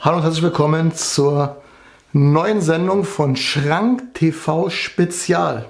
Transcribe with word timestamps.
Hallo 0.00 0.18
und 0.18 0.22
herzlich 0.22 0.44
willkommen 0.44 0.94
zur 0.94 1.60
neuen 2.12 2.60
Sendung 2.60 3.02
von 3.02 3.34
Schrank 3.34 4.14
TV 4.14 4.70
Spezial. 4.70 5.66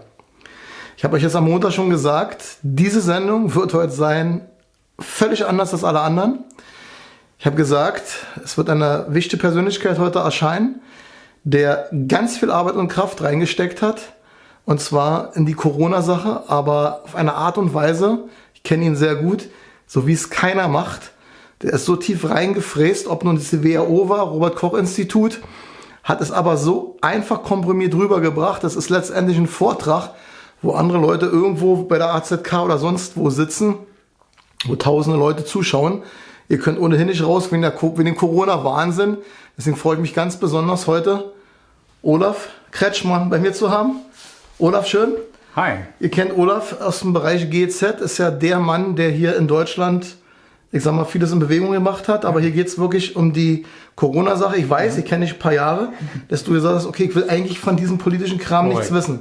Ich 0.99 1.05
habe 1.05 1.17
euch 1.17 1.23
jetzt 1.23 1.35
am 1.35 1.47
Montag 1.49 1.73
schon 1.73 1.89
gesagt, 1.89 2.59
diese 2.61 3.01
Sendung 3.01 3.55
wird 3.55 3.73
heute 3.73 3.91
sein 3.91 4.43
völlig 5.01 5.47
anders 5.47 5.73
als 5.73 5.83
alle 5.83 6.01
anderen. 6.01 6.45
Ich 7.39 7.47
habe 7.47 7.57
gesagt, 7.57 8.03
es 8.45 8.59
wird 8.59 8.69
eine 8.69 9.07
wichtige 9.09 9.41
Persönlichkeit 9.41 9.99
heute 9.99 10.19
erscheinen, 10.19 10.83
der 11.45 11.89
ganz 12.07 12.37
viel 12.37 12.51
Arbeit 12.51 12.75
und 12.75 12.89
Kraft 12.89 13.23
reingesteckt 13.23 13.80
hat. 13.80 14.13
Und 14.66 14.83
zwar 14.83 15.35
in 15.37 15.47
die 15.47 15.55
Corona-Sache, 15.55 16.43
aber 16.49 17.01
auf 17.05 17.15
eine 17.15 17.33
Art 17.33 17.57
und 17.57 17.73
Weise, 17.73 18.24
ich 18.52 18.63
kenne 18.63 18.85
ihn 18.85 18.95
sehr 18.95 19.16
gut, 19.16 19.49
so 19.87 20.07
wie 20.07 20.13
es 20.13 20.29
keiner 20.29 20.69
macht. 20.69 21.13
Der 21.62 21.73
ist 21.73 21.87
so 21.87 21.97
tief 21.97 22.29
reingefräst, 22.29 23.09
ob 23.09 23.25
nun 23.25 23.37
das 23.37 23.65
WHO 23.65 24.09
war, 24.09 24.29
Robert 24.29 24.57
Koch 24.57 24.75
Institut, 24.75 25.41
hat 26.05 26.21
es 26.21 26.30
aber 26.30 26.57
so 26.57 26.97
einfach 27.01 27.43
komprimiert 27.43 27.95
rübergebracht. 27.95 28.62
Das 28.62 28.77
ist 28.77 28.91
letztendlich 28.91 29.37
ein 29.37 29.49
Vortrag, 29.49 30.11
wo 30.63 30.73
andere 30.73 30.99
Leute 30.99 31.27
irgendwo 31.27 31.83
bei 31.83 31.99
der 31.99 32.15
AZK 32.15 32.65
oder 32.65 32.79
sonst 32.79 33.16
wo 33.16 33.30
sitzen, 33.30 33.75
wo 34.66 34.77
tausende 34.77 35.19
Leute 35.19 35.45
zuschauen. 35.45 36.02
Ihr 36.49 36.59
könnt 36.59 36.80
ohnehin 36.80 37.09
nicht 37.09 37.25
raus 37.25 37.51
wegen, 37.51 37.63
der, 37.63 37.75
wegen 37.83 38.05
dem 38.05 38.16
Corona-Wahnsinn. 38.16 39.19
Deswegen 39.57 39.77
freue 39.77 39.97
ich 39.97 40.01
mich 40.01 40.15
ganz 40.15 40.38
besonders 40.38 40.87
heute, 40.87 41.33
Olaf 42.02 42.49
Kretschmann 42.71 43.29
bei 43.29 43.38
mir 43.38 43.52
zu 43.52 43.71
haben. 43.71 43.97
Olaf, 44.59 44.87
schön. 44.87 45.13
Hi. 45.57 45.79
Ihr 45.99 46.10
kennt 46.10 46.37
Olaf 46.37 46.80
aus 46.80 47.01
dem 47.01 47.13
Bereich 47.13 47.51
GZ, 47.51 48.01
ist 48.01 48.19
ja 48.19 48.30
der 48.30 48.60
Mann, 48.60 48.95
der 48.95 49.10
hier 49.10 49.37
in 49.37 49.49
Deutschland 49.49 50.18
ich 50.71 50.83
sag 50.83 50.93
mal, 50.95 51.05
vieles 51.05 51.33
in 51.33 51.38
Bewegung 51.38 51.73
gemacht 51.73 52.09
hat, 52.09 52.24
aber 52.24 52.41
hier 52.41 52.51
geht's 52.51 52.79
wirklich 52.79 53.16
um 53.16 53.33
die 53.33 53.65
Corona-Sache. 53.97 54.59
Ich 54.59 54.69
weiß, 54.69 54.95
ja. 54.95 54.99
ich 55.01 55.07
kenne 55.07 55.25
dich 55.25 55.35
ein 55.35 55.38
paar 55.38 55.55
Jahre, 55.55 55.88
dass 56.29 56.45
du 56.45 56.52
gesagt 56.52 56.75
hast, 56.75 56.87
okay, 56.87 57.05
ich 57.05 57.15
will 57.15 57.25
eigentlich 57.29 57.59
von 57.59 57.77
diesem 57.77 57.99
politischen 57.99 58.38
Kram 58.38 58.66
oh, 58.66 58.75
nichts 58.75 58.93
wissen. 58.93 59.21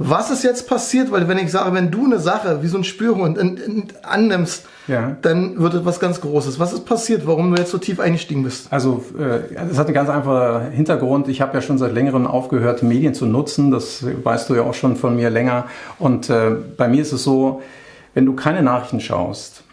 Was 0.00 0.30
ist 0.30 0.44
jetzt 0.44 0.68
passiert? 0.68 1.10
Weil 1.10 1.26
wenn 1.26 1.38
ich 1.38 1.50
sage, 1.50 1.74
wenn 1.74 1.90
du 1.90 2.04
eine 2.04 2.20
Sache 2.20 2.62
wie 2.62 2.68
so 2.68 2.78
ein 2.78 2.84
Spürhund 2.84 3.36
in, 3.36 3.56
in, 3.56 3.84
annimmst, 4.04 4.66
ja. 4.86 5.16
dann 5.22 5.60
wird 5.60 5.74
etwas 5.74 5.98
ganz 5.98 6.20
Großes. 6.20 6.60
Was 6.60 6.72
ist 6.72 6.86
passiert, 6.86 7.26
warum 7.26 7.50
du 7.50 7.60
jetzt 7.60 7.72
so 7.72 7.78
tief 7.78 7.98
eingestiegen 7.98 8.44
bist? 8.44 8.72
Also 8.72 9.04
äh, 9.18 9.52
das 9.68 9.76
hat 9.76 9.86
einen 9.86 9.94
ganz 9.94 10.08
einfachen 10.08 10.70
Hintergrund. 10.70 11.26
Ich 11.26 11.40
habe 11.40 11.54
ja 11.54 11.60
schon 11.60 11.78
seit 11.78 11.92
längerem 11.92 12.28
aufgehört, 12.28 12.84
Medien 12.84 13.12
zu 13.12 13.26
nutzen. 13.26 13.72
Das 13.72 14.06
weißt 14.22 14.48
du 14.48 14.54
ja 14.54 14.62
auch 14.62 14.74
schon 14.74 14.94
von 14.94 15.16
mir 15.16 15.30
länger. 15.30 15.64
Und 15.98 16.30
äh, 16.30 16.52
bei 16.76 16.86
mir 16.86 17.02
ist 17.02 17.10
es 17.10 17.24
so, 17.24 17.60
wenn 18.14 18.24
du 18.24 18.34
keine 18.34 18.62
Nachrichten 18.62 19.00
schaust, 19.00 19.64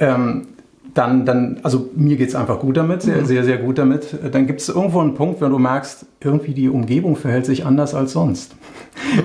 ähm, 0.00 0.48
dann, 0.94 1.24
dann, 1.24 1.60
also 1.62 1.90
mir 1.94 2.16
geht 2.16 2.30
es 2.30 2.34
einfach 2.34 2.58
gut 2.58 2.76
damit, 2.76 3.02
sehr, 3.02 3.18
mhm. 3.18 3.24
sehr, 3.26 3.44
sehr 3.44 3.58
gut 3.58 3.78
damit. 3.78 4.18
Dann 4.32 4.46
gibt 4.46 4.60
es 4.60 4.68
irgendwo 4.68 5.00
einen 5.00 5.14
Punkt, 5.14 5.40
wenn 5.40 5.50
du 5.50 5.58
merkst, 5.58 6.04
irgendwie 6.20 6.52
die 6.52 6.68
Umgebung 6.68 7.16
verhält 7.16 7.46
sich 7.46 7.64
anders 7.64 7.94
als 7.94 8.12
sonst. 8.12 8.56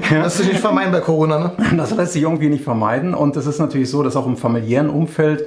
Das 0.01 0.11
lässt 0.11 0.37
sich 0.37 0.47
nicht 0.47 0.59
vermeiden 0.59 0.91
bei 0.91 0.99
Corona, 0.99 1.39
ne? 1.39 1.51
Das 1.75 1.95
lässt 1.95 2.13
sich 2.13 2.21
irgendwie 2.21 2.49
nicht 2.49 2.63
vermeiden. 2.63 3.13
Und 3.13 3.35
es 3.35 3.47
ist 3.47 3.59
natürlich 3.59 3.89
so, 3.89 4.03
dass 4.03 4.15
auch 4.15 4.27
im 4.27 4.37
familiären 4.37 4.89
Umfeld 4.89 5.45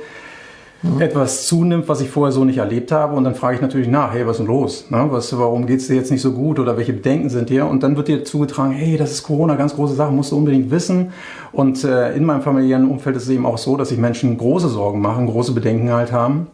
mhm. 0.83 1.01
etwas 1.01 1.47
zunimmt, 1.47 1.89
was 1.89 2.01
ich 2.01 2.11
vorher 2.11 2.33
so 2.33 2.45
nicht 2.45 2.59
erlebt 2.59 2.93
habe. 2.93 3.15
Und 3.15 3.25
dann 3.25 3.35
frage 3.35 3.57
ich 3.57 3.63
natürlich 3.63 3.89
nach, 3.89 4.13
hey, 4.13 4.27
was 4.27 4.33
ist 4.33 4.39
denn 4.39 4.47
los? 4.47 4.91
Ne? 4.91 5.07
Was, 5.11 5.37
warum 5.37 5.67
geht 5.67 5.81
es 5.81 5.89
dir 5.89 5.97
jetzt 5.97 6.11
nicht 6.11 6.23
so 6.23 6.33
gut 6.33 6.59
oder 6.59 6.77
welche 6.77 6.93
Bedenken 6.93 7.31
sind 7.31 7.51
dir? 7.51 7.67
Und 7.67 7.83
dann 7.83 7.97
wird 7.97 8.09
dir 8.09 8.25
zugetragen, 8.25 8.73
hey, 8.73 8.97
das 8.97 9.13
ist 9.13 9.23
Corona, 9.23 9.57
ganz 9.57 9.75
große 9.75 9.95
Sache, 9.95 10.13
musst 10.13 10.33
du 10.33 10.37
unbedingt 10.37 10.71
wissen. 10.71 11.13
Und 11.53 11.85
äh, 11.85 12.15
in 12.15 12.25
meinem 12.25 12.43
familiären 12.43 12.89
Umfeld 12.89 13.17
ist 13.17 13.25
es 13.25 13.31
eben 13.31 13.47
auch 13.47 13.59
so, 13.59 13.77
dass 13.77 13.89
sich 13.89 13.99
Menschen 13.99 14.37
große 14.37 14.69
Sorgen 14.69 15.01
machen, 15.01 15.27
große 15.27 15.53
Bedenken 15.53 15.91
halt 15.91 16.13
haben. 16.13 16.49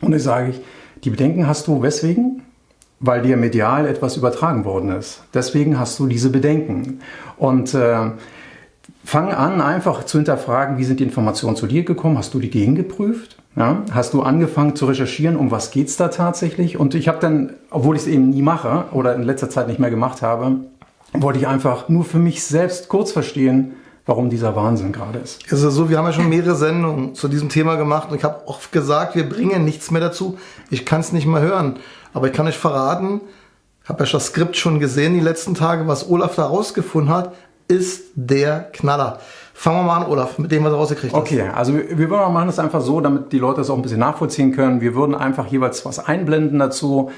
Und 0.00 0.14
ich 0.14 0.22
sage 0.22 0.50
ich, 0.50 0.60
die 1.04 1.10
Bedenken 1.10 1.46
hast 1.46 1.66
du 1.66 1.82
weswegen? 1.82 2.42
Weil 3.02 3.22
dir 3.22 3.38
medial 3.38 3.86
etwas 3.86 4.18
übertragen 4.18 4.66
worden 4.66 4.90
ist. 4.90 5.22
Deswegen 5.32 5.78
hast 5.78 5.98
du 5.98 6.06
diese 6.06 6.28
Bedenken. 6.28 7.00
Und 7.38 7.72
äh, 7.72 8.10
fang 9.04 9.32
an, 9.32 9.62
einfach 9.62 10.04
zu 10.04 10.18
hinterfragen, 10.18 10.76
wie 10.76 10.84
sind 10.84 11.00
die 11.00 11.04
Informationen 11.04 11.56
zu 11.56 11.66
dir 11.66 11.84
gekommen? 11.84 12.18
Hast 12.18 12.34
du 12.34 12.40
die 12.40 12.50
gegengeprüft? 12.50 13.39
Ja, 13.60 13.82
hast 13.92 14.14
du 14.14 14.22
angefangen 14.22 14.74
zu 14.74 14.86
recherchieren, 14.86 15.36
um 15.36 15.50
was 15.50 15.70
geht 15.70 15.88
es 15.88 15.98
da 15.98 16.08
tatsächlich? 16.08 16.80
Und 16.80 16.94
ich 16.94 17.08
habe 17.08 17.18
dann, 17.20 17.52
obwohl 17.68 17.94
ich 17.94 18.02
es 18.02 18.08
eben 18.08 18.30
nie 18.30 18.40
mache 18.40 18.86
oder 18.92 19.14
in 19.14 19.22
letzter 19.22 19.50
Zeit 19.50 19.68
nicht 19.68 19.78
mehr 19.78 19.90
gemacht 19.90 20.22
habe, 20.22 20.60
wollte 21.12 21.38
ich 21.38 21.46
einfach 21.46 21.90
nur 21.90 22.06
für 22.06 22.18
mich 22.18 22.42
selbst 22.42 22.88
kurz 22.88 23.12
verstehen, 23.12 23.72
warum 24.06 24.30
dieser 24.30 24.56
Wahnsinn 24.56 24.92
gerade 24.92 25.18
ist. 25.18 25.44
Es 25.44 25.62
ist 25.62 25.74
so, 25.74 25.90
wir 25.90 25.98
haben 25.98 26.06
ja 26.06 26.14
schon 26.14 26.30
mehrere 26.30 26.54
Sendungen 26.54 27.14
zu 27.14 27.28
diesem 27.28 27.50
Thema 27.50 27.74
gemacht 27.74 28.10
und 28.10 28.16
ich 28.16 28.24
habe 28.24 28.48
oft 28.48 28.72
gesagt, 28.72 29.14
wir 29.14 29.28
bringen 29.28 29.66
nichts 29.66 29.90
mehr 29.90 30.00
dazu. 30.00 30.38
Ich 30.70 30.86
kann 30.86 31.00
es 31.00 31.12
nicht 31.12 31.26
mehr 31.26 31.42
hören. 31.42 31.76
Aber 32.14 32.28
ich 32.28 32.32
kann 32.32 32.46
euch 32.46 32.56
verraten, 32.56 33.20
ich 33.84 33.90
habe 33.90 34.04
ja 34.04 34.10
das 34.10 34.28
Skript 34.28 34.56
schon 34.56 34.80
gesehen 34.80 35.12
die 35.12 35.20
letzten 35.20 35.54
Tage, 35.54 35.86
was 35.86 36.08
Olaf 36.08 36.34
da 36.34 36.46
rausgefunden 36.46 37.12
hat, 37.12 37.34
ist 37.68 38.04
der 38.14 38.60
Knaller. 38.72 39.20
Fangen 39.60 39.76
wir 39.76 39.82
mal 39.82 39.98
an, 39.98 40.06
Olaf, 40.06 40.38
mit 40.38 40.50
dem, 40.52 40.64
was 40.64 40.70
du 40.70 40.76
rausgekriegt 40.78 41.12
hast. 41.12 41.20
Okay, 41.20 41.42
also 41.42 41.74
wir 41.74 42.08
würden 42.08 42.32
machen 42.32 42.46
das 42.46 42.58
einfach 42.58 42.80
so, 42.80 43.02
damit 43.02 43.30
die 43.30 43.38
Leute 43.38 43.58
das 43.58 43.68
auch 43.68 43.76
ein 43.76 43.82
bisschen 43.82 43.98
nachvollziehen 43.98 44.52
können. 44.52 44.80
Wir 44.80 44.94
würden 44.94 45.14
einfach 45.14 45.48
jeweils 45.48 45.84
was 45.84 45.98
einblenden 45.98 46.58
dazu. 46.58 47.10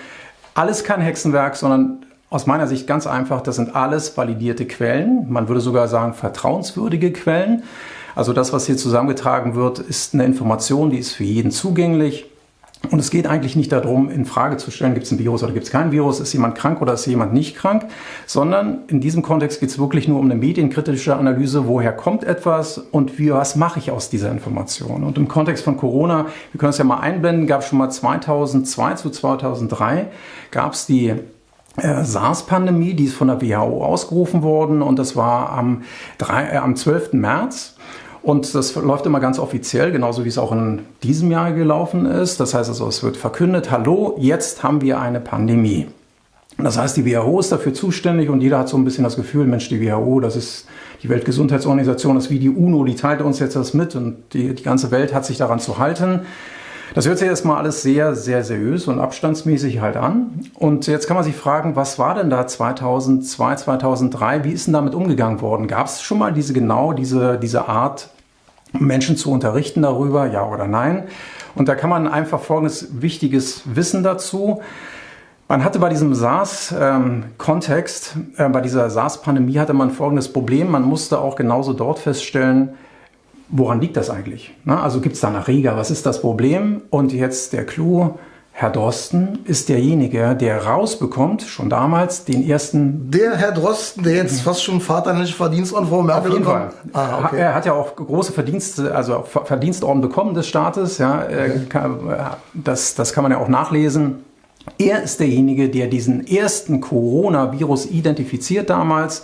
Alles 0.55 0.83
kein 0.83 1.01
Hexenwerk, 1.01 1.55
sondern 1.55 2.05
aus 2.31 2.49
meiner 2.49 2.67
Sicht 2.67 2.89
ganz 2.89 3.07
einfach, 3.07 3.43
das 3.43 3.55
sind 3.55 3.77
alles 3.77 4.17
validierte 4.17 4.67
Quellen. 4.67 5.27
Man 5.29 5.47
würde 5.47 5.61
sogar 5.61 5.87
sagen 5.87 6.15
vertrauenswürdige 6.15 7.13
Quellen. 7.13 7.63
Also 8.17 8.33
das, 8.33 8.53
was 8.53 8.67
hier 8.67 8.77
zusammengetragen 8.77 9.55
wird, 9.55 9.79
ist 9.79 10.13
eine 10.13 10.25
Information, 10.25 10.91
die 10.91 10.99
ist 10.99 11.13
für 11.13 11.23
jeden 11.23 11.53
zugänglich. 11.53 12.27
Und 12.91 12.99
es 12.99 13.11
geht 13.11 13.27
eigentlich 13.27 13.57
nicht 13.57 13.73
darum, 13.73 14.11
in 14.11 14.25
Frage 14.25 14.57
zu 14.57 14.71
stellen, 14.71 14.95
gibt 14.95 15.07
es 15.07 15.13
ein 15.13 15.19
Virus 15.19 15.43
oder 15.43 15.53
gibt 15.53 15.67
es 15.67 15.73
kein 15.73 15.93
Virus, 15.93 16.21
ist 16.21 16.33
jemand 16.33 16.57
krank 16.57 16.83
oder 16.83 16.95
ist 16.95 17.07
jemand 17.07 17.33
nicht 17.33 17.57
krank, 17.57 17.87
sondern 18.27 18.81
in 18.89 19.01
diesem 19.01 19.23
Kontext 19.23 19.61
geht 19.61 19.71
es 19.71 19.79
wirklich 19.79 20.09
nur 20.09 20.19
um 20.19 20.27
eine 20.27 20.35
medienkritische 20.35 21.17
Analyse, 21.17 21.67
woher 21.67 21.93
kommt 21.93 22.25
etwas 22.25 22.79
und 22.79 23.19
wie, 23.19 23.33
was 23.33 23.57
mache 23.57 23.79
ich 23.79 23.91
aus 23.91 24.11
dieser 24.11 24.31
Information. 24.31 25.05
Und 25.05 25.17
im 25.17 25.29
Kontext 25.29 25.65
von 25.65 25.77
Corona, 25.77 26.27
wir 26.53 26.59
können 26.59 26.71
es 26.71 26.79
ja 26.79 26.85
mal 26.85 26.99
einblenden, 26.99 27.47
gab 27.47 27.61
es 27.61 27.69
schon 27.69 27.79
mal 27.79 27.91
2002 27.91 28.95
zu 28.95 29.11
2003, 29.11 30.09
gab 30.51 30.73
es 30.73 30.87
die 30.87 31.15
äh, 31.77 32.05
SARS-Pandemie, 32.05 32.95
die 32.95 33.05
ist 33.05 33.15
von 33.15 33.29
der 33.29 33.41
WHO 33.41 33.85
ausgerufen 33.85 34.43
worden 34.43 34.83
und 34.83 34.99
das 34.99 35.17
war 35.17 35.51
am, 35.51 35.83
3, 36.19 36.51
äh, 36.51 36.57
am 36.57 36.77
12. 36.77 37.15
März. 37.15 37.77
Und 38.23 38.55
das 38.55 38.75
läuft 38.77 39.05
immer 39.07 39.19
ganz 39.19 39.39
offiziell, 39.39 39.91
genauso 39.91 40.25
wie 40.25 40.29
es 40.29 40.39
auch 40.39 40.53
in 40.53 40.83
diesem 41.03 41.31
Jahr 41.31 41.53
gelaufen 41.53 42.07
ist. 42.07 42.39
Das 42.39 42.55
heißt 42.55 42.69
also, 42.69 42.87
es 42.87 43.03
wird 43.03 43.17
verkündet, 43.17 43.71
hallo, 43.71 44.17
jetzt 44.19 44.63
haben 44.63 44.81
wir 44.81 45.01
eine 45.01 45.21
Pandemie. 45.21 45.89
Das 46.59 46.79
heißt, 46.79 46.97
die 46.97 47.07
WHO 47.07 47.41
ist 47.41 47.51
dafür 47.51 47.75
zuständig 47.75 48.29
und 48.29 48.41
jeder 48.41 48.59
hat 48.59 48.69
so 48.69 48.77
ein 48.77 48.85
bisschen 48.85 49.05
das 49.05 49.17
Gefühl, 49.17 49.47
Mensch, 49.47 49.69
die 49.69 49.81
WHO, 49.81 50.21
das 50.21 50.37
ist 50.37 50.67
die 51.03 51.09
Weltgesundheitsorganisation, 51.09 52.15
das 52.15 52.27
ist 52.27 52.31
wie 52.31 52.39
die 52.39 52.51
UNO, 52.51 52.85
die 52.85 52.95
teilt 52.95 53.23
uns 53.23 53.41
jetzt 53.41 53.57
das 53.57 53.75
mit 53.75 53.97
und 53.97 54.19
die, 54.35 54.55
die 54.55 54.63
ganze 54.63 54.91
Welt 54.93 55.13
hat 55.13 55.25
sich 55.25 55.39
daran 55.39 55.59
zu 55.59 55.79
halten. 55.79 56.21
Das 56.95 57.07
hört 57.07 57.19
sich 57.19 57.29
erstmal 57.29 57.57
alles 57.57 57.81
sehr, 57.81 58.15
sehr 58.15 58.45
seriös 58.45 58.87
und 58.87 59.01
abstandsmäßig 59.01 59.81
halt 59.81 59.97
an. 59.97 60.43
Und 60.55 60.87
jetzt 60.87 61.07
kann 61.07 61.15
man 61.15 61.25
sich 61.25 61.35
fragen, 61.35 61.75
was 61.75 61.99
war 61.99 62.15
denn 62.15 62.29
da 62.29 62.47
2002, 62.47 63.57
2003? 63.57 64.45
Wie 64.45 64.53
ist 64.53 64.67
denn 64.67 64.75
damit 64.75 64.95
umgegangen 64.95 65.41
worden? 65.41 65.69
Gab 65.69 65.87
es 65.87 66.03
schon 66.03 66.19
mal 66.19 66.35
diese 66.35 66.53
genau 66.53 66.93
diese, 66.93 67.39
diese 67.39 67.67
Art, 67.67 68.11
Menschen 68.79 69.17
zu 69.17 69.31
unterrichten 69.31 69.83
darüber, 69.83 70.27
ja 70.27 70.47
oder 70.47 70.67
nein? 70.67 71.05
Und 71.55 71.69
da 71.69 71.75
kann 71.75 71.89
man 71.89 72.09
einfach 72.09 72.41
folgendes 72.41 73.01
wichtiges 73.01 73.63
Wissen 73.65 74.03
dazu. 74.03 74.61
Man 75.49 75.65
hatte 75.65 75.79
bei 75.79 75.89
diesem 75.89 76.15
SARS-Kontext, 76.15 78.17
ähm, 78.17 78.33
äh, 78.37 78.49
bei 78.51 78.61
dieser 78.61 78.91
SARS-Pandemie 78.91 79.59
hatte 79.59 79.75
man 79.75 79.91
folgendes 79.91 80.33
Problem. 80.33 80.71
Man 80.71 80.83
musste 80.83 81.21
auch 81.21 81.37
genauso 81.37 81.73
dort 81.73 81.99
feststellen, 81.99 82.75
woran 83.53 83.81
liegt 83.81 83.97
das 83.97 84.11
eigentlich? 84.11 84.55
Na, 84.65 84.83
also 84.83 85.01
gibt 85.01 85.15
es 85.15 85.21
da 85.21 85.29
einen 85.29 85.37
Erreger? 85.37 85.77
Was 85.77 85.91
ist 85.91 86.05
das 86.05 86.21
Problem? 86.21 86.83
Und 86.91 87.13
jetzt 87.13 87.53
der 87.53 87.65
Clou. 87.65 88.19
Herr 88.55 88.69
Drosten 88.69 89.39
ist 89.47 89.71
derjenige, 89.71 90.37
der 90.39 90.67
rausbekommt, 90.67 91.41
schon 91.41 91.71
damals, 91.71 92.27
den 92.27 92.47
ersten. 92.47 93.11
Der 93.11 93.35
Herr 93.35 93.53
Drosten, 93.53 94.03
der 94.03 94.17
jetzt 94.17 94.43
fast 94.43 94.63
schon 94.63 94.83
vaterländische 94.83 95.35
Verdienstorden 95.35 95.89
vor 95.89 96.05
Merkel 96.05 96.31
Auf 96.31 96.35
jeden 96.35 96.45
Fall. 96.45 96.71
Ah, 96.93 97.25
okay. 97.25 97.39
Er 97.39 97.55
hat 97.55 97.65
ja 97.65 97.73
auch 97.73 97.97
große 97.97 98.33
Verdienste, 98.33 98.95
also 98.95 99.25
Verdienstorden 99.25 100.03
bekommen 100.03 100.35
des 100.35 100.47
Staates. 100.47 100.99
Ja, 100.99 101.25
okay. 101.25 101.87
das, 102.53 102.95
das 102.95 103.15
kann 103.15 103.23
man 103.23 103.33
ja 103.33 103.39
auch 103.39 103.49
nachlesen. 103.49 104.17
Er 104.79 105.03
ist 105.03 105.19
derjenige, 105.19 105.71
der 105.71 105.87
diesen 105.87 106.27
ersten 106.27 106.83
Coronavirus 106.83 107.87
identifiziert 107.87 108.69
damals 108.69 109.23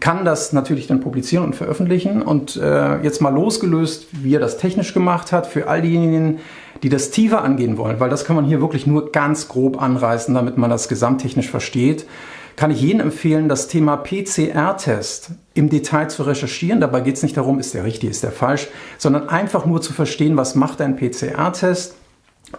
kann 0.00 0.24
das 0.24 0.52
natürlich 0.52 0.86
dann 0.86 1.00
publizieren 1.00 1.44
und 1.44 1.56
veröffentlichen. 1.56 2.22
Und 2.22 2.56
äh, 2.56 3.00
jetzt 3.02 3.20
mal 3.20 3.34
losgelöst, 3.34 4.06
wie 4.12 4.34
er 4.34 4.40
das 4.40 4.58
technisch 4.58 4.94
gemacht 4.94 5.32
hat, 5.32 5.46
für 5.46 5.68
all 5.68 5.82
diejenigen, 5.82 6.40
die 6.82 6.88
das 6.88 7.10
tiefer 7.10 7.42
angehen 7.42 7.76
wollen, 7.76 8.00
weil 8.00 8.10
das 8.10 8.24
kann 8.24 8.36
man 8.36 8.44
hier 8.44 8.60
wirklich 8.60 8.86
nur 8.86 9.10
ganz 9.10 9.48
grob 9.48 9.80
anreißen, 9.82 10.34
damit 10.34 10.58
man 10.58 10.70
das 10.70 10.88
gesamttechnisch 10.88 11.50
versteht, 11.50 12.06
kann 12.54 12.70
ich 12.70 12.82
Ihnen 12.82 13.00
empfehlen, 13.00 13.48
das 13.48 13.68
Thema 13.68 13.96
PCR-Test 13.96 15.30
im 15.54 15.68
Detail 15.68 16.08
zu 16.08 16.24
recherchieren. 16.24 16.80
Dabei 16.80 17.00
geht 17.00 17.16
es 17.16 17.22
nicht 17.22 17.36
darum, 17.36 17.60
ist 17.60 17.74
der 17.74 17.84
richtig, 17.84 18.10
ist 18.10 18.24
der 18.24 18.32
falsch, 18.32 18.68
sondern 18.98 19.28
einfach 19.28 19.64
nur 19.64 19.80
zu 19.80 19.92
verstehen, 19.92 20.36
was 20.36 20.54
macht 20.54 20.80
ein 20.80 20.96
PCR-Test 20.96 21.94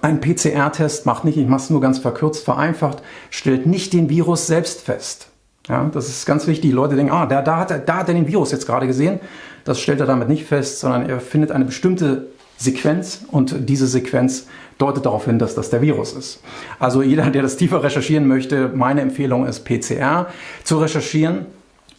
ein 0.01 0.21
PCR-Test 0.21 1.05
macht 1.05 1.25
nicht, 1.25 1.37
ich 1.37 1.47
mache 1.47 1.63
es 1.63 1.69
nur 1.69 1.81
ganz 1.81 1.99
verkürzt, 1.99 2.45
vereinfacht, 2.45 3.01
stellt 3.29 3.65
nicht 3.65 3.93
den 3.93 4.09
Virus 4.09 4.47
selbst 4.47 4.81
fest. 4.81 5.28
Ja, 5.69 5.89
das 5.93 6.09
ist 6.09 6.25
ganz 6.25 6.47
wichtig. 6.47 6.71
Die 6.71 6.75
Leute 6.75 6.95
denken, 6.95 7.13
ah, 7.13 7.27
da, 7.27 7.41
da, 7.41 7.57
hat 7.57 7.71
er, 7.71 7.77
da 7.79 7.97
hat 7.97 8.07
er 8.07 8.15
den 8.15 8.27
Virus 8.27 8.51
jetzt 8.51 8.65
gerade 8.65 8.87
gesehen. 8.87 9.19
Das 9.63 9.79
stellt 9.79 9.99
er 9.99 10.07
damit 10.07 10.27
nicht 10.27 10.45
fest, 10.45 10.79
sondern 10.79 11.07
er 11.07 11.19
findet 11.19 11.51
eine 11.51 11.65
bestimmte 11.65 12.27
Sequenz 12.57 13.25
und 13.31 13.69
diese 13.69 13.87
Sequenz 13.87 14.47
deutet 14.79 15.05
darauf 15.05 15.25
hin, 15.25 15.39
dass 15.39 15.55
das 15.55 15.69
der 15.69 15.81
Virus 15.81 16.13
ist. 16.13 16.41
Also 16.79 17.01
jeder, 17.03 17.29
der 17.29 17.43
das 17.43 17.55
tiefer 17.55 17.83
recherchieren 17.83 18.27
möchte, 18.27 18.69
meine 18.73 19.01
Empfehlung 19.01 19.45
ist 19.45 19.63
PCR 19.63 20.27
zu 20.63 20.79
recherchieren. 20.79 21.45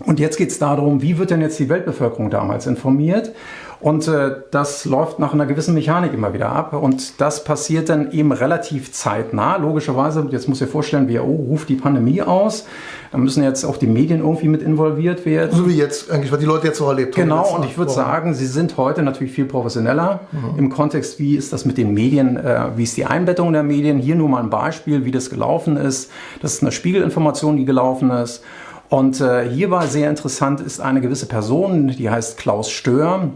Und 0.01 0.19
jetzt 0.19 0.37
geht 0.37 0.51
es 0.51 0.59
darum, 0.59 1.03
wie 1.03 1.19
wird 1.19 1.31
denn 1.31 1.41
jetzt 1.41 1.59
die 1.59 1.69
Weltbevölkerung 1.69 2.31
damals 2.31 2.67
informiert? 2.67 3.33
Und 3.81 4.07
äh, 4.09 4.33
das 4.51 4.85
läuft 4.85 5.19
nach 5.19 5.33
einer 5.33 5.47
gewissen 5.47 5.73
Mechanik 5.73 6.13
immer 6.13 6.35
wieder 6.35 6.51
ab. 6.51 6.75
Und 6.75 7.19
das 7.21 7.45
passiert 7.45 7.89
dann 7.89 8.13
eben 8.13 8.31
relativ 8.31 8.93
zeitnah. 8.93 9.57
Logischerweise, 9.57 10.27
jetzt 10.31 10.49
muss 10.51 10.61
ich 10.61 10.69
vorstellen, 10.69 11.09
WHO 11.09 11.47
ruft 11.49 11.71
die 11.71 11.77
Pandemie 11.77 12.21
aus. 12.21 12.67
Da 13.11 13.17
müssen 13.17 13.43
jetzt 13.43 13.65
auch 13.65 13.79
die 13.79 13.87
Medien 13.87 14.21
irgendwie 14.21 14.49
mit 14.49 14.63
involviert 14.63 15.25
werden. 15.25 15.57
So 15.57 15.67
wie 15.67 15.77
jetzt 15.77 16.11
eigentlich, 16.11 16.31
was 16.31 16.41
die 16.41 16.45
Leute 16.45 16.67
jetzt 16.67 16.79
so 16.79 16.89
erlebt 16.89 17.17
haben. 17.17 17.23
Genau, 17.23 17.57
und 17.57 17.65
ich 17.65 17.79
würde 17.79 17.91
sagen, 17.91 18.35
sie 18.35 18.47
sind 18.47 18.77
heute 18.77 19.03
natürlich 19.03 19.33
viel 19.33 19.47
professioneller 19.47 20.21
mhm. 20.31 20.59
im 20.59 20.71
Kontext, 20.71 21.19
wie 21.19 21.37
ist 21.37 21.53
das 21.53 21.65
mit 21.65 21.79
den 21.79 21.95
Medien, 21.95 22.37
äh, 22.37 22.67
wie 22.77 22.83
ist 22.83 22.99
die 22.99 23.07
Einbettung 23.07 23.53
der 23.55 23.63
Medien. 23.63 23.99
Hier 23.99 24.15
nur 24.15 24.29
mal 24.29 24.43
ein 24.43 24.51
Beispiel, 24.51 25.07
wie 25.07 25.11
das 25.11 25.31
gelaufen 25.31 25.79
ist. 25.79 26.11
Das 26.43 26.53
ist 26.53 26.63
eine 26.63 26.71
Spiegelinformation, 26.71 27.57
die 27.57 27.65
gelaufen 27.65 28.11
ist. 28.11 28.45
Und 28.91 29.21
äh, 29.21 29.49
hier 29.49 29.71
war 29.71 29.87
sehr 29.87 30.11
interessant, 30.11 30.61
ist 30.61 30.81
eine 30.81 31.01
gewisse 31.01 31.27
Person, 31.27 31.89
die 31.89 32.11
heißt 32.11 32.37
Klaus 32.37 32.71
Stör. 32.71 33.31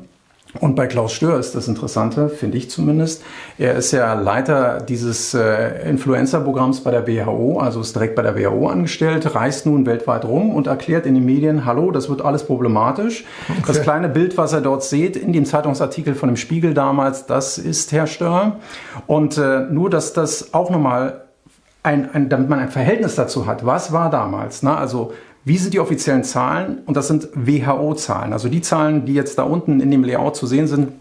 Und 0.60 0.76
bei 0.76 0.86
Klaus 0.86 1.12
Stör 1.12 1.38
ist 1.38 1.54
das 1.54 1.66
Interessante, 1.66 2.28
finde 2.28 2.56
ich 2.58 2.70
zumindest. 2.70 3.22
Er 3.58 3.74
ist 3.74 3.90
ja 3.92 4.14
Leiter 4.14 4.80
dieses 4.80 5.34
äh, 5.34 5.88
Influencer-Programms 5.88 6.80
bei 6.80 6.90
der 6.90 7.06
WHO, 7.06 7.58
also 7.58 7.80
ist 7.80 7.94
direkt 7.94 8.14
bei 8.14 8.22
der 8.22 8.36
WHO 8.36 8.68
angestellt, 8.68 9.34
reist 9.34 9.66
nun 9.66 9.84
weltweit 9.84 10.24
rum 10.24 10.54
und 10.54 10.66
erklärt 10.66 11.06
in 11.06 11.14
den 11.14 11.24
Medien, 11.24 11.64
hallo, 11.64 11.90
das 11.90 12.08
wird 12.08 12.22
alles 12.22 12.44
problematisch. 12.44 13.24
Okay. 13.48 13.62
Das 13.66 13.82
kleine 13.82 14.08
Bild, 14.08 14.36
was 14.38 14.52
er 14.52 14.60
dort 14.60 14.84
sieht, 14.84 15.16
in 15.16 15.32
dem 15.32 15.44
Zeitungsartikel 15.44 16.14
von 16.14 16.28
dem 16.28 16.36
Spiegel 16.36 16.72
damals, 16.72 17.26
das 17.26 17.58
ist 17.58 17.90
Herr 17.92 18.06
Stör. 18.06 18.56
Und 19.06 19.36
äh, 19.38 19.60
nur, 19.70 19.90
dass 19.90 20.12
das 20.12 20.54
auch 20.54 20.70
nochmal 20.70 21.24
ein, 21.82 22.14
ein, 22.14 22.28
damit 22.28 22.48
man 22.48 22.58
ein 22.60 22.70
Verhältnis 22.70 23.14
dazu 23.14 23.46
hat. 23.46 23.66
Was 23.66 23.92
war 23.92 24.10
damals? 24.10 24.62
Ne? 24.62 24.74
Also 24.74 25.12
wie 25.44 25.58
sind 25.58 25.74
die 25.74 25.80
offiziellen 25.80 26.24
Zahlen? 26.24 26.78
Und 26.86 26.96
das 26.96 27.08
sind 27.08 27.28
WHO-Zahlen. 27.34 28.32
Also 28.32 28.48
die 28.48 28.62
Zahlen, 28.62 29.04
die 29.04 29.14
jetzt 29.14 29.38
da 29.38 29.42
unten 29.42 29.80
in 29.80 29.90
dem 29.90 30.02
Layout 30.02 30.36
zu 30.36 30.46
sehen 30.46 30.66
sind, 30.66 30.92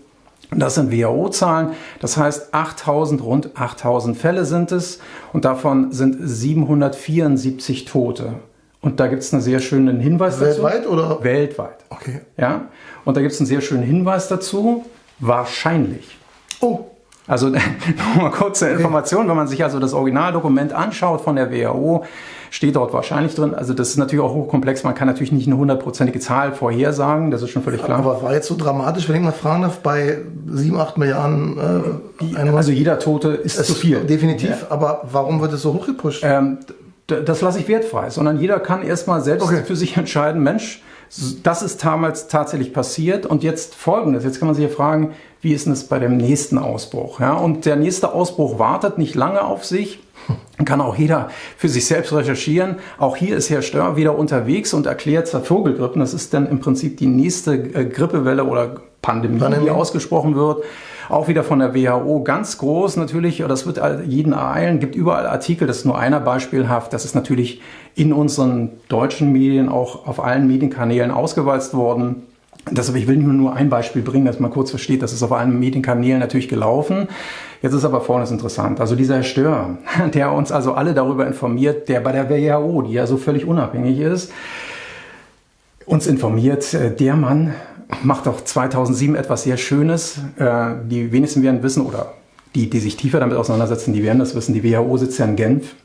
das 0.51 0.75
sind 0.75 0.91
WHO-Zahlen. 0.91 1.71
Das 1.99 2.17
heißt, 2.17 2.53
8000, 2.53 3.23
rund 3.23 3.51
8000 3.55 4.17
Fälle 4.17 4.45
sind 4.45 4.71
es. 4.71 4.99
Und 5.31 5.45
davon 5.45 5.91
sind 5.91 6.17
774 6.19 7.85
Tote. 7.85 8.33
Und 8.81 8.99
da 8.99 9.07
gibt 9.07 9.23
es 9.23 9.33
einen 9.33 9.41
sehr 9.41 9.59
schönen 9.59 10.01
Hinweis 10.01 10.41
Weltweit 10.41 10.79
dazu. 10.79 10.91
Weltweit 10.91 10.91
oder? 10.91 11.23
Weltweit. 11.23 11.77
Okay. 11.89 12.21
Ja. 12.37 12.67
Und 13.05 13.15
da 13.15 13.21
gibt 13.21 13.33
es 13.33 13.39
einen 13.39 13.47
sehr 13.47 13.61
schönen 13.61 13.83
Hinweis 13.83 14.27
dazu. 14.27 14.83
Wahrscheinlich. 15.19 16.17
Oh. 16.59 16.85
Also 17.27 17.49
nochmal 18.15 18.31
kurze 18.31 18.69
Information, 18.69 19.27
wenn 19.29 19.35
man 19.35 19.47
sich 19.47 19.63
also 19.63 19.79
das 19.79 19.93
Originaldokument 19.93 20.73
anschaut 20.73 21.21
von 21.21 21.35
der 21.35 21.51
WHO, 21.51 22.03
steht 22.49 22.75
dort 22.75 22.93
wahrscheinlich 22.93 23.33
drin. 23.33 23.55
Also 23.55 23.73
das 23.73 23.89
ist 23.89 23.97
natürlich 23.97 24.23
auch 24.23 24.33
hochkomplex. 24.33 24.83
Man 24.83 24.93
kann 24.93 25.07
natürlich 25.07 25.31
nicht 25.31 25.47
eine 25.47 25.57
hundertprozentige 25.57 26.19
Zahl 26.19 26.53
vorhersagen. 26.53 27.31
Das 27.31 27.41
ist 27.41 27.49
schon 27.49 27.63
völlig 27.63 27.83
klar. 27.83 27.97
Aber 27.97 28.21
war 28.21 28.33
jetzt 28.33 28.47
so 28.47 28.55
dramatisch, 28.55 29.09
wenn 29.09 29.15
ich 29.15 29.21
mal 29.21 29.31
fragen 29.31 29.63
darf, 29.63 29.79
bei 29.79 30.19
sieben, 30.47 30.79
acht 30.79 30.97
Milliarden 30.97 31.57
äh, 32.35 32.49
Also 32.49 32.71
jeder 32.71 32.99
Tote 32.99 33.29
ist 33.29 33.65
zu 33.65 33.73
viel. 33.73 34.01
Definitiv. 34.01 34.49
Ja. 34.49 34.57
Aber 34.69 35.01
warum 35.11 35.41
wird 35.41 35.53
es 35.53 35.61
so 35.61 35.73
hochgepusht? 35.73 36.23
Ähm, 36.23 36.59
das 37.07 37.41
lasse 37.41 37.59
ich 37.59 37.67
wertfrei, 37.67 38.09
sondern 38.09 38.39
jeder 38.39 38.59
kann 38.59 38.83
erstmal 38.83 39.21
selbst 39.21 39.45
okay. 39.45 39.63
für 39.65 39.75
sich 39.75 39.97
entscheiden, 39.97 40.41
Mensch, 40.41 40.81
das 41.43 41.61
ist 41.61 41.83
damals 41.83 42.27
tatsächlich 42.27 42.73
passiert 42.73 43.25
und 43.25 43.43
jetzt 43.43 43.75
folgendes. 43.75 44.23
Jetzt 44.23 44.39
kann 44.39 44.47
man 44.47 44.55
sich 44.55 44.63
ja 44.63 44.69
fragen, 44.69 45.13
wie 45.41 45.53
ist 45.53 45.65
denn 45.65 45.73
es 45.73 45.83
bei 45.83 45.99
dem 45.99 46.17
nächsten 46.17 46.57
Ausbruch? 46.57 47.19
Ja, 47.19 47.33
und 47.33 47.65
der 47.65 47.75
nächste 47.75 48.13
Ausbruch 48.13 48.59
wartet 48.59 48.97
nicht 48.97 49.13
lange 49.13 49.43
auf 49.43 49.65
sich. 49.65 49.99
Kann 50.65 50.81
auch 50.81 50.95
jeder 50.95 51.29
für 51.57 51.67
sich 51.67 51.85
selbst 51.85 52.13
recherchieren. 52.13 52.77
Auch 52.97 53.17
hier 53.17 53.35
ist 53.35 53.49
Herr 53.49 53.61
Stör 53.61 53.97
wieder 53.97 54.17
unterwegs 54.17 54.73
und 54.73 54.85
erklärt 54.85 55.27
zur 55.27 55.41
Vogelgrippen. 55.41 55.99
Das 55.99 56.13
ist 56.13 56.33
dann 56.33 56.47
im 56.47 56.59
Prinzip 56.59 56.97
die 56.97 57.07
nächste 57.07 57.53
äh, 57.55 57.85
Grippewelle 57.85 58.45
oder 58.45 58.77
Pandemie, 59.01 59.39
Pandemie, 59.39 59.65
die 59.65 59.71
ausgesprochen 59.71 60.35
wird. 60.35 60.63
Auch 61.09 61.27
wieder 61.27 61.43
von 61.43 61.59
der 61.59 61.75
WHO 61.75 62.23
ganz 62.23 62.57
groß 62.57 62.97
natürlich. 62.97 63.43
Das 63.47 63.65
wird 63.65 63.79
jeden 64.07 64.33
ereilen. 64.33 64.79
Gibt 64.79 64.95
überall 64.95 65.27
Artikel. 65.27 65.67
Das 65.67 65.77
ist 65.77 65.85
nur 65.85 65.97
einer 65.97 66.19
beispielhaft. 66.19 66.93
Das 66.93 67.05
ist 67.05 67.15
natürlich 67.15 67.61
in 67.95 68.13
unseren 68.13 68.71
deutschen 68.89 69.31
Medien 69.31 69.69
auch 69.69 70.07
auf 70.07 70.23
allen 70.23 70.47
Medienkanälen 70.47 71.11
ausgewalzt 71.11 71.73
worden. 71.73 72.23
Deshalb, 72.71 72.97
ich 72.97 73.07
will 73.07 73.17
nur 73.17 73.53
ein 73.53 73.69
Beispiel 73.69 74.01
bringen, 74.01 74.25
dass 74.25 74.39
man 74.39 74.49
kurz 74.49 74.69
versteht, 74.69 75.01
das 75.01 75.11
ist 75.11 75.21
auf 75.21 75.33
allen 75.33 75.59
Medienkanälen 75.59 76.19
natürlich 76.19 76.47
gelaufen. 76.47 77.09
Jetzt 77.61 77.73
ist 77.73 77.83
aber 77.83 77.99
vorne 77.99 78.25
interessant. 78.27 78.79
Also 78.79 78.95
dieser 78.95 79.15
Herr 79.15 79.23
Stör, 79.23 79.77
der 80.13 80.31
uns 80.31 80.51
also 80.51 80.73
alle 80.73 80.93
darüber 80.93 81.27
informiert, 81.27 81.89
der 81.89 81.99
bei 81.99 82.13
der 82.13 82.29
WHO, 82.29 82.83
die 82.83 82.93
ja 82.93 83.05
so 83.05 83.17
völlig 83.17 83.45
unabhängig 83.45 83.99
ist, 83.99 84.31
uns 85.85 86.07
informiert, 86.07 86.73
äh, 86.73 86.95
der 86.95 87.15
Mann 87.15 87.53
macht 88.03 88.25
doch 88.27 88.43
2007 88.43 89.15
etwas 89.15 89.43
sehr 89.43 89.57
Schönes. 89.57 90.19
Äh, 90.37 90.75
die 90.89 91.11
wenigsten 91.11 91.43
werden 91.43 91.63
wissen, 91.63 91.85
oder 91.85 92.13
die, 92.55 92.69
die 92.69 92.79
sich 92.79 92.97
tiefer 92.97 93.19
damit 93.19 93.37
auseinandersetzen, 93.37 93.93
die 93.93 94.03
werden 94.03 94.19
das 94.19 94.35
wissen. 94.35 94.53
Die 94.53 94.63
WHO 94.63 94.97
sitzt 94.97 95.19
ja 95.19 95.25
in 95.25 95.35
Genf. 95.35 95.75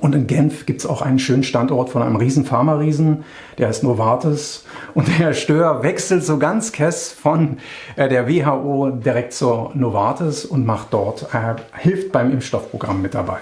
Und 0.00 0.14
in 0.14 0.26
Genf 0.26 0.66
gibt 0.66 0.80
es 0.80 0.86
auch 0.86 1.02
einen 1.02 1.18
schönen 1.18 1.44
Standort 1.44 1.90
von 1.90 2.02
einem 2.02 2.16
riesen 2.16 2.44
Pharma-Riesen, 2.44 3.24
der 3.58 3.68
heißt 3.68 3.84
Novartis. 3.84 4.64
Und 4.94 5.06
der 5.06 5.14
Herr 5.14 5.34
Stör 5.34 5.82
wechselt 5.82 6.24
so 6.24 6.38
ganz 6.38 6.72
kess 6.72 7.10
von 7.10 7.58
äh, 7.96 8.08
der 8.08 8.28
WHO 8.28 8.90
direkt 8.90 9.32
zur 9.32 9.70
Novartis 9.74 10.44
und 10.44 10.66
macht 10.66 10.92
dort, 10.92 11.28
äh, 11.32 11.54
hilft 11.78 12.12
beim 12.12 12.32
Impfstoffprogramm 12.32 13.02
mit 13.02 13.14
dabei. 13.14 13.38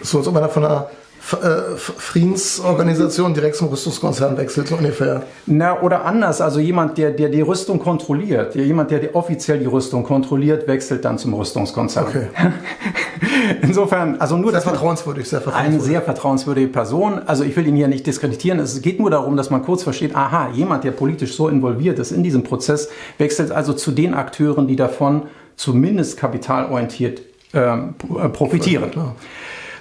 So, 0.00 0.18
als 0.18 0.28
ob 0.28 0.36
einer 0.36 0.48
von 0.48 0.64
einer 0.64 0.90
äh, 1.32 1.76
Friedensorganisation 1.76 3.34
direkt 3.34 3.56
zum 3.56 3.68
Rüstungskonzern 3.68 4.36
wechselt, 4.36 4.68
so 4.68 4.76
ungefähr. 4.76 5.22
Na, 5.46 5.80
oder 5.80 6.04
anders, 6.04 6.40
also 6.40 6.60
jemand, 6.60 6.98
der, 6.98 7.10
der 7.10 7.28
die 7.28 7.42
Rüstung 7.42 7.78
kontrolliert, 7.78 8.54
jemand, 8.54 8.90
der 8.90 8.98
die, 9.00 9.14
offiziell 9.14 9.58
die 9.58 9.66
Rüstung 9.66 10.02
kontrolliert, 10.02 10.66
wechselt 10.66 11.04
dann 11.04 11.18
zum 11.18 11.34
Rüstungskonzern. 11.34 12.06
Okay. 12.06 12.26
Insofern, 13.62 14.20
also 14.20 14.36
nur 14.36 14.50
sehr 14.50 14.62
vertrauenswürdig, 14.62 15.28
sehr 15.28 15.40
vertrauenswürdig. 15.40 15.80
Eine 15.80 15.92
sehr 15.92 16.02
vertrauenswürdige 16.02 16.68
Person. 16.68 17.20
Also 17.26 17.44
ich 17.44 17.54
will 17.54 17.66
ihn 17.66 17.76
hier 17.76 17.88
nicht 17.88 18.06
diskreditieren. 18.06 18.58
Es 18.58 18.80
geht 18.80 18.98
nur 18.98 19.10
darum, 19.10 19.36
dass 19.36 19.50
man 19.50 19.62
kurz 19.62 19.82
versteht, 19.82 20.16
aha, 20.16 20.50
jemand, 20.52 20.84
der 20.84 20.92
politisch 20.92 21.36
so 21.36 21.48
involviert 21.48 21.98
ist 21.98 22.12
in 22.12 22.22
diesem 22.22 22.42
Prozess, 22.42 22.88
wechselt 23.18 23.52
also 23.52 23.72
zu 23.72 23.92
den 23.92 24.14
Akteuren, 24.14 24.66
die 24.66 24.76
davon 24.76 25.24
zumindest 25.56 26.16
kapitalorientiert 26.16 27.20
ähm, 27.52 27.94
profitieren. 28.32 28.90
Klar. 28.90 29.14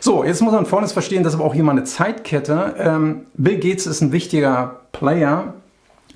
So, 0.01 0.24
jetzt 0.24 0.41
muss 0.41 0.53
man 0.53 0.65
vorne 0.65 0.88
verstehen, 0.88 1.24
dass 1.24 1.34
aber 1.34 1.44
auch 1.44 1.53
hier 1.53 1.63
mal 1.63 1.74
eine 1.74 1.84
Zeitkette. 1.84 2.75
Ähm, 2.77 3.22
Bill 3.36 3.60
Gates 3.60 3.86
ist 3.86 4.01
ein 4.01 4.12
wichtiger 4.12 4.77
Player, 4.91 5.53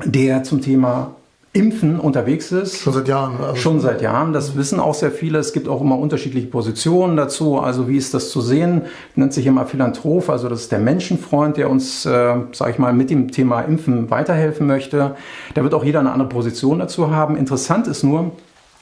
der 0.04 0.44
zum 0.44 0.62
Thema 0.62 1.16
Impfen 1.56 2.00
unterwegs 2.00 2.52
ist. 2.52 2.80
Schon 2.80 2.94
seit 2.94 3.08
Jahren. 3.08 3.36
Also 3.40 3.56
Schon 3.58 3.80
seit 3.80 4.02
Jahren. 4.02 4.34
Das 4.34 4.56
wissen 4.56 4.80
auch 4.80 4.96
sehr 4.96 5.12
viele. 5.12 5.38
Es 5.38 5.54
gibt 5.54 5.68
auch 5.68 5.82
immer 5.82 6.00
unterschiedliche 6.00 6.48
Positionen 6.48 7.16
dazu. 7.16 7.60
Also 7.60 7.88
wie 7.88 7.98
ist 7.98 8.13
das 8.16 8.32
zu 8.32 8.42
sehen? 8.42 8.84
Nennt 9.16 9.34
sich 9.34 9.46
immer 9.46 9.66
Philanthrop. 9.68 10.30
Also 10.30 10.50
das 10.50 10.62
ist 10.62 10.72
der 10.72 10.80
Menschenfreund, 10.80 11.58
der 11.58 11.70
uns, 11.70 12.06
äh, 12.08 12.36
sage 12.54 12.72
ich 12.72 12.80
mal, 12.80 12.94
mit 12.94 13.12
dem 13.12 13.32
Thema 13.32 13.62
Impfen 13.62 14.10
weiterhelfen 14.10 14.66
möchte. 14.66 15.16
Da 15.54 15.63
wird 15.63 15.75
auch 15.75 15.84
jeder 15.84 16.00
eine 16.00 16.12
andere 16.12 16.30
Position 16.30 16.80
dazu 16.80 17.12
haben. 17.12 17.38
Interessant 17.38 17.86
ist 17.88 18.04
nur, 18.04 18.32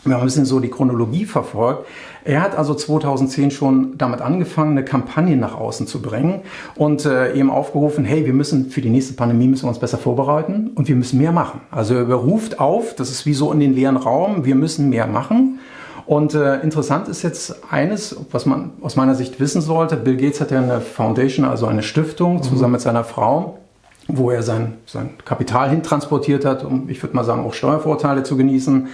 wenn 0.03 0.13
man 0.13 0.21
ein 0.21 0.25
bisschen 0.25 0.45
so 0.45 0.59
die 0.59 0.69
Chronologie 0.69 1.25
verfolgt, 1.25 1.85
er 2.23 2.41
hat 2.41 2.55
also 2.55 2.73
2010 2.73 3.51
schon 3.51 3.97
damit 3.97 4.21
angefangen, 4.21 4.71
eine 4.71 4.85
Kampagne 4.85 5.35
nach 5.35 5.55
außen 5.55 5.87
zu 5.87 6.01
bringen 6.01 6.41
und 6.75 7.05
äh, 7.05 7.33
eben 7.33 7.49
aufgerufen, 7.49 8.05
hey, 8.05 8.25
wir 8.25 8.33
müssen 8.33 8.69
für 8.69 8.81
die 8.81 8.89
nächste 8.89 9.13
Pandemie 9.13 9.47
müssen 9.47 9.63
wir 9.63 9.69
uns 9.69 9.79
besser 9.79 9.97
vorbereiten 9.97 10.71
und 10.75 10.87
wir 10.87 10.95
müssen 10.95 11.19
mehr 11.19 11.31
machen. 11.31 11.61
Also 11.71 11.95
er 11.95 12.05
ruft 12.13 12.59
auf, 12.59 12.95
das 12.95 13.09
ist 13.09 13.25
wie 13.25 13.33
so 13.33 13.51
in 13.51 13.59
den 13.59 13.73
leeren 13.73 13.97
Raum, 13.97 14.45
wir 14.45 14.55
müssen 14.55 14.89
mehr 14.89 15.07
machen. 15.07 15.59
Und 16.05 16.33
äh, 16.33 16.59
interessant 16.61 17.07
ist 17.07 17.21
jetzt 17.21 17.71
eines, 17.71 18.15
was 18.31 18.45
man 18.45 18.71
aus 18.81 18.95
meiner 18.95 19.15
Sicht 19.15 19.39
wissen 19.39 19.61
sollte. 19.61 19.95
Bill 19.95 20.17
Gates 20.17 20.41
hat 20.41 20.51
ja 20.51 20.59
eine 20.59 20.81
Foundation, 20.81 21.45
also 21.45 21.67
eine 21.67 21.83
Stiftung, 21.83 22.37
mhm. 22.37 22.43
zusammen 22.43 22.73
mit 22.73 22.81
seiner 22.81 23.03
Frau, 23.03 23.59
wo 24.07 24.31
er 24.31 24.43
sein, 24.43 24.73
sein 24.85 25.11
Kapital 25.25 25.69
hintransportiert 25.69 26.43
hat, 26.43 26.63
um, 26.65 26.89
ich 26.89 27.01
würde 27.01 27.15
mal 27.15 27.23
sagen, 27.23 27.45
auch 27.45 27.53
Steuervorteile 27.53 28.23
zu 28.23 28.35
genießen. 28.35 28.87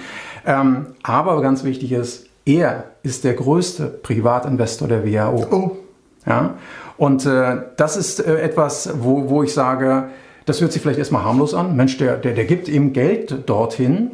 Ähm, 0.48 0.88
aber 1.04 1.42
ganz 1.42 1.64
wichtig 1.64 1.92
ist, 1.92 2.26
er 2.46 2.86
ist 3.04 3.26
der 3.26 3.34
größte 3.34 3.86
Privatinvestor 3.86 4.88
der 4.88 5.06
WHO. 5.06 5.46
Oh. 5.52 5.72
Ja? 6.26 6.56
Und 6.98 7.26
äh, 7.26 7.58
das 7.76 7.98
ist 7.98 8.26
äh, 8.26 8.40
etwas, 8.42 8.90
wo, 9.02 9.30
wo 9.30 9.44
ich 9.44 9.54
sage, 9.54 10.06
das 10.46 10.62
hört 10.62 10.72
sich 10.72 10.82
vielleicht 10.82 11.00
erstmal 11.00 11.26
harmlos 11.26 11.54
an. 11.54 11.76
Mensch, 11.76 11.98
der, 11.98 12.16
der, 12.16 12.34
der 12.34 12.46
gibt 12.46 12.70
eben 12.70 12.94
Geld 12.94 13.44
dorthin. 13.48 14.12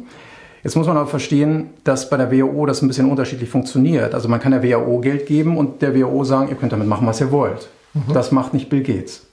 Jetzt 0.64 0.74
muss 0.74 0.86
man 0.86 0.96
aber 0.96 1.06
verstehen, 1.06 1.70
dass 1.84 2.10
bei 2.10 2.16
der 2.16 2.32
WHO 2.32 2.66
das 2.66 2.82
ein 2.82 2.88
bisschen 2.88 3.08
unterschiedlich 3.08 3.48
funktioniert. 3.48 4.14
Also 4.14 4.28
man 4.28 4.40
kann 4.40 4.50
der 4.50 4.62
WHO 4.62 4.98
Geld 4.98 5.26
geben 5.26 5.56
und 5.56 5.82
der 5.82 5.94
WHO 5.94 6.24
sagen, 6.24 6.48
ihr 6.48 6.56
könnt 6.56 6.72
damit 6.72 6.88
machen, 6.88 7.06
was 7.06 7.20
ihr 7.20 7.30
wollt. 7.30 7.68
Mhm. 7.92 8.12
Das 8.12 8.32
macht 8.32 8.52
nicht 8.52 8.68
Bill 8.68 8.82
Gates. 8.82 9.26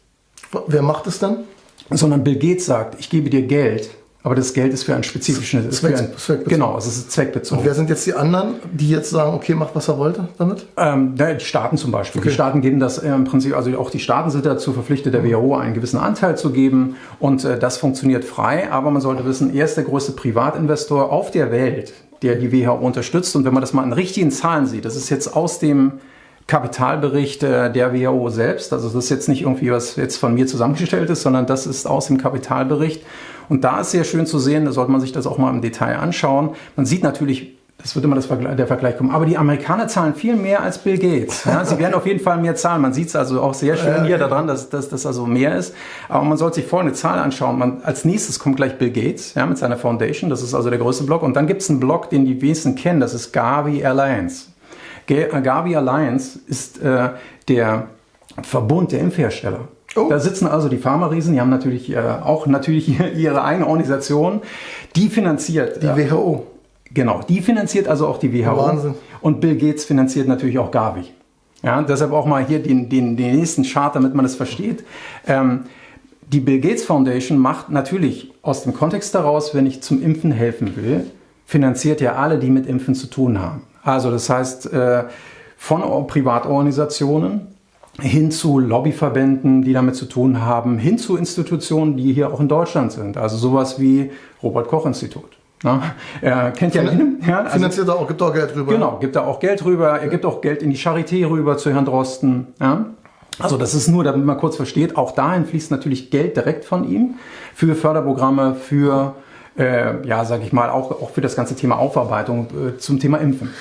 Wer 0.67 0.83
macht 0.83 1.07
es 1.07 1.17
dann? 1.17 1.39
Sondern 1.89 2.23
Bill 2.23 2.37
Gates 2.37 2.67
sagt, 2.67 2.99
ich 2.99 3.09
gebe 3.09 3.29
dir 3.29 3.41
Geld, 3.41 3.89
aber 4.23 4.35
das 4.35 4.53
Geld 4.53 4.71
ist 4.71 4.83
für 4.83 4.95
ein 4.95 5.03
spezifisches 5.03 5.77
Zweck, 5.77 5.97
ein, 5.97 6.09
zweckbezogen. 6.15 6.49
Genau, 6.49 6.77
es 6.77 6.85
ist 6.85 7.11
zweckbezogen. 7.11 7.59
Und 7.59 7.65
wer 7.65 7.73
sind 7.73 7.89
jetzt 7.89 8.05
die 8.05 8.13
anderen, 8.13 8.55
die 8.71 8.89
jetzt 8.89 9.09
sagen, 9.09 9.33
okay, 9.33 9.55
macht 9.55 9.75
was 9.75 9.87
er 9.87 9.97
wollte 9.97 10.27
damit? 10.37 10.67
Ähm, 10.77 11.15
die 11.15 11.43
Staaten 11.43 11.77
zum 11.77 11.91
Beispiel. 11.91 12.19
Okay. 12.19 12.29
Die 12.29 12.33
Staaten 12.33 12.61
geben 12.61 12.79
das 12.79 12.99
im 12.99 13.23
Prinzip, 13.23 13.55
also 13.55 13.75
auch 13.79 13.89
die 13.89 13.99
Staaten 13.99 14.29
sind 14.29 14.45
dazu 14.45 14.73
verpflichtet, 14.73 15.15
der 15.15 15.23
WHO 15.23 15.55
einen 15.55 15.73
gewissen 15.73 15.97
Anteil 15.97 16.37
zu 16.37 16.51
geben 16.51 16.97
und 17.19 17.43
äh, 17.43 17.57
das 17.57 17.77
funktioniert 17.77 18.23
frei. 18.23 18.71
Aber 18.71 18.91
man 18.91 19.01
sollte 19.01 19.25
wissen, 19.25 19.55
er 19.55 19.65
ist 19.65 19.75
der 19.75 19.85
größte 19.85 20.11
Privatinvestor 20.11 21.11
auf 21.11 21.31
der 21.31 21.51
Welt, 21.51 21.93
der 22.21 22.35
die 22.35 22.51
WHO 22.51 22.73
unterstützt. 22.73 23.35
Und 23.35 23.45
wenn 23.45 23.53
man 23.53 23.61
das 23.61 23.73
mal 23.73 23.83
in 23.83 23.93
richtigen 23.93 24.29
Zahlen 24.29 24.67
sieht, 24.67 24.85
das 24.85 24.95
ist 24.95 25.09
jetzt 25.09 25.35
aus 25.35 25.57
dem 25.57 25.93
Kapitalbericht 26.51 27.43
äh, 27.43 27.71
der 27.71 27.93
WHO 27.93 28.29
selbst. 28.29 28.73
Also 28.73 28.89
das 28.89 29.05
ist 29.05 29.09
jetzt 29.09 29.29
nicht 29.29 29.43
irgendwie 29.43 29.71
was 29.71 29.95
jetzt 29.95 30.17
von 30.17 30.33
mir 30.33 30.47
zusammengestellt 30.47 31.09
ist, 31.09 31.21
sondern 31.21 31.45
das 31.45 31.65
ist 31.65 31.87
aus 31.87 32.07
dem 32.07 32.17
Kapitalbericht. 32.17 33.05
Und 33.47 33.63
da 33.63 33.79
ist 33.79 33.91
sehr 33.91 34.03
schön 34.03 34.25
zu 34.25 34.37
sehen, 34.37 34.65
da 34.65 34.73
sollte 34.73 34.91
man 34.91 34.99
sich 34.99 35.13
das 35.13 35.27
auch 35.27 35.37
mal 35.37 35.49
im 35.49 35.61
Detail 35.61 35.97
anschauen. 35.97 36.49
Man 36.75 36.85
sieht 36.85 37.03
natürlich, 37.03 37.53
das 37.77 37.95
wird 37.95 38.03
immer 38.03 38.17
das 38.17 38.25
Vergleich, 38.25 38.57
der 38.57 38.67
Vergleich 38.67 38.97
kommen. 38.97 39.11
Aber 39.11 39.25
die 39.25 39.37
Amerikaner 39.37 39.87
zahlen 39.87 40.13
viel 40.13 40.35
mehr 40.35 40.61
als 40.61 40.77
Bill 40.79 40.97
Gates. 40.97 41.45
Ja, 41.45 41.63
sie 41.63 41.79
werden 41.79 41.93
auf 41.93 42.05
jeden 42.05 42.19
Fall 42.19 42.37
mehr 42.37 42.55
zahlen. 42.55 42.81
Man 42.81 42.91
sieht 42.91 43.07
es 43.07 43.15
also 43.15 43.39
auch 43.41 43.53
sehr 43.53 43.77
schön 43.77 44.03
hier 44.03 44.17
daran, 44.17 44.45
dass, 44.45 44.69
dass 44.69 44.89
das 44.89 45.05
also 45.05 45.25
mehr 45.25 45.55
ist. 45.55 45.73
Aber 46.09 46.25
man 46.25 46.37
sollte 46.37 46.55
sich 46.55 46.65
folgende 46.65 46.95
Zahl 46.95 47.17
anschauen. 47.17 47.57
Man, 47.57 47.81
als 47.83 48.03
nächstes 48.03 48.39
kommt 48.39 48.57
gleich 48.57 48.77
Bill 48.77 48.91
Gates 48.91 49.35
ja, 49.35 49.45
mit 49.45 49.57
seiner 49.57 49.77
Foundation. 49.77 50.29
Das 50.29 50.43
ist 50.43 50.53
also 50.53 50.69
der 50.69 50.79
größte 50.79 51.05
Block. 51.05 51.23
Und 51.23 51.33
dann 51.33 51.47
gibt 51.47 51.61
es 51.61 51.69
einen 51.69 51.79
Block, 51.79 52.09
den 52.09 52.25
die 52.25 52.41
wenigsten 52.41 52.75
kennen. 52.75 52.99
Das 52.99 53.13
ist 53.13 53.31
Gavi 53.31 53.85
Alliance. 53.85 54.47
Gavi 55.07 55.75
Alliance 55.75 56.39
ist 56.47 56.81
äh, 56.81 57.09
der 57.47 57.87
Verbund 58.43 58.91
der 58.91 58.99
Impfhersteller. 58.99 59.67
Oh. 59.95 60.07
Da 60.09 60.19
sitzen 60.19 60.47
also 60.47 60.69
die 60.69 60.77
Pharma-Riesen, 60.77 61.33
die 61.33 61.41
haben 61.41 61.49
natürlich 61.49 61.91
äh, 61.91 61.97
auch 61.97 62.47
natürlich 62.47 62.89
ihre 63.15 63.43
eigene 63.43 63.67
Organisation, 63.67 64.41
die 64.95 65.09
finanziert. 65.09 65.83
Die 65.83 65.87
äh, 65.87 66.11
WHO. 66.11 66.47
Genau, 66.93 67.21
die 67.27 67.41
finanziert 67.41 67.87
also 67.87 68.07
auch 68.07 68.17
die 68.17 68.33
WHO. 68.33 68.57
Wahnsinn. 68.57 68.95
Und 69.21 69.41
Bill 69.41 69.55
Gates 69.55 69.85
finanziert 69.85 70.27
natürlich 70.27 70.59
auch 70.59 70.71
Gavi. 70.71 71.05
Ja, 71.63 71.81
deshalb 71.83 72.11
auch 72.11 72.25
mal 72.25 72.45
hier 72.45 72.61
den, 72.61 72.89
den, 72.89 73.15
den 73.15 73.35
nächsten 73.35 73.63
Chart, 73.63 73.95
damit 73.95 74.15
man 74.15 74.23
das 74.23 74.35
versteht. 74.35 74.83
Ähm, 75.27 75.65
die 76.31 76.39
Bill 76.39 76.59
Gates 76.59 76.83
Foundation 76.83 77.37
macht 77.37 77.69
natürlich 77.69 78.31
aus 78.41 78.63
dem 78.63 78.73
Kontext 78.73 79.13
daraus, 79.13 79.53
wenn 79.53 79.65
ich 79.65 79.81
zum 79.81 80.01
Impfen 80.01 80.31
helfen 80.31 80.75
will, 80.75 81.05
finanziert 81.51 81.99
ja 81.99 82.15
alle, 82.15 82.39
die 82.39 82.49
mit 82.49 82.65
Impfen 82.65 82.95
zu 82.95 83.07
tun 83.07 83.41
haben. 83.41 83.63
Also 83.83 84.09
das 84.09 84.29
heißt, 84.29 84.71
äh, 84.71 85.03
von 85.57 86.07
Privatorganisationen 86.07 87.47
hin 87.99 88.31
zu 88.31 88.57
Lobbyverbänden, 88.57 89.61
die 89.61 89.73
damit 89.73 89.95
zu 89.95 90.05
tun 90.05 90.41
haben, 90.41 90.77
hin 90.77 90.97
zu 90.97 91.17
Institutionen, 91.17 91.97
die 91.97 92.13
hier 92.13 92.31
auch 92.31 92.39
in 92.39 92.47
Deutschland 92.47 92.93
sind. 92.93 93.17
Also 93.17 93.35
sowas 93.35 93.81
wie 93.81 94.11
Robert 94.41 94.69
Koch 94.69 94.85
Institut. 94.85 95.25
Na, 95.61 95.81
er 96.21 96.51
kennt 96.51 96.73
ja, 96.73 96.83
ja 96.83 97.39
also, 97.39 97.51
finanziert 97.51 97.89
er 97.89 97.95
auch, 97.97 98.07
gibt 98.07 98.21
auch 98.21 98.33
Geld 98.33 98.55
rüber. 98.55 98.71
Genau, 98.71 98.97
gibt 98.99 99.17
er 99.17 99.27
auch 99.27 99.41
Geld 99.41 99.65
rüber. 99.65 99.99
Er 99.99 100.07
gibt 100.07 100.25
auch 100.25 100.39
Geld 100.39 100.63
in 100.63 100.69
die 100.69 100.77
Charité 100.77 101.29
rüber 101.29 101.57
zu 101.57 101.69
Herrn 101.73 101.83
Drosten. 101.83 102.47
Ja. 102.61 102.85
Also 103.39 103.57
das 103.57 103.73
ist 103.73 103.89
nur, 103.89 104.05
damit 104.05 104.25
man 104.25 104.37
kurz 104.37 104.55
versteht, 104.55 104.95
auch 104.95 105.11
dahin 105.11 105.45
fließt 105.45 105.69
natürlich 105.69 106.11
Geld 106.11 106.37
direkt 106.37 106.63
von 106.63 106.89
ihm 106.89 107.15
für 107.53 107.75
Förderprogramme, 107.75 108.55
für, 108.55 109.15
äh, 109.57 110.05
ja, 110.05 110.25
sage 110.25 110.43
ich 110.43 110.53
mal, 110.53 110.69
auch, 110.69 110.91
auch 110.91 111.11
für 111.11 111.21
das 111.21 111.35
ganze 111.35 111.55
Thema 111.55 111.77
Aufarbeitung 111.77 112.47
äh, 112.47 112.77
zum 112.77 112.99
Thema 112.99 113.17
Impfen. 113.17 113.53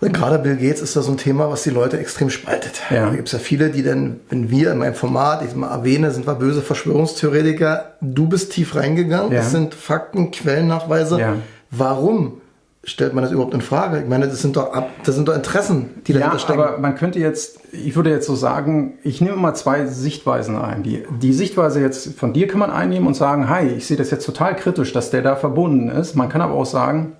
Gerade 0.00 0.38
Bill 0.40 0.56
Gates 0.56 0.80
ist 0.80 0.96
da 0.96 1.02
so 1.02 1.12
ein 1.12 1.16
Thema, 1.16 1.48
was 1.48 1.62
die 1.62 1.70
Leute 1.70 1.98
extrem 1.98 2.28
spaltet. 2.28 2.82
Ja. 2.90 3.06
Da 3.06 3.14
gibt 3.14 3.28
es 3.28 3.32
ja 3.32 3.38
viele, 3.38 3.70
die 3.70 3.84
dann, 3.84 4.20
wenn 4.28 4.50
wir 4.50 4.72
in 4.72 4.78
meinem 4.78 4.94
Format, 4.94 5.44
ich 5.44 5.54
mal 5.54 5.70
erwähne, 5.70 6.10
sind 6.10 6.26
wir 6.26 6.34
böse 6.34 6.60
Verschwörungstheoretiker. 6.60 7.94
Du 8.00 8.28
bist 8.28 8.52
tief 8.52 8.74
reingegangen. 8.74 9.30
Ja. 9.30 9.38
Das 9.38 9.52
sind 9.52 9.74
Fakten, 9.74 10.32
Quellennachweise. 10.32 11.20
Ja. 11.20 11.34
Warum 11.70 12.40
stellt 12.86 13.12
man 13.12 13.22
das 13.22 13.32
überhaupt 13.32 13.52
in 13.52 13.60
Frage? 13.60 13.98
Ich 14.00 14.08
meine, 14.08 14.26
das 14.26 14.40
sind 14.40 14.56
doch, 14.56 14.72
das 15.04 15.14
sind 15.14 15.28
doch 15.28 15.34
Interessen, 15.34 16.02
die 16.06 16.14
dahinter 16.14 16.34
ja, 16.34 16.38
stecken. 16.38 16.60
aber 16.60 16.78
man 16.78 16.94
könnte 16.94 17.18
jetzt, 17.18 17.58
ich 17.72 17.94
würde 17.96 18.10
jetzt 18.10 18.26
so 18.26 18.34
sagen, 18.34 18.94
ich 19.02 19.20
nehme 19.20 19.36
mal 19.36 19.54
zwei 19.54 19.86
Sichtweisen 19.86 20.56
ein. 20.56 20.82
Die, 20.82 21.04
die 21.20 21.32
Sichtweise 21.32 21.80
jetzt 21.80 22.18
von 22.18 22.32
dir 22.32 22.46
kann 22.46 22.60
man 22.60 22.70
einnehmen 22.70 23.06
und 23.06 23.14
sagen, 23.14 23.50
hi, 23.50 23.66
ich 23.66 23.86
sehe 23.86 23.96
das 23.96 24.10
jetzt 24.10 24.24
total 24.24 24.56
kritisch, 24.56 24.92
dass 24.92 25.10
der 25.10 25.22
da 25.22 25.36
verbunden 25.36 25.88
ist. 25.88 26.14
Man 26.14 26.28
kann 26.28 26.40
aber 26.40 26.54
auch 26.54 26.66
sagen, 26.66 27.12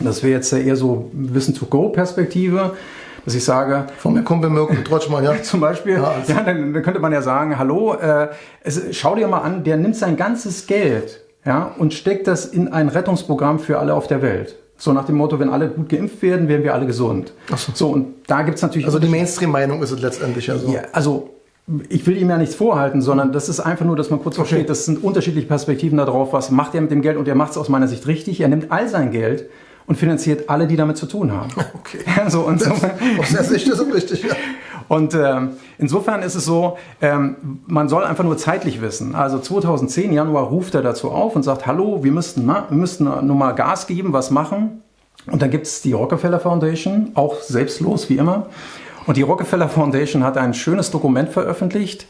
das 0.00 0.22
wäre 0.22 0.32
jetzt 0.32 0.52
eher 0.52 0.76
so 0.76 1.10
Wissen-to-Go-Perspektive 1.12 2.72
dass 3.24 3.34
ich 3.34 3.44
sage. 3.44 3.84
Von 3.98 4.14
mir 4.14 4.22
Kumpel 4.22 4.48
Mirko 4.48 4.74
Trotschmann, 4.84 5.22
ja. 5.22 5.42
Zum 5.42 5.60
Beispiel. 5.60 5.94
Ja, 5.94 6.12
also. 6.12 6.32
ja 6.32 6.42
dann, 6.42 6.72
dann, 6.72 6.82
könnte 6.82 6.98
man 6.98 7.12
ja 7.12 7.20
sagen, 7.20 7.58
hallo, 7.58 7.92
äh, 7.92 8.28
es, 8.62 8.80
schau 8.92 9.16
dir 9.16 9.28
mal 9.28 9.40
an, 9.40 9.64
der 9.64 9.76
nimmt 9.76 9.96
sein 9.96 10.16
ganzes 10.16 10.66
Geld 10.66 11.20
ja, 11.44 11.74
und 11.78 11.92
steckt 11.92 12.26
das 12.26 12.46
in 12.46 12.68
ein 12.68 12.88
Rettungsprogramm 12.88 13.58
für 13.58 13.78
alle 13.78 13.92
auf 13.92 14.06
der 14.06 14.22
Welt. 14.22 14.56
So 14.80 14.92
nach 14.92 15.04
dem 15.04 15.16
Motto, 15.16 15.40
wenn 15.40 15.50
alle 15.50 15.68
gut 15.68 15.88
geimpft 15.88 16.22
werden, 16.22 16.48
werden 16.48 16.62
wir 16.62 16.72
alle 16.72 16.86
gesund. 16.86 17.32
Ach 17.52 17.58
so. 17.58 17.72
so, 17.74 17.88
und 17.88 18.14
da 18.28 18.42
gibt 18.42 18.56
es 18.56 18.62
natürlich. 18.62 18.86
Also 18.86 19.00
die 19.00 19.08
Mainstream-Meinung 19.08 19.82
ist 19.82 19.90
es 19.90 20.00
letztendlich 20.00 20.46
ja 20.46 20.56
so. 20.56 20.72
Ja, 20.72 20.82
also 20.92 21.30
ich 21.88 22.06
will 22.06 22.16
ihm 22.16 22.30
ja 22.30 22.38
nichts 22.38 22.54
vorhalten, 22.54 23.02
sondern 23.02 23.32
das 23.32 23.48
ist 23.48 23.60
einfach 23.60 23.84
nur, 23.84 23.96
dass 23.96 24.08
man 24.08 24.22
kurz 24.22 24.38
okay. 24.38 24.46
versteht, 24.46 24.70
das 24.70 24.84
sind 24.84 25.02
unterschiedliche 25.02 25.48
Perspektiven 25.48 25.98
darauf, 25.98 26.32
was 26.32 26.50
macht 26.50 26.74
er 26.74 26.80
mit 26.80 26.90
dem 26.90 27.02
Geld 27.02 27.16
und 27.16 27.28
er 27.28 27.34
macht 27.34 27.50
es 27.50 27.58
aus 27.58 27.68
meiner 27.68 27.88
Sicht 27.88 28.06
richtig. 28.06 28.40
Er 28.40 28.48
nimmt 28.48 28.70
all 28.70 28.88
sein 28.88 29.10
Geld 29.10 29.50
und 29.86 29.96
finanziert 29.96 30.48
alle, 30.48 30.66
die 30.66 30.76
damit 30.76 30.96
zu 30.96 31.06
tun 31.06 31.32
haben. 31.32 31.50
Okay. 31.74 31.98
so, 32.28 32.42
und 32.42 32.60
so. 32.60 32.70
Aus 32.70 33.30
der 33.32 33.44
Sicht 33.44 33.66
ist 33.66 33.80
richtig, 33.92 34.22
ja. 34.22 34.34
Und 34.88 35.14
ähm, 35.14 35.50
insofern 35.78 36.22
ist 36.22 36.34
es 36.34 36.44
so, 36.44 36.78
ähm, 37.00 37.60
man 37.66 37.88
soll 37.88 38.04
einfach 38.04 38.24
nur 38.24 38.38
zeitlich 38.38 38.80
wissen. 38.80 39.14
Also 39.14 39.38
2010, 39.38 40.12
Januar, 40.12 40.44
ruft 40.44 40.74
er 40.74 40.82
dazu 40.82 41.10
auf 41.10 41.36
und 41.36 41.42
sagt, 41.42 41.66
hallo, 41.66 42.02
wir 42.02 42.12
müssten, 42.12 42.46
na, 42.46 42.66
wir 42.68 42.78
müssten 42.78 43.04
nur 43.04 43.36
mal 43.36 43.52
Gas 43.52 43.86
geben, 43.86 44.12
was 44.12 44.30
machen. 44.30 44.82
Und 45.30 45.42
dann 45.42 45.50
gibt 45.50 45.66
es 45.66 45.82
die 45.82 45.92
Rockefeller 45.92 46.40
Foundation, 46.40 47.10
auch 47.14 47.40
selbstlos 47.40 48.08
wie 48.08 48.16
immer. 48.16 48.46
Und 49.06 49.16
die 49.16 49.22
Rockefeller 49.22 49.68
Foundation 49.68 50.24
hat 50.24 50.36
ein 50.38 50.54
schönes 50.54 50.90
Dokument 50.90 51.28
veröffentlicht, 51.28 52.06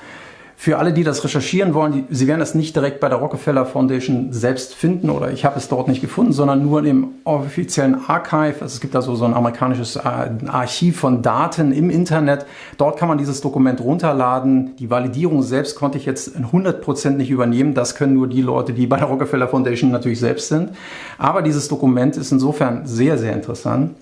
für 0.60 0.76
alle, 0.78 0.92
die 0.92 1.04
das 1.04 1.22
recherchieren 1.22 1.72
wollen, 1.72 1.92
die, 1.92 2.04
sie 2.10 2.26
werden 2.26 2.40
es 2.40 2.56
nicht 2.56 2.74
direkt 2.74 2.98
bei 2.98 3.08
der 3.08 3.18
Rockefeller 3.18 3.64
Foundation 3.64 4.32
selbst 4.32 4.74
finden 4.74 5.08
oder 5.08 5.30
ich 5.30 5.44
habe 5.44 5.56
es 5.56 5.68
dort 5.68 5.86
nicht 5.86 6.00
gefunden, 6.00 6.32
sondern 6.32 6.64
nur 6.64 6.84
im 6.84 7.10
offiziellen 7.22 7.94
Archive. 8.08 8.56
Also 8.62 8.74
es 8.74 8.80
gibt 8.80 8.92
da 8.96 9.00
so, 9.00 9.24
ein 9.24 9.34
amerikanisches 9.34 9.94
äh, 9.94 10.00
Archiv 10.48 10.98
von 10.98 11.22
Daten 11.22 11.70
im 11.70 11.90
Internet. 11.90 12.44
Dort 12.76 12.98
kann 12.98 13.06
man 13.06 13.18
dieses 13.18 13.40
Dokument 13.40 13.80
runterladen. 13.80 14.74
Die 14.80 14.90
Validierung 14.90 15.42
selbst 15.44 15.76
konnte 15.76 15.96
ich 15.96 16.06
jetzt 16.06 16.26
in 16.26 16.46
100% 16.46 17.10
nicht 17.10 17.30
übernehmen. 17.30 17.74
Das 17.74 17.94
können 17.94 18.14
nur 18.14 18.26
die 18.26 18.42
Leute, 18.42 18.72
die 18.72 18.88
bei 18.88 18.96
der 18.96 19.06
Rockefeller 19.06 19.46
Foundation 19.46 19.92
natürlich 19.92 20.18
selbst 20.18 20.48
sind. 20.48 20.72
Aber 21.18 21.42
dieses 21.42 21.68
Dokument 21.68 22.16
ist 22.16 22.32
insofern 22.32 22.84
sehr, 22.84 23.16
sehr 23.16 23.32
interessant, 23.32 23.94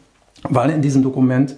weil 0.49 0.71
in 0.71 0.81
diesem 0.81 1.03
Dokument 1.03 1.55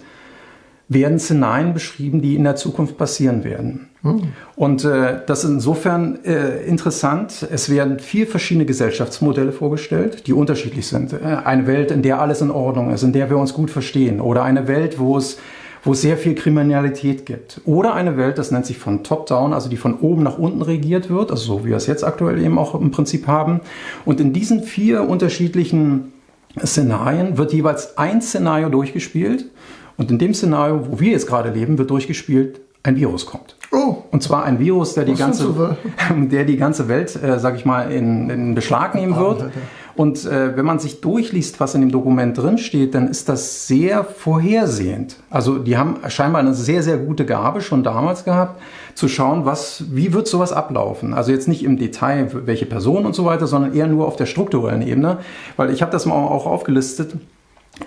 werden 0.89 1.19
Szenarien 1.19 1.73
beschrieben, 1.73 2.21
die 2.21 2.35
in 2.35 2.43
der 2.43 2.55
Zukunft 2.55 2.97
passieren 2.97 3.43
werden. 3.43 3.89
Hm. 4.01 4.33
Und 4.55 4.83
äh, 4.83 5.19
das 5.25 5.43
ist 5.43 5.51
insofern 5.51 6.23
äh, 6.25 6.63
interessant. 6.63 7.47
Es 7.51 7.69
werden 7.69 7.99
vier 7.99 8.25
verschiedene 8.25 8.65
Gesellschaftsmodelle 8.65 9.51
vorgestellt, 9.51 10.25
die 10.25 10.33
unterschiedlich 10.33 10.87
sind. 10.87 11.13
Äh, 11.13 11.17
eine 11.45 11.67
Welt, 11.67 11.91
in 11.91 12.01
der 12.01 12.19
alles 12.19 12.41
in 12.41 12.49
Ordnung 12.49 12.91
ist, 12.91 13.03
in 13.03 13.13
der 13.13 13.29
wir 13.29 13.37
uns 13.37 13.53
gut 13.53 13.69
verstehen. 13.69 14.19
Oder 14.19 14.43
eine 14.43 14.67
Welt, 14.67 14.99
wo 14.99 15.15
es 15.15 15.37
wo 15.83 15.93
es 15.93 16.01
sehr 16.01 16.17
viel 16.17 16.35
Kriminalität 16.35 17.25
gibt. 17.25 17.61
Oder 17.63 17.93
eine 17.93 18.17
Welt, 18.17 18.37
das 18.37 18.51
nennt 18.51 18.65
sich 18.65 18.77
von 18.77 19.01
Top-Down, 19.01 19.53
also 19.53 19.69
die 19.69 19.77
von 19.77 19.97
oben 19.99 20.23
nach 20.23 20.37
unten 20.37 20.61
regiert 20.61 21.09
wird, 21.09 21.31
also 21.31 21.43
so 21.43 21.63
wie 21.63 21.69
wir 21.69 21.77
es 21.77 21.87
jetzt 21.87 22.03
aktuell 22.03 22.37
eben 22.43 22.57
auch 22.57 22.75
im 22.75 22.91
Prinzip 22.91 23.27
haben. 23.27 23.61
Und 24.03 24.19
in 24.19 24.33
diesen 24.33 24.63
vier 24.63 25.07
unterschiedlichen 25.07 26.11
Szenarien 26.61 27.37
wird 27.37 27.53
jeweils 27.53 27.97
ein 27.97 28.21
Szenario 28.21 28.67
durchgespielt 28.67 29.45
und 29.99 30.09
in 30.09 30.17
dem 30.17 30.33
Szenario, 30.33 30.87
wo 30.89 30.99
wir 31.01 31.11
jetzt 31.11 31.27
gerade 31.27 31.49
leben, 31.49 31.77
wird 31.77 31.89
durchgespielt, 31.89 32.61
ein 32.83 32.95
Virus 32.95 33.25
kommt. 33.25 33.57
Oh. 33.73 33.97
Und 34.11 34.23
zwar 34.23 34.45
ein 34.45 34.57
Virus, 34.57 34.93
der 34.93 35.03
die, 35.03 35.13
ganze, 35.13 35.77
der 36.15 36.45
die 36.45 36.55
ganze 36.55 36.87
Welt, 36.87 37.21
äh, 37.21 37.37
sag 37.37 37.57
ich 37.57 37.65
mal, 37.65 37.91
in, 37.91 38.29
in 38.29 38.55
Beschlag 38.55 38.95
nehmen 38.95 39.17
wird. 39.17 39.51
Und 39.97 40.23
äh, 40.25 40.55
wenn 40.55 40.65
man 40.65 40.79
sich 40.79 41.01
durchliest, 41.01 41.59
was 41.59 41.75
in 41.75 41.81
dem 41.81 41.91
Dokument 41.91 42.37
drinsteht, 42.37 42.95
dann 42.95 43.09
ist 43.09 43.27
das 43.27 43.67
sehr 43.67 44.05
vorhersehend. 44.05 45.17
Also 45.29 45.59
die 45.59 45.75
haben 45.75 45.97
scheinbar 46.07 46.39
eine 46.39 46.53
sehr, 46.53 46.81
sehr 46.81 46.97
gute 46.97 47.25
Gabe 47.25 47.59
schon 47.59 47.83
damals 47.83 48.23
gehabt, 48.23 48.61
zu 48.95 49.09
schauen, 49.09 49.43
was, 49.43 49.83
wie 49.91 50.13
wird 50.13 50.29
sowas 50.29 50.53
ablaufen. 50.53 51.13
Also 51.13 51.33
jetzt 51.33 51.49
nicht 51.49 51.65
im 51.65 51.77
Detail, 51.77 52.29
welche 52.45 52.65
Person 52.65 53.05
und 53.05 53.15
so 53.15 53.25
weiter, 53.25 53.47
sondern 53.47 53.73
eher 53.73 53.87
nur 53.87 54.07
auf 54.07 54.15
der 54.15 54.27
strukturellen 54.27 54.81
Ebene. 54.81 55.17
Weil 55.57 55.73
ich 55.73 55.81
habe 55.81 55.91
das 55.91 56.05
mal 56.05 56.15
auch 56.15 56.45
aufgelistet 56.45 57.15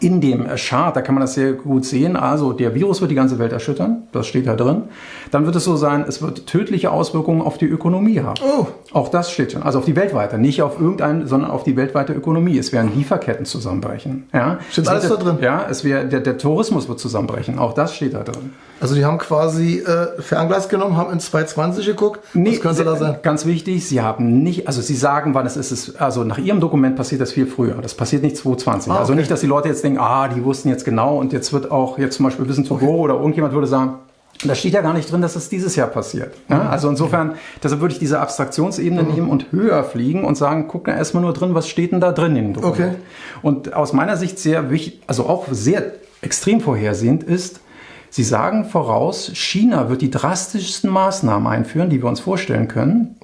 in 0.00 0.20
dem 0.20 0.46
Chart, 0.56 0.96
da 0.96 1.02
kann 1.02 1.14
man 1.14 1.20
das 1.22 1.34
sehr 1.34 1.52
gut 1.52 1.84
sehen. 1.84 2.16
Also 2.16 2.52
der 2.52 2.74
Virus 2.74 3.00
wird 3.00 3.10
die 3.10 3.14
ganze 3.14 3.38
Welt 3.38 3.52
erschüttern, 3.52 4.04
das 4.12 4.26
steht 4.26 4.46
da 4.46 4.56
drin. 4.56 4.84
Dann 5.30 5.46
wird 5.46 5.56
es 5.56 5.64
so 5.64 5.76
sein, 5.76 6.04
es 6.06 6.22
wird 6.22 6.46
tödliche 6.46 6.90
Auswirkungen 6.90 7.42
auf 7.42 7.58
die 7.58 7.66
Ökonomie 7.66 8.20
haben. 8.20 8.40
Oh. 8.42 8.66
Auch 8.92 9.08
das 9.08 9.30
steht 9.30 9.52
schon. 9.52 9.62
Also 9.62 9.78
auf 9.78 9.84
die 9.84 9.96
weltweite, 9.96 10.38
nicht 10.38 10.62
auf 10.62 10.80
irgendeinen, 10.80 11.26
sondern 11.26 11.50
auf 11.50 11.62
die 11.62 11.76
weltweite 11.76 12.12
Ökonomie. 12.12 12.58
Es 12.58 12.72
werden 12.72 12.92
Lieferketten 12.94 13.44
zusammenbrechen. 13.44 14.28
Ja, 14.32 14.58
steht 14.70 14.88
alles 14.88 15.08
da 15.08 15.16
drin. 15.16 15.38
Ja, 15.40 15.66
es 15.68 15.84
wär, 15.84 16.04
der, 16.04 16.20
der 16.20 16.38
Tourismus 16.38 16.88
wird 16.88 16.98
zusammenbrechen. 16.98 17.58
Auch 17.58 17.74
das 17.74 17.94
steht 17.94 18.14
da 18.14 18.22
drin. 18.22 18.52
Also 18.80 18.96
die 18.96 19.04
haben 19.04 19.18
quasi 19.18 19.78
äh, 19.78 20.20
Fernglas 20.20 20.68
genommen, 20.68 20.96
haben 20.96 21.12
in 21.12 21.20
220 21.20 21.86
geguckt. 21.86 22.20
Nee, 22.34 22.54
Was 22.54 22.60
könnte 22.60 22.84
da 22.84 22.96
sein? 22.96 23.16
Ganz 23.22 23.46
wichtig, 23.46 23.86
sie 23.86 24.00
haben 24.00 24.42
nicht, 24.42 24.66
also 24.66 24.80
sie 24.82 24.96
sagen, 24.96 25.34
wann 25.34 25.46
es 25.46 25.56
ist. 25.56 26.00
Also 26.00 26.24
nach 26.24 26.38
ihrem 26.38 26.58
Dokument 26.58 26.96
passiert 26.96 27.20
das 27.20 27.30
viel 27.30 27.46
früher. 27.46 27.76
Das 27.80 27.94
passiert 27.94 28.24
nicht 28.24 28.36
220. 28.36 28.90
Ah, 28.90 28.94
also 28.94 28.94
okay. 28.94 29.00
Also 29.00 29.14
nicht, 29.14 29.30
dass 29.30 29.40
die 29.40 29.46
Leute 29.46 29.68
jetzt 29.72 29.84
denken, 29.84 29.98
ah, 29.98 30.28
die 30.28 30.44
wussten 30.44 30.68
jetzt 30.68 30.84
genau 30.84 31.18
und 31.18 31.32
jetzt 31.32 31.52
wird 31.52 31.70
auch 31.70 31.98
jetzt 31.98 32.16
zum 32.16 32.24
Beispiel 32.24 32.48
Wissen 32.48 32.64
to. 32.64 32.76
Go 32.76 32.96
oder 32.98 33.14
irgendjemand 33.14 33.54
würde 33.54 33.66
sagen, 33.66 33.94
da 34.44 34.54
steht 34.54 34.72
ja 34.72 34.80
gar 34.80 34.92
nicht 34.92 35.10
drin, 35.10 35.20
dass 35.20 35.36
es 35.36 35.48
dieses 35.48 35.76
Jahr 35.76 35.88
passiert. 35.88 36.34
Ja? 36.48 36.56
Mhm. 36.56 36.66
Also 36.68 36.88
insofern, 36.88 37.34
deshalb 37.62 37.80
würde 37.80 37.94
ich 37.94 38.00
diese 38.00 38.20
Abstraktionsebene 38.20 39.02
mhm. 39.02 39.14
nehmen 39.14 39.28
und 39.28 39.52
höher 39.52 39.84
fliegen 39.84 40.24
und 40.24 40.36
sagen, 40.36 40.66
guck 40.68 40.84
da 40.84 40.96
erstmal 40.96 41.22
nur 41.22 41.32
drin, 41.32 41.54
was 41.54 41.68
steht 41.68 41.92
denn 41.92 42.00
da 42.00 42.12
drin 42.12 42.36
in 42.36 42.44
dem 42.46 42.54
Dokument. 42.54 42.94
Okay. 42.94 43.02
Und 43.42 43.74
aus 43.74 43.92
meiner 43.92 44.16
Sicht 44.16 44.38
sehr 44.38 44.70
wichtig, 44.70 45.00
also 45.06 45.26
auch 45.26 45.46
sehr 45.50 45.92
extrem 46.22 46.60
vorhersehend 46.60 47.22
ist, 47.22 47.60
Sie 48.12 48.24
sagen 48.24 48.66
voraus, 48.66 49.30
China 49.32 49.88
wird 49.88 50.02
die 50.02 50.10
drastischsten 50.10 50.90
Maßnahmen 50.90 51.50
einführen, 51.50 51.88
die 51.88 52.02
wir 52.02 52.10
uns 52.10 52.20
vorstellen 52.20 52.68
können. 52.68 53.16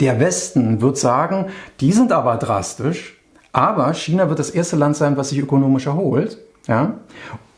Der 0.00 0.20
Westen 0.20 0.80
wird 0.80 0.96
sagen, 0.96 1.48
die 1.80 1.92
sind 1.92 2.12
aber 2.12 2.36
drastisch, 2.36 3.20
aber 3.52 3.92
China 3.94 4.28
wird 4.28 4.38
das 4.38 4.50
erste 4.50 4.76
Land 4.76 4.96
sein, 4.96 5.16
was 5.16 5.28
sich 5.28 5.38
ökonomisch 5.38 5.86
erholt. 5.86 6.38
Ja? 6.66 6.94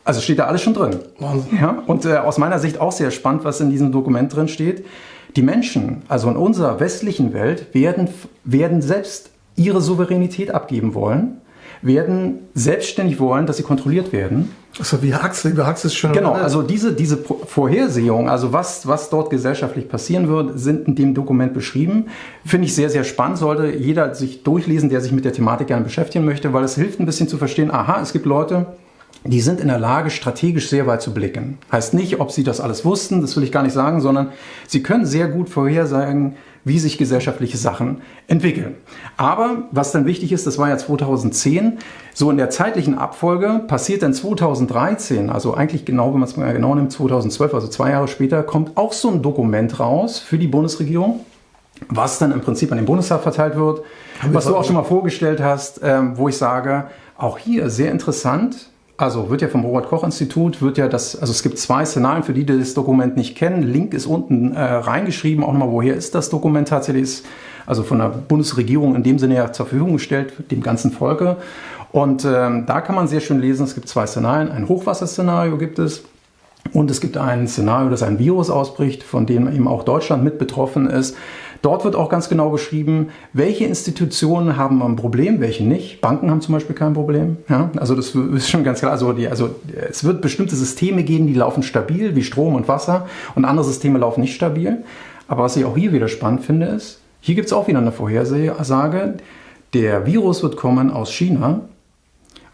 Also 0.03 0.21
steht 0.21 0.39
da 0.39 0.45
alles 0.45 0.61
schon 0.61 0.73
drin. 0.73 0.99
Wahnsinn. 1.19 1.57
Ja? 1.59 1.83
Und 1.87 2.05
äh, 2.05 2.17
aus 2.17 2.37
meiner 2.37 2.59
Sicht 2.59 2.79
auch 2.79 2.91
sehr 2.91 3.11
spannend, 3.11 3.43
was 3.43 3.61
in 3.61 3.69
diesem 3.69 3.91
Dokument 3.91 4.35
drin 4.35 4.47
steht. 4.47 4.85
Die 5.35 5.41
Menschen, 5.41 6.03
also 6.07 6.29
in 6.29 6.37
unserer 6.37 6.79
westlichen 6.79 7.33
Welt, 7.33 7.73
werden, 7.73 8.09
werden 8.43 8.81
selbst 8.81 9.31
ihre 9.55 9.81
Souveränität 9.81 10.51
abgeben 10.51 10.93
wollen 10.93 11.41
werden 11.81 12.39
selbstständig 12.53 13.19
wollen, 13.19 13.45
dass 13.45 13.57
sie 13.57 13.63
kontrolliert 13.63 14.11
werden. 14.13 14.51
Also 14.77 15.01
wie 15.01 15.15
Huxley, 15.15 15.55
wie 15.55 15.61
Huxley 15.61 15.87
ist 15.87 15.95
schon. 15.95 16.11
Genau, 16.11 16.33
also 16.33 16.61
diese, 16.61 16.93
diese 16.93 17.17
Vorhersehung, 17.17 18.29
also 18.29 18.51
was, 18.51 18.85
was 18.87 19.09
dort 19.09 19.29
gesellschaftlich 19.29 19.87
passieren 19.87 20.27
wird, 20.27 20.59
sind 20.59 20.87
in 20.87 20.95
dem 20.95 21.13
Dokument 21.13 21.53
beschrieben. 21.53 22.07
Finde 22.45 22.65
ich 22.65 22.75
sehr, 22.75 22.89
sehr 22.89 23.05
spannend. 23.05 23.37
Sollte 23.37 23.67
jeder 23.67 24.13
sich 24.15 24.43
durchlesen, 24.43 24.89
der 24.89 24.99
sich 24.99 25.13
mit 25.13 25.23
der 25.23 25.31
Thematik 25.31 25.67
gerne 25.67 25.83
beschäftigen 25.83 26.25
möchte, 26.25 26.51
weil 26.51 26.63
es 26.63 26.75
hilft 26.75 26.99
ein 26.99 27.05
bisschen 27.05 27.29
zu 27.29 27.37
verstehen, 27.37 27.71
aha, 27.71 28.01
es 28.01 28.11
gibt 28.11 28.25
Leute, 28.25 28.65
die 29.23 29.41
sind 29.41 29.59
in 29.59 29.69
der 29.69 29.79
Lage, 29.79 30.09
strategisch 30.09 30.69
sehr 30.69 30.85
weit 30.87 31.01
zu 31.01 31.13
blicken. 31.13 31.57
Heißt 31.71 31.93
nicht, 31.93 32.19
ob 32.19 32.31
sie 32.31 32.43
das 32.43 32.59
alles 32.59 32.85
wussten, 32.85 33.21
das 33.21 33.35
will 33.35 33.43
ich 33.43 33.51
gar 33.51 33.63
nicht 33.63 33.73
sagen, 33.73 34.01
sondern 34.01 34.31
sie 34.67 34.83
können 34.83 35.05
sehr 35.05 35.27
gut 35.27 35.49
vorhersagen, 35.49 36.35
wie 36.65 36.79
sich 36.79 36.97
gesellschaftliche 36.97 37.57
Sachen 37.57 38.01
entwickeln. 38.27 38.75
Aber 39.17 39.63
was 39.71 39.91
dann 39.91 40.05
wichtig 40.05 40.31
ist, 40.31 40.45
das 40.45 40.57
war 40.57 40.67
ja 40.67 40.77
2010, 40.77 41.77
so 42.13 42.31
in 42.31 42.37
der 42.37 42.49
zeitlichen 42.49 42.97
Abfolge 42.97 43.61
passiert 43.67 44.01
dann 44.01 44.13
2013, 44.13 45.29
also 45.29 45.53
eigentlich 45.53 45.85
genau, 45.85 46.11
wenn 46.11 46.19
man 46.19 46.27
es 46.27 46.35
mal 46.35 46.51
genau 46.51 46.73
nimmt, 46.75 46.91
2012, 46.91 47.53
also 47.53 47.67
zwei 47.67 47.91
Jahre 47.91 48.07
später, 48.07 48.43
kommt 48.43 48.75
auch 48.75 48.93
so 48.93 49.09
ein 49.09 49.21
Dokument 49.21 49.79
raus 49.79 50.19
für 50.19 50.39
die 50.39 50.47
Bundesregierung, 50.47 51.21
was 51.87 52.17
dann 52.17 52.31
im 52.31 52.41
Prinzip 52.41 52.71
an 52.71 52.77
den 52.77 52.85
Bundestag 52.85 53.21
verteilt 53.21 53.55
wird, 53.55 53.81
was 54.31 54.45
du 54.45 54.55
auch 54.55 54.65
schon 54.65 54.75
mal 54.75 54.83
vorgestellt 54.83 55.41
hast, 55.41 55.81
ähm, 55.83 56.17
wo 56.17 56.29
ich 56.29 56.37
sage, 56.37 56.85
auch 57.17 57.37
hier 57.37 57.69
sehr 57.69 57.91
interessant, 57.91 58.69
also 58.97 59.29
wird 59.29 59.41
ja 59.41 59.47
vom 59.49 59.65
Robert-Koch-Institut, 59.65 60.61
wird 60.61 60.77
ja 60.77 60.87
das, 60.87 61.19
also 61.19 61.31
es 61.31 61.43
gibt 61.43 61.57
zwei 61.59 61.83
Szenarien, 61.85 62.23
für 62.23 62.33
die, 62.33 62.45
die 62.45 62.57
das 62.57 62.73
Dokument 62.73 63.17
nicht 63.17 63.35
kennen. 63.35 63.63
Link 63.63 63.93
ist 63.93 64.05
unten 64.05 64.53
äh, 64.53 64.61
reingeschrieben, 64.61 65.43
auch 65.43 65.51
nochmal, 65.51 65.71
woher 65.71 65.95
ist 65.95 66.15
das 66.15 66.29
Dokument 66.29 66.67
tatsächlich, 66.67 67.03
ist 67.03 67.25
also 67.65 67.83
von 67.83 67.99
der 67.99 68.09
Bundesregierung 68.09 68.95
in 68.95 69.03
dem 69.03 69.19
Sinne 69.19 69.35
ja 69.35 69.51
zur 69.51 69.65
Verfügung 69.65 69.93
gestellt, 69.93 70.33
dem 70.51 70.61
ganzen 70.61 70.91
Volke. 70.91 71.37
Und 71.91 72.25
ähm, 72.25 72.65
da 72.65 72.81
kann 72.81 72.95
man 72.95 73.07
sehr 73.07 73.21
schön 73.21 73.39
lesen, 73.39 73.63
es 73.63 73.75
gibt 73.75 73.87
zwei 73.87 74.05
Szenarien. 74.05 74.51
Ein 74.51 74.67
Hochwasserszenario 74.67 75.57
gibt 75.57 75.79
es 75.79 76.03
und 76.73 76.91
es 76.91 77.01
gibt 77.01 77.17
ein 77.17 77.47
Szenario, 77.47 77.89
dass 77.89 78.03
ein 78.03 78.19
Virus 78.19 78.49
ausbricht, 78.49 79.03
von 79.03 79.25
dem 79.25 79.47
eben 79.47 79.67
auch 79.67 79.83
Deutschland 79.83 80.23
mit 80.23 80.37
betroffen 80.37 80.89
ist. 80.89 81.15
Dort 81.61 81.83
wird 81.83 81.95
auch 81.95 82.09
ganz 82.09 82.29
genau 82.29 82.49
beschrieben, 82.49 83.09
welche 83.33 83.65
Institutionen 83.65 84.55
haben 84.55 84.83
ein 84.83 84.95
Problem, 84.95 85.39
welche 85.39 85.63
nicht. 85.63 86.01
Banken 86.01 86.29
haben 86.29 86.41
zum 86.41 86.53
Beispiel 86.53 86.75
kein 86.75 86.93
Problem. 86.93 87.37
Ja? 87.49 87.71
Also 87.77 87.95
das 87.95 88.13
ist 88.13 88.49
schon 88.49 88.63
ganz 88.63 88.79
klar. 88.79 88.91
Also, 88.91 89.13
die, 89.13 89.27
also 89.27 89.55
es 89.89 90.03
wird 90.03 90.21
bestimmte 90.21 90.55
Systeme 90.55 91.03
geben, 91.03 91.27
die 91.27 91.33
laufen 91.33 91.63
stabil, 91.63 92.15
wie 92.15 92.23
Strom 92.23 92.55
und 92.55 92.67
Wasser, 92.67 93.07
und 93.35 93.45
andere 93.45 93.65
Systeme 93.65 93.97
laufen 93.97 94.21
nicht 94.21 94.35
stabil. 94.35 94.83
Aber 95.27 95.43
was 95.43 95.55
ich 95.55 95.65
auch 95.65 95.75
hier 95.75 95.91
wieder 95.91 96.07
spannend 96.07 96.43
finde, 96.43 96.67
ist, 96.67 96.99
hier 97.19 97.33
gibt 97.33 97.47
es 97.47 97.53
auch 97.53 97.67
wieder 97.67 97.79
eine 97.79 97.91
Vorhersage. 97.91 99.15
Der 99.73 100.05
Virus 100.05 100.43
wird 100.43 100.57
kommen 100.57 100.91
aus 100.91 101.11
China 101.11 101.61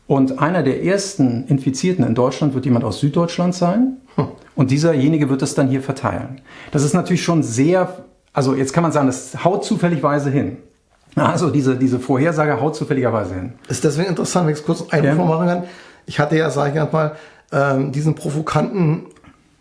und 0.08 0.39
einer 0.39 0.63
der 0.63 0.84
ersten 0.84 1.45
Infizierten 1.47 2.06
in 2.06 2.15
Deutschland 2.15 2.54
wird 2.54 2.65
jemand 2.65 2.84
aus 2.84 3.00
Süddeutschland 3.00 3.56
sein. 3.56 3.97
Hm. 4.15 4.28
Und 4.56 4.71
dieserjenige 4.71 5.30
wird 5.30 5.41
es 5.41 5.56
dann 5.56 5.67
hier 5.67 5.82
verteilen. 5.82 6.41
Das 6.71 6.84
ist 6.84 6.93
natürlich 6.93 7.24
schon 7.24 7.43
sehr 7.43 8.04
also 8.34 8.56
jetzt 8.56 8.74
kann 8.74 8.84
man 8.84 8.91
sagen, 8.91 9.08
das 9.08 9.43
haut 9.43 9.65
zufälligweise 9.65 10.30
hin. 10.30 10.58
Also 11.15 11.50
diese, 11.50 11.76
diese 11.76 12.00
Vorhersage 12.00 12.62
haut 12.62 12.76
zufälligerweise 12.76 13.36
hin. 13.36 13.54
Ist 13.67 13.84
deswegen 13.84 14.08
interessant, 14.08 14.47
wenn 14.47 14.54
ich 14.54 14.62
es 14.62 14.65
kurz 14.65 14.82
Einwurf 14.91 15.17
ja. 15.17 15.26
machen 15.26 15.47
kann. 15.47 15.63
Ich 16.06 16.19
hatte 16.19 16.38
ja, 16.38 16.50
sage 16.50 16.82
ich 16.82 16.93
mal, 16.93 17.17
ähm, 17.52 17.91
diesen 17.91 18.15
provokanten, 18.15 19.08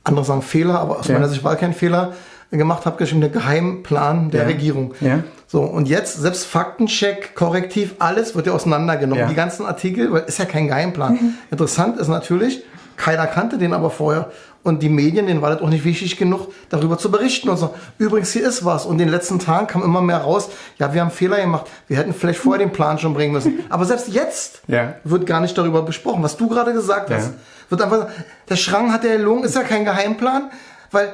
andere 0.05 0.25
sagen 0.25 0.43
Fehler, 0.43 0.79
aber 0.79 1.01
aus 1.01 1.09
ja. 1.09 1.15
meiner 1.15 1.29
Sicht 1.29 1.43
war 1.43 1.57
kein 1.57 1.73
Fehler, 1.73 2.13
gemacht 2.53 2.87
habe, 2.87 2.97
geschrieben, 2.97 3.21
der 3.21 3.31
Geheimplan 3.31 4.31
der 4.31 4.43
ja. 4.43 4.47
Regierung. 4.47 4.95
Ja. 5.01 5.25
So, 5.47 5.63
und 5.63 5.89
jetzt, 5.89 6.21
selbst 6.21 6.47
Faktencheck, 6.47 7.35
Korrektiv, 7.35 7.97
alles 7.99 8.37
wird 8.37 8.47
ja 8.47 8.53
auseinandergenommen. 8.53 9.23
Ja. 9.23 9.29
Die 9.29 9.35
ganzen 9.35 9.67
Artikel, 9.67 10.13
weil 10.13 10.23
ist 10.23 10.39
ja 10.39 10.45
kein 10.45 10.69
Geheimplan. 10.69 11.13
Mhm. 11.15 11.35
Interessant 11.51 11.99
ist 11.99 12.09
natürlich, 12.09 12.63
keiner 13.01 13.27
kannte 13.27 13.57
den 13.59 13.73
aber 13.73 13.91
vorher. 13.91 14.31
Und 14.63 14.83
die 14.83 14.91
Medien, 14.91 15.27
denen 15.27 15.41
war 15.41 15.51
das 15.51 15.63
auch 15.63 15.71
nicht 15.71 15.85
wichtig 15.87 16.19
genug, 16.19 16.49
darüber 16.69 16.99
zu 16.99 17.11
berichten 17.11 17.49
und 17.49 17.57
so. 17.57 17.75
Übrigens, 17.97 18.31
hier 18.31 18.47
ist 18.47 18.63
was. 18.63 18.85
Und 18.85 18.93
in 18.93 18.99
den 18.99 19.09
letzten 19.09 19.39
Tagen 19.39 19.67
kam 19.67 19.83
immer 19.83 20.03
mehr 20.03 20.19
raus, 20.19 20.51
ja, 20.77 20.93
wir 20.93 21.01
haben 21.01 21.11
Fehler 21.11 21.41
gemacht. 21.41 21.67
Wir 21.89 21.97
hätten 21.97 22.13
vielleicht 22.13 22.41
vorher 22.41 22.59
den 22.59 22.73
Plan 22.73 22.99
schon 22.99 23.15
bringen 23.15 23.33
müssen. 23.33 23.61
Aber 23.71 23.87
selbst 23.87 24.09
jetzt 24.09 24.61
ja. 24.67 24.97
wird 25.05 25.25
gar 25.25 25.41
nicht 25.41 25.57
darüber 25.57 25.81
besprochen. 25.81 26.23
Was 26.23 26.37
du 26.37 26.47
gerade 26.49 26.75
gesagt 26.75 27.11
hast, 27.11 27.33
wird 27.71 27.81
einfach, 27.81 28.09
der 28.51 28.57
Schrank 28.57 28.93
hat 28.93 29.03
der 29.03 29.19
Lungen, 29.19 29.45
ist 29.45 29.55
ja 29.55 29.63
kein 29.63 29.87
Geheimplan, 29.87 30.51
weil 30.91 31.11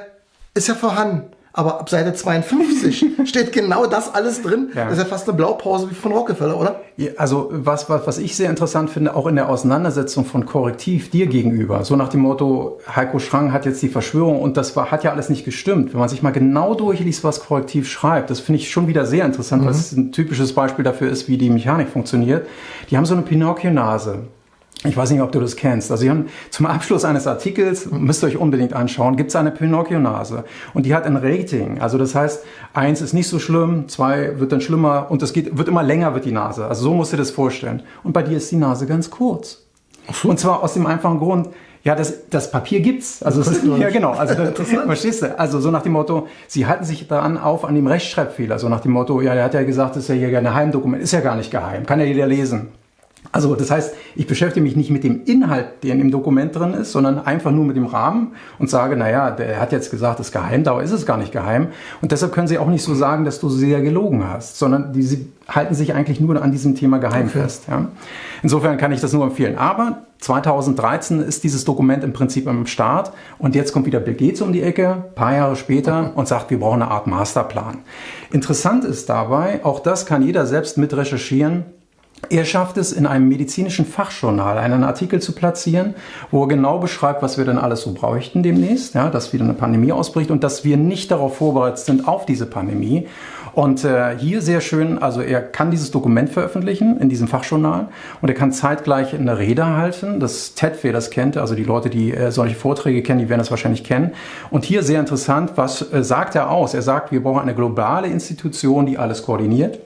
ist 0.54 0.66
ja 0.66 0.74
vorhanden. 0.74 1.30
Aber 1.56 1.80
ab 1.80 1.88
Seite 1.88 2.12
52 2.12 3.06
steht 3.24 3.50
genau 3.50 3.86
das 3.86 4.14
alles 4.14 4.42
drin. 4.42 4.68
Ja. 4.74 4.84
Das 4.84 4.98
ist 4.98 4.98
ja 4.98 5.04
fast 5.06 5.26
eine 5.26 5.38
Blaupause 5.38 5.90
wie 5.90 5.94
von 5.94 6.12
Rockefeller, 6.12 6.60
oder? 6.60 6.82
Ja, 6.98 7.12
also 7.16 7.48
was, 7.50 7.88
was, 7.88 8.06
was 8.06 8.18
ich 8.18 8.36
sehr 8.36 8.50
interessant 8.50 8.90
finde, 8.90 9.16
auch 9.16 9.26
in 9.26 9.36
der 9.36 9.48
Auseinandersetzung 9.48 10.26
von 10.26 10.44
Korrektiv 10.44 11.10
dir 11.10 11.26
gegenüber, 11.26 11.82
so 11.82 11.96
nach 11.96 12.10
dem 12.10 12.20
Motto, 12.20 12.78
Heiko 12.94 13.18
Schrang 13.18 13.54
hat 13.54 13.64
jetzt 13.64 13.80
die 13.80 13.88
Verschwörung 13.88 14.42
und 14.42 14.58
das 14.58 14.76
war, 14.76 14.90
hat 14.90 15.02
ja 15.02 15.12
alles 15.12 15.30
nicht 15.30 15.46
gestimmt. 15.46 15.94
Wenn 15.94 16.00
man 16.00 16.10
sich 16.10 16.22
mal 16.22 16.30
genau 16.30 16.74
durchliest, 16.74 17.24
was 17.24 17.40
Korrektiv 17.40 17.88
schreibt, 17.88 18.28
das 18.28 18.38
finde 18.38 18.60
ich 18.60 18.70
schon 18.70 18.86
wieder 18.86 19.06
sehr 19.06 19.24
interessant, 19.24 19.62
mhm. 19.62 19.66
weil 19.66 19.72
es 19.72 19.92
ein 19.92 20.12
typisches 20.12 20.52
Beispiel 20.52 20.84
dafür 20.84 21.10
ist, 21.10 21.26
wie 21.26 21.38
die 21.38 21.48
Mechanik 21.48 21.88
funktioniert. 21.88 22.46
Die 22.90 22.98
haben 22.98 23.06
so 23.06 23.14
eine 23.14 23.22
Pinocchio-Nase. 23.22 24.24
Ich 24.84 24.96
weiß 24.96 25.10
nicht, 25.10 25.22
ob 25.22 25.32
du 25.32 25.40
das 25.40 25.56
kennst. 25.56 25.90
Also, 25.90 26.02
Sie 26.02 26.10
haben 26.10 26.26
zum 26.50 26.66
Abschluss 26.66 27.04
eines 27.04 27.26
Artikels, 27.26 27.90
müsst 27.90 28.22
ihr 28.22 28.28
euch 28.28 28.36
unbedingt 28.36 28.72
anschauen, 28.72 29.16
gibt 29.16 29.30
es 29.30 29.36
eine 29.36 29.50
Pinocchio-Nase. 29.50 30.44
Und 30.74 30.86
die 30.86 30.94
hat 30.94 31.04
ein 31.04 31.16
Rating. 31.16 31.80
Also, 31.80 31.98
das 31.98 32.14
heißt, 32.14 32.44
eins 32.74 33.00
ist 33.00 33.12
nicht 33.12 33.28
so 33.28 33.38
schlimm, 33.38 33.88
zwei 33.88 34.38
wird 34.38 34.52
dann 34.52 34.60
schlimmer 34.60 35.06
und 35.08 35.22
es 35.22 35.32
geht, 35.32 35.56
wird 35.56 35.68
immer 35.68 35.82
länger, 35.82 36.14
wird 36.14 36.24
die 36.24 36.32
Nase. 36.32 36.66
Also, 36.66 36.84
so 36.84 36.94
musst 36.94 37.12
du 37.12 37.16
dir 37.16 37.22
das 37.22 37.30
vorstellen. 37.30 37.82
Und 38.04 38.12
bei 38.12 38.22
dir 38.22 38.36
ist 38.36 38.50
die 38.52 38.56
Nase 38.56 38.86
ganz 38.86 39.10
kurz. 39.10 39.62
Und 40.22 40.38
zwar 40.38 40.62
aus 40.62 40.74
dem 40.74 40.86
einfachen 40.86 41.18
Grund, 41.18 41.48
ja, 41.82 41.94
das, 41.94 42.28
das 42.30 42.50
Papier 42.50 42.80
gibt's. 42.80 43.22
Also 43.22 43.40
es 43.40 43.46
ist, 43.46 43.64
ja 43.64 43.90
genau. 43.90 44.10
Also 44.10 44.34
verstehst 44.34 45.22
du? 45.22 45.38
Also 45.38 45.60
so 45.60 45.70
nach 45.70 45.82
dem 45.82 45.92
Motto, 45.92 46.26
sie 46.48 46.66
halten 46.66 46.84
sich 46.84 47.06
daran 47.06 47.38
auf 47.38 47.64
an 47.64 47.76
dem 47.76 47.86
Rechtschreibfehler. 47.86 48.58
So 48.58 48.68
nach 48.68 48.80
dem 48.80 48.90
Motto, 48.90 49.20
ja, 49.20 49.34
der 49.34 49.44
hat 49.44 49.54
ja 49.54 49.62
gesagt, 49.62 49.94
das 49.94 50.02
ist 50.02 50.08
ja 50.08 50.16
hier 50.16 50.36
ein 50.36 50.44
Geheimdokument, 50.44 51.00
ist 51.00 51.12
ja 51.12 51.20
gar 51.20 51.36
nicht 51.36 51.52
geheim, 51.52 51.86
kann 51.86 52.00
ja 52.00 52.06
jeder 52.06 52.26
lesen. 52.26 52.70
Also 53.32 53.54
das 53.54 53.70
heißt, 53.70 53.94
ich 54.14 54.26
beschäftige 54.26 54.62
mich 54.62 54.76
nicht 54.76 54.90
mit 54.90 55.04
dem 55.04 55.24
Inhalt, 55.24 55.82
der 55.82 55.92
in 55.92 55.98
dem 55.98 56.10
Dokument 56.10 56.54
drin 56.54 56.74
ist, 56.74 56.92
sondern 56.92 57.18
einfach 57.18 57.50
nur 57.50 57.64
mit 57.64 57.76
dem 57.76 57.86
Rahmen 57.86 58.32
und 58.58 58.70
sage, 58.70 58.96
naja, 58.96 59.30
der 59.30 59.60
hat 59.60 59.72
jetzt 59.72 59.90
gesagt, 59.90 60.20
es 60.20 60.28
ist 60.28 60.32
geheim, 60.32 60.64
dabei 60.64 60.82
ist 60.82 60.92
es 60.92 61.06
gar 61.06 61.16
nicht 61.16 61.32
geheim. 61.32 61.68
Und 62.00 62.12
deshalb 62.12 62.32
können 62.32 62.48
Sie 62.48 62.58
auch 62.58 62.68
nicht 62.68 62.82
so 62.82 62.94
sagen, 62.94 63.24
dass 63.24 63.40
du 63.40 63.48
sehr 63.48 63.80
gelogen 63.82 64.28
hast, 64.28 64.58
sondern 64.58 64.92
die, 64.92 65.02
sie 65.02 65.32
halten 65.48 65.74
sich 65.74 65.94
eigentlich 65.94 66.20
nur 66.20 66.40
an 66.42 66.52
diesem 66.52 66.74
Thema 66.74 66.98
geheim 66.98 67.26
okay. 67.28 67.40
fest. 67.40 67.64
Ja. 67.68 67.88
Insofern 68.42 68.78
kann 68.78 68.92
ich 68.92 69.00
das 69.00 69.12
nur 69.12 69.24
empfehlen. 69.24 69.56
Aber 69.56 70.06
2013 70.18 71.20
ist 71.20 71.44
dieses 71.44 71.64
Dokument 71.64 72.02
im 72.02 72.12
Prinzip 72.12 72.48
am 72.48 72.66
Start 72.66 73.12
und 73.38 73.54
jetzt 73.54 73.72
kommt 73.72 73.86
wieder 73.86 74.00
Bill 74.00 74.14
Gates 74.14 74.40
um 74.40 74.52
die 74.52 74.62
Ecke, 74.62 75.04
paar 75.14 75.34
Jahre 75.34 75.56
später 75.56 76.12
und 76.14 76.26
sagt, 76.26 76.50
wir 76.50 76.58
brauchen 76.58 76.82
eine 76.82 76.90
Art 76.90 77.06
Masterplan. 77.06 77.78
Interessant 78.32 78.84
ist 78.84 79.08
dabei, 79.08 79.64
auch 79.64 79.80
das 79.80 80.06
kann 80.06 80.22
jeder 80.22 80.46
selbst 80.46 80.78
mit 80.78 80.96
recherchieren, 80.96 81.64
Er 82.28 82.44
schafft 82.44 82.76
es, 82.76 82.92
in 82.92 83.06
einem 83.06 83.28
medizinischen 83.28 83.86
Fachjournal 83.86 84.58
einen 84.58 84.82
Artikel 84.82 85.20
zu 85.20 85.32
platzieren, 85.32 85.94
wo 86.30 86.42
er 86.42 86.48
genau 86.48 86.78
beschreibt, 86.78 87.22
was 87.22 87.38
wir 87.38 87.44
denn 87.44 87.58
alles 87.58 87.82
so 87.82 87.92
bräuchten 87.92 88.42
demnächst, 88.42 88.94
ja, 88.94 89.10
dass 89.10 89.32
wieder 89.32 89.44
eine 89.44 89.54
Pandemie 89.54 89.92
ausbricht 89.92 90.30
und 90.30 90.42
dass 90.42 90.64
wir 90.64 90.76
nicht 90.76 91.10
darauf 91.10 91.36
vorbereitet 91.36 91.78
sind 91.78 92.08
auf 92.08 92.26
diese 92.26 92.46
Pandemie. 92.46 93.06
Und 93.54 93.84
äh, 93.84 94.18
hier 94.18 94.42
sehr 94.42 94.60
schön, 94.60 94.98
also 94.98 95.22
er 95.22 95.40
kann 95.40 95.70
dieses 95.70 95.90
Dokument 95.90 96.28
veröffentlichen 96.28 96.98
in 96.98 97.08
diesem 97.08 97.26
Fachjournal 97.26 97.88
und 98.20 98.28
er 98.28 98.34
kann 98.34 98.52
zeitgleich 98.52 99.14
eine 99.14 99.38
Rede 99.38 99.64
halten. 99.64 100.20
Das 100.20 100.54
TED, 100.54 100.80
wer 100.82 100.92
das 100.92 101.10
kennt, 101.10 101.38
also 101.38 101.54
die 101.54 101.64
Leute, 101.64 101.88
die 101.88 102.12
äh, 102.12 102.30
solche 102.32 102.54
Vorträge 102.54 103.02
kennen, 103.02 103.20
die 103.20 103.28
werden 103.30 103.38
das 103.38 103.50
wahrscheinlich 103.50 103.82
kennen. 103.82 104.12
Und 104.50 104.66
hier 104.66 104.82
sehr 104.82 105.00
interessant, 105.00 105.52
was 105.56 105.90
äh, 105.90 106.04
sagt 106.04 106.34
er 106.34 106.50
aus? 106.50 106.74
Er 106.74 106.82
sagt, 106.82 107.12
wir 107.12 107.22
brauchen 107.22 107.40
eine 107.40 107.54
globale 107.54 108.08
Institution, 108.08 108.84
die 108.84 108.98
alles 108.98 109.22
koordiniert 109.22 109.78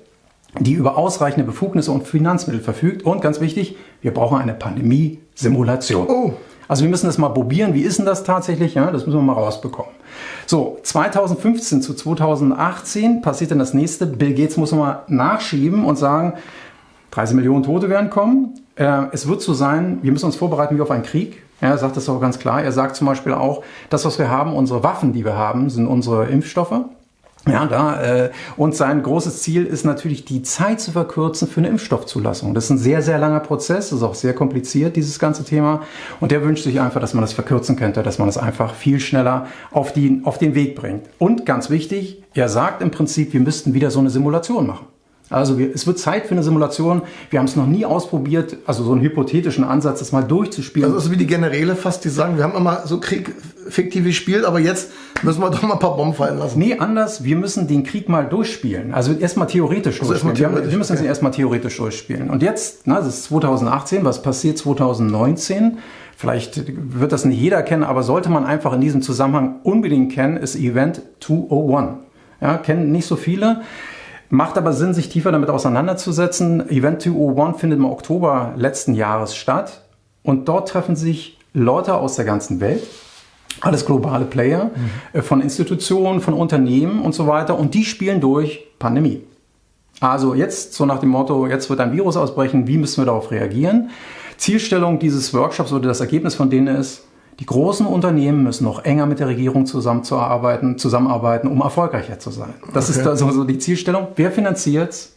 die 0.58 0.72
über 0.72 0.96
ausreichende 0.96 1.46
Befugnisse 1.46 1.92
und 1.92 2.06
Finanzmittel 2.06 2.60
verfügt. 2.60 3.04
Und 3.04 3.20
ganz 3.22 3.40
wichtig, 3.40 3.76
wir 4.02 4.12
brauchen 4.12 4.38
eine 4.38 4.54
Pandemie-Simulation. 4.54 6.08
Oh. 6.08 6.32
Also 6.66 6.84
wir 6.84 6.90
müssen 6.90 7.06
das 7.06 7.18
mal 7.18 7.30
probieren. 7.30 7.74
Wie 7.74 7.82
ist 7.82 7.98
denn 7.98 8.06
das 8.06 8.24
tatsächlich? 8.24 8.74
Ja, 8.74 8.90
das 8.90 9.06
müssen 9.06 9.18
wir 9.18 9.22
mal 9.22 9.32
rausbekommen. 9.32 9.92
So, 10.46 10.78
2015 10.82 11.82
zu 11.82 11.94
2018 11.94 13.22
passiert 13.22 13.50
dann 13.50 13.58
das 13.58 13.74
nächste. 13.74 14.06
Bill 14.06 14.34
Gates 14.34 14.56
muss 14.56 14.72
nochmal 14.72 15.02
nachschieben 15.08 15.84
und 15.84 15.96
sagen, 15.96 16.34
30 17.12 17.36
Millionen 17.36 17.64
Tote 17.64 17.88
werden 17.88 18.10
kommen. 18.10 18.54
Äh, 18.76 19.06
es 19.12 19.26
wird 19.26 19.42
so 19.42 19.52
sein, 19.52 19.98
wir 20.02 20.12
müssen 20.12 20.26
uns 20.26 20.36
vorbereiten 20.36 20.76
wie 20.76 20.80
auf 20.80 20.90
einen 20.90 21.02
Krieg. 21.02 21.42
er 21.60 21.76
sagt 21.76 21.96
das 21.96 22.08
auch 22.08 22.20
ganz 22.20 22.38
klar. 22.38 22.62
Er 22.62 22.72
sagt 22.72 22.96
zum 22.96 23.06
Beispiel 23.06 23.32
auch, 23.32 23.62
das, 23.90 24.04
was 24.04 24.18
wir 24.18 24.30
haben, 24.30 24.54
unsere 24.54 24.82
Waffen, 24.82 25.12
die 25.12 25.24
wir 25.24 25.34
haben, 25.36 25.70
sind 25.70 25.86
unsere 25.86 26.26
Impfstoffe. 26.26 26.84
Ja, 27.48 27.66
da, 27.66 28.02
äh, 28.02 28.30
und 28.58 28.76
sein 28.76 29.02
großes 29.02 29.42
Ziel 29.42 29.64
ist 29.64 29.84
natürlich, 29.84 30.26
die 30.26 30.42
Zeit 30.42 30.80
zu 30.80 30.92
verkürzen 30.92 31.48
für 31.48 31.60
eine 31.60 31.68
Impfstoffzulassung. 31.68 32.52
Das 32.52 32.64
ist 32.64 32.70
ein 32.70 32.78
sehr, 32.78 33.00
sehr 33.00 33.18
langer 33.18 33.40
Prozess, 33.40 33.88
das 33.88 33.98
ist 33.98 34.02
auch 34.02 34.14
sehr 34.14 34.34
kompliziert, 34.34 34.94
dieses 34.94 35.18
ganze 35.18 35.44
Thema. 35.44 35.80
Und 36.20 36.32
der 36.32 36.42
wünscht 36.42 36.64
sich 36.64 36.80
einfach, 36.80 37.00
dass 37.00 37.14
man 37.14 37.22
das 37.22 37.32
verkürzen 37.32 37.76
könnte, 37.76 38.02
dass 38.02 38.18
man 38.18 38.28
das 38.28 38.36
einfach 38.36 38.74
viel 38.74 39.00
schneller 39.00 39.46
auf, 39.70 39.94
die, 39.94 40.20
auf 40.24 40.36
den 40.36 40.54
Weg 40.54 40.76
bringt. 40.76 41.06
Und 41.18 41.46
ganz 41.46 41.70
wichtig, 41.70 42.22
er 42.34 42.50
sagt 42.50 42.82
im 42.82 42.90
Prinzip, 42.90 43.32
wir 43.32 43.40
müssten 43.40 43.72
wieder 43.72 43.90
so 43.90 44.00
eine 44.00 44.10
Simulation 44.10 44.66
machen. 44.66 44.86
Also 45.30 45.58
es 45.58 45.86
wird 45.86 45.98
Zeit 46.00 46.26
für 46.26 46.32
eine 46.32 46.42
Simulation. 46.42 47.02
Wir 47.30 47.38
haben 47.38 47.46
es 47.46 47.54
noch 47.54 47.66
nie 47.66 47.86
ausprobiert, 47.86 48.56
also 48.66 48.82
so 48.82 48.92
einen 48.92 49.00
hypothetischen 49.00 49.62
Ansatz, 49.62 50.00
das 50.00 50.10
mal 50.10 50.22
durchzuspielen. 50.22 50.92
Also 50.92 51.06
ist 51.06 51.12
wie 51.12 51.16
die 51.16 51.28
Generäle 51.28 51.76
fast, 51.76 52.04
die 52.04 52.08
sagen, 52.08 52.36
wir 52.36 52.42
haben 52.42 52.56
immer 52.56 52.82
so 52.84 52.98
Krieg 52.98 53.32
fiktiv 53.68 54.04
gespielt, 54.04 54.44
aber 54.44 54.58
jetzt 54.58 54.90
müssen 55.22 55.40
wir 55.40 55.50
doch 55.50 55.62
mal 55.62 55.74
ein 55.74 55.78
paar 55.78 55.96
Bomben 55.96 56.14
fallen 56.14 56.38
lassen. 56.38 56.58
Nee, 56.58 56.78
anders, 56.78 57.22
wir 57.22 57.36
müssen 57.36 57.68
den 57.68 57.84
Krieg 57.84 58.08
mal 58.08 58.26
durchspielen. 58.26 58.92
Also 58.92 59.12
erstmal 59.12 59.46
theoretisch 59.46 60.00
also 60.00 60.12
durchspielen. 60.12 60.34
Erst 60.34 60.42
theoretisch, 60.42 60.70
wir, 60.72 60.78
müssen 60.78 60.96
okay. 60.96 61.06
erstmal 61.06 61.32
theoretisch 61.32 61.76
durchspielen. 61.76 62.28
Und 62.28 62.42
jetzt, 62.42 62.86
na, 62.86 62.96
das 62.96 63.06
ist 63.06 63.24
2018, 63.24 64.04
was 64.04 64.22
passiert 64.22 64.58
2019? 64.58 65.78
Vielleicht 66.16 66.64
wird 66.66 67.12
das 67.12 67.24
nicht 67.24 67.40
jeder 67.40 67.62
kennen, 67.62 67.84
aber 67.84 68.02
sollte 68.02 68.30
man 68.30 68.44
einfach 68.44 68.72
in 68.72 68.80
diesem 68.80 69.00
Zusammenhang 69.00 69.60
unbedingt 69.62 70.12
kennen, 70.12 70.36
ist 70.36 70.56
Event 70.56 71.02
201. 71.20 71.98
Ja, 72.40 72.56
kennen 72.56 72.90
nicht 72.90 73.06
so 73.06 73.16
viele. 73.16 73.62
Macht 74.32 74.56
aber 74.56 74.72
Sinn, 74.72 74.94
sich 74.94 75.08
tiefer 75.08 75.32
damit 75.32 75.50
auseinanderzusetzen. 75.50 76.70
Event 76.70 77.02
201 77.02 77.58
findet 77.60 77.80
im 77.80 77.84
Oktober 77.84 78.54
letzten 78.56 78.94
Jahres 78.94 79.34
statt 79.34 79.82
und 80.22 80.48
dort 80.48 80.68
treffen 80.68 80.94
sich 80.94 81.36
Leute 81.52 81.94
aus 81.94 82.14
der 82.14 82.24
ganzen 82.24 82.60
Welt, 82.60 82.84
alles 83.60 83.84
globale 83.84 84.24
Player, 84.24 84.66
mhm. 84.66 85.18
Äh, 85.18 85.22
von 85.22 85.40
Institutionen, 85.40 86.20
von 86.20 86.34
Unternehmen 86.34 87.02
und 87.02 87.12
so 87.12 87.26
weiter 87.26 87.58
und 87.58 87.74
die 87.74 87.84
spielen 87.84 88.20
durch 88.20 88.66
Pandemie. 88.78 89.22
Also 89.98 90.34
jetzt 90.34 90.74
so 90.74 90.86
nach 90.86 91.00
dem 91.00 91.10
Motto, 91.10 91.48
jetzt 91.48 91.68
wird 91.68 91.80
ein 91.80 91.92
Virus 91.92 92.16
ausbrechen, 92.16 92.68
wie 92.68 92.78
müssen 92.78 93.02
wir 93.02 93.06
darauf 93.06 93.32
reagieren? 93.32 93.90
Zielstellung 94.36 95.00
dieses 95.00 95.34
Workshops 95.34 95.72
oder 95.72 95.88
das 95.88 96.00
Ergebnis 96.00 96.36
von 96.36 96.48
denen 96.48 96.68
ist, 96.68 97.04
die 97.40 97.46
großen 97.46 97.86
Unternehmen 97.86 98.42
müssen 98.42 98.64
noch 98.64 98.84
enger 98.84 99.06
mit 99.06 99.18
der 99.18 99.28
Regierung 99.28 99.64
zusammenzuarbeiten, 99.64 100.76
zusammenarbeiten, 100.76 101.48
um 101.48 101.62
erfolgreicher 101.62 102.18
zu 102.18 102.30
sein. 102.30 102.52
Das 102.74 102.90
okay. 102.90 103.00
ist 103.00 103.06
also 103.06 103.30
so 103.30 103.44
die 103.44 103.58
Zielstellung. 103.58 104.08
Wer 104.14 104.30
finanziert 104.30 105.08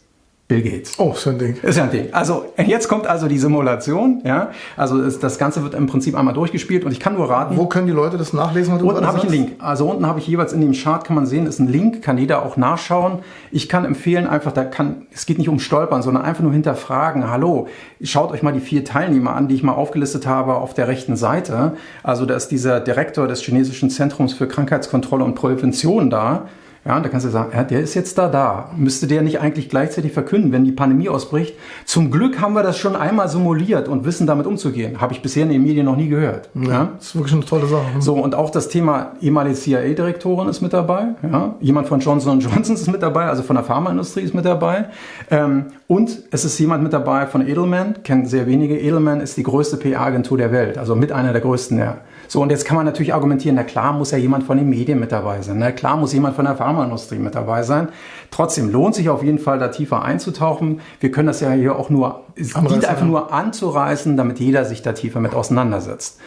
Bill 0.46 0.60
Gates. 0.60 0.98
Oh, 0.98 1.12
ist 1.12 1.24
ja 1.24 1.32
ein 1.32 1.38
Ding. 1.38 1.56
Ist 1.62 1.76
ja 1.76 1.84
ein 1.84 1.90
Ding. 1.90 2.08
Also 2.12 2.44
jetzt 2.58 2.86
kommt 2.86 3.06
also 3.06 3.28
die 3.28 3.38
Simulation. 3.38 4.20
Ja, 4.24 4.50
also 4.76 5.00
es, 5.00 5.18
das 5.18 5.38
Ganze 5.38 5.62
wird 5.62 5.72
im 5.72 5.86
Prinzip 5.86 6.14
einmal 6.14 6.34
durchgespielt 6.34 6.84
und 6.84 6.92
ich 6.92 7.00
kann 7.00 7.14
nur 7.14 7.30
raten. 7.30 7.56
Wo 7.56 7.64
können 7.64 7.86
die 7.86 7.94
Leute 7.94 8.18
das 8.18 8.34
nachlesen? 8.34 8.74
unten 8.74 9.06
habe 9.06 9.16
ich 9.16 9.24
einen 9.24 9.32
Link. 9.32 9.52
Also 9.58 9.88
unten 9.88 10.06
habe 10.06 10.18
ich 10.18 10.26
jeweils 10.26 10.52
in 10.52 10.60
dem 10.60 10.72
Chart 10.72 11.02
kann 11.02 11.16
man 11.16 11.24
sehen, 11.24 11.46
ist 11.46 11.60
ein 11.60 11.68
Link, 11.68 12.02
kann 12.02 12.18
jeder 12.18 12.44
auch 12.44 12.58
nachschauen. 12.58 13.20
Ich 13.52 13.70
kann 13.70 13.86
empfehlen 13.86 14.26
einfach, 14.26 14.52
da 14.52 14.64
kann 14.64 15.06
es 15.14 15.24
geht 15.24 15.38
nicht 15.38 15.48
um 15.48 15.60
Stolpern, 15.60 16.02
sondern 16.02 16.24
einfach 16.24 16.42
nur 16.42 16.52
hinterfragen. 16.52 17.30
Hallo, 17.30 17.68
schaut 18.02 18.30
euch 18.30 18.42
mal 18.42 18.52
die 18.52 18.60
vier 18.60 18.84
Teilnehmer 18.84 19.34
an, 19.34 19.48
die 19.48 19.54
ich 19.54 19.62
mal 19.62 19.72
aufgelistet 19.72 20.26
habe 20.26 20.56
auf 20.56 20.74
der 20.74 20.88
rechten 20.88 21.16
Seite. 21.16 21.72
Also 22.02 22.26
da 22.26 22.34
ist 22.34 22.48
dieser 22.48 22.80
Direktor 22.80 23.28
des 23.28 23.40
chinesischen 23.40 23.88
Zentrums 23.88 24.34
für 24.34 24.46
Krankheitskontrolle 24.46 25.24
und 25.24 25.36
Prävention 25.36 26.10
da. 26.10 26.48
Ja, 26.86 27.00
da 27.00 27.08
kannst 27.08 27.24
du 27.24 27.30
sagen, 27.30 27.50
ja, 27.54 27.64
der 27.64 27.80
ist 27.80 27.94
jetzt 27.94 28.18
da, 28.18 28.28
da. 28.28 28.70
Müsste 28.76 29.06
der 29.06 29.22
nicht 29.22 29.40
eigentlich 29.40 29.70
gleichzeitig 29.70 30.12
verkünden, 30.12 30.52
wenn 30.52 30.64
die 30.64 30.72
Pandemie 30.72 31.08
ausbricht? 31.08 31.54
Zum 31.86 32.10
Glück 32.10 32.42
haben 32.42 32.52
wir 32.52 32.62
das 32.62 32.76
schon 32.76 32.94
einmal 32.94 33.28
simuliert 33.28 33.88
und 33.88 34.04
wissen 34.04 34.26
damit 34.26 34.46
umzugehen. 34.46 35.00
Habe 35.00 35.14
ich 35.14 35.22
bisher 35.22 35.44
in 35.44 35.48
den 35.48 35.62
Medien 35.62 35.86
noch 35.86 35.96
nie 35.96 36.08
gehört. 36.08 36.50
Ja, 36.54 36.68
ja? 36.68 36.88
Das 36.96 37.06
ist 37.06 37.16
wirklich 37.16 37.32
eine 37.32 37.44
tolle 37.44 37.66
Sache. 37.66 37.86
So, 38.00 38.14
und 38.14 38.34
auch 38.34 38.50
das 38.50 38.68
Thema 38.68 39.12
ehemalige 39.22 39.56
CIA-Direktorin 39.56 40.48
ist 40.48 40.60
mit 40.60 40.74
dabei. 40.74 41.14
Ja? 41.22 41.54
Jemand 41.60 41.88
von 41.88 42.00
Johnson 42.00 42.40
Johnson 42.40 42.74
ist 42.74 42.90
mit 42.92 43.02
dabei, 43.02 43.26
also 43.26 43.42
von 43.42 43.56
der 43.56 43.64
Pharmaindustrie 43.64 44.20
ist 44.20 44.34
mit 44.34 44.44
dabei. 44.44 44.86
Ähm, 45.30 45.66
und 45.86 46.18
es 46.32 46.44
ist 46.44 46.58
jemand 46.58 46.82
mit 46.82 46.92
dabei 46.92 47.26
von 47.26 47.46
Edelman, 47.46 48.02
kennen 48.02 48.26
sehr 48.26 48.46
wenige. 48.46 48.78
Edelman 48.78 49.20
ist 49.20 49.38
die 49.38 49.42
größte 49.42 49.78
PR-Agentur 49.78 50.36
der 50.36 50.52
Welt, 50.52 50.76
also 50.76 50.94
mit 50.94 51.12
einer 51.12 51.32
der 51.32 51.40
größten, 51.40 51.78
ja. 51.78 51.96
So, 52.34 52.42
und 52.42 52.50
jetzt 52.50 52.64
kann 52.64 52.76
man 52.76 52.84
natürlich 52.84 53.14
argumentieren, 53.14 53.54
na 53.54 53.62
klar 53.62 53.92
muss 53.92 54.10
ja 54.10 54.18
jemand 54.18 54.42
von 54.42 54.56
den 54.56 54.68
Medien 54.68 54.98
mit 54.98 55.12
dabei 55.12 55.40
sein, 55.42 55.56
na 55.60 55.70
klar 55.70 55.96
muss 55.96 56.12
jemand 56.12 56.34
von 56.34 56.44
der 56.44 56.56
Pharmaindustrie 56.56 57.20
mit 57.20 57.36
dabei 57.36 57.62
sein. 57.62 57.90
Trotzdem 58.32 58.72
lohnt 58.72 58.96
sich 58.96 59.08
auf 59.08 59.22
jeden 59.22 59.38
Fall, 59.38 59.60
da 59.60 59.68
tiefer 59.68 60.02
einzutauchen. 60.02 60.80
Wir 60.98 61.12
können 61.12 61.28
das 61.28 61.38
ja 61.38 61.52
hier 61.52 61.76
auch 61.76 61.90
nur, 61.90 62.24
es 62.34 62.54
dient 62.54 62.86
einfach 62.86 63.06
nur 63.06 63.32
anzureißen, 63.32 64.16
damit 64.16 64.40
jeder 64.40 64.64
sich 64.64 64.82
da 64.82 64.94
tiefer 64.94 65.20
mit 65.20 65.32
auseinandersetzt. 65.32 66.18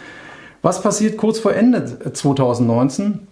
Was 0.62 0.82
passiert 0.82 1.18
kurz 1.18 1.40
vor 1.40 1.54
Ende 1.54 2.14
2019? 2.14 3.28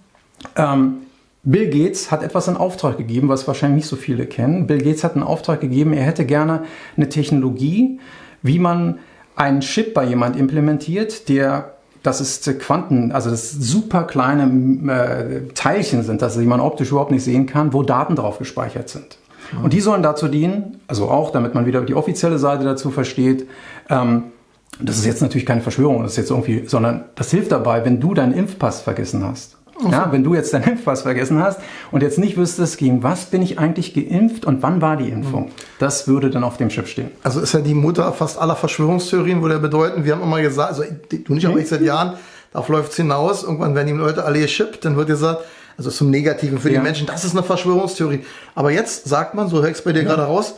Ähm, 0.58 0.96
Bill 1.44 1.70
Gates 1.70 2.12
hat 2.12 2.24
etwas 2.24 2.50
in 2.50 2.58
Auftrag 2.58 2.98
gegeben, 2.98 3.30
was 3.30 3.48
wahrscheinlich 3.48 3.86
nicht 3.86 3.90
so 3.90 3.96
viele 3.96 4.26
kennen. 4.26 4.68
Bill 4.68 4.80
Gates 4.80 5.06
hat 5.06 5.14
einen 5.14 5.24
Auftrag 5.24 5.62
gegeben, 5.62 5.94
er 5.94 6.04
hätte 6.04 6.26
gerne 6.26 6.66
eine 6.98 7.08
Technologie, 7.08 8.02
wie 8.42 8.60
man 8.60 9.00
einen 9.38 9.62
Chip 9.62 9.94
bei 9.94 10.04
jemand 10.04 10.36
implementiert, 10.36 11.30
der 11.30 11.75
das 12.06 12.22
ist 12.22 12.60
Quanten, 12.60 13.12
also 13.12 13.30
das 13.30 13.52
super 13.52 14.04
kleine 14.04 14.92
äh, 14.92 15.54
Teilchen 15.54 16.04
sind, 16.04 16.22
das, 16.22 16.38
die 16.38 16.46
man 16.46 16.60
optisch 16.60 16.92
überhaupt 16.92 17.12
nicht 17.12 17.24
sehen 17.24 17.46
kann, 17.46 17.74
wo 17.74 17.84
Daten 17.84 18.16
drauf 18.16 18.38
gespeichert 18.38 18.90
sind. 18.90 19.18
Und 19.62 19.74
die 19.74 19.82
sollen 19.82 20.04
dazu 20.04 20.28
dienen, 20.28 20.80
also 20.88 21.10
auch, 21.10 21.32
damit 21.32 21.54
man 21.54 21.66
wieder 21.66 21.82
die 21.82 21.94
offizielle 21.94 22.40
Seite 22.40 22.64
dazu 22.64 22.92
versteht. 22.92 23.48
Ähm, 23.90 24.24
das 24.82 24.98
ist 24.98 25.06
jetzt 25.06 25.22
natürlich 25.22 25.46
keine 25.46 25.62
Verschwörung, 25.62 26.04
das 26.04 26.12
ist 26.12 26.18
jetzt 26.18 26.32
irgendwie, 26.32 26.64
sondern 26.68 27.06
das 27.16 27.32
hilft 27.32 27.52
dabei, 27.52 27.86
wenn 27.86 28.00
du 28.00 28.14
deinen 28.14 28.34
Impfpass 28.34 28.82
vergessen 28.82 29.24
hast. 29.24 29.58
Ja, 29.90 30.12
wenn 30.12 30.24
du 30.24 30.34
jetzt 30.34 30.54
deinen 30.54 30.64
Impfpass 30.72 31.02
vergessen 31.02 31.42
hast 31.42 31.60
und 31.92 32.02
jetzt 32.02 32.18
nicht 32.18 32.38
wüsstest, 32.38 32.78
gegen 32.78 33.04
was 33.04 33.26
bin 33.26 33.42
ich 33.42 33.60
eigentlich 33.60 33.94
geimpft 33.94 34.46
und 34.46 34.64
wann 34.64 34.82
war 34.82 34.98
die 34.98 35.10
Impfung, 35.10 35.52
das 35.80 36.08
würde 36.08 36.30
dann 36.30 36.44
auf 36.44 36.58
dem 36.58 36.70
Chip 36.70 36.88
stehen. 36.88 37.12
Also 37.24 37.42
ist 37.42 37.54
ja 37.54 37.60
die 37.60 37.74
Mutter 37.74 38.12
fast 38.14 38.40
aller 38.40 38.56
Verschwörungstheorien, 38.56 39.42
würde 39.42 39.56
ja 39.56 39.60
bedeuten, 39.60 40.06
wir 40.06 40.14
haben 40.14 40.24
immer 40.24 40.42
gesagt, 40.42 40.70
also 40.70 40.84
du 41.10 41.34
nicht, 41.34 41.46
aber 41.46 41.60
ich 41.60 41.68
seit 41.68 41.82
Jahren, 41.82 42.14
darauf 42.54 42.70
läuft 42.70 42.92
es 42.92 42.98
hinaus, 42.98 43.44
irgendwann 43.44 43.76
werden 43.76 43.88
die 43.88 43.94
Leute 43.94 44.24
alle 44.24 44.40
geschippt, 44.40 44.86
dann 44.86 44.96
wird 44.96 45.08
gesagt, 45.08 45.44
also 45.78 45.90
zum 45.90 46.10
Negativen 46.10 46.58
für 46.58 46.72
ja. 46.72 46.80
die 46.80 46.84
Menschen, 46.84 47.06
das 47.06 47.26
ist 47.26 47.34
eine 47.34 47.44
Verschwörungstheorie. 47.44 48.24
Aber 48.54 48.72
jetzt 48.72 49.08
sagt 49.10 49.34
man, 49.34 49.50
so 49.50 49.64
es 49.64 49.82
bei 49.82 49.92
dir 49.92 50.04
ja. 50.04 50.08
gerade 50.08 50.24
raus, 50.24 50.56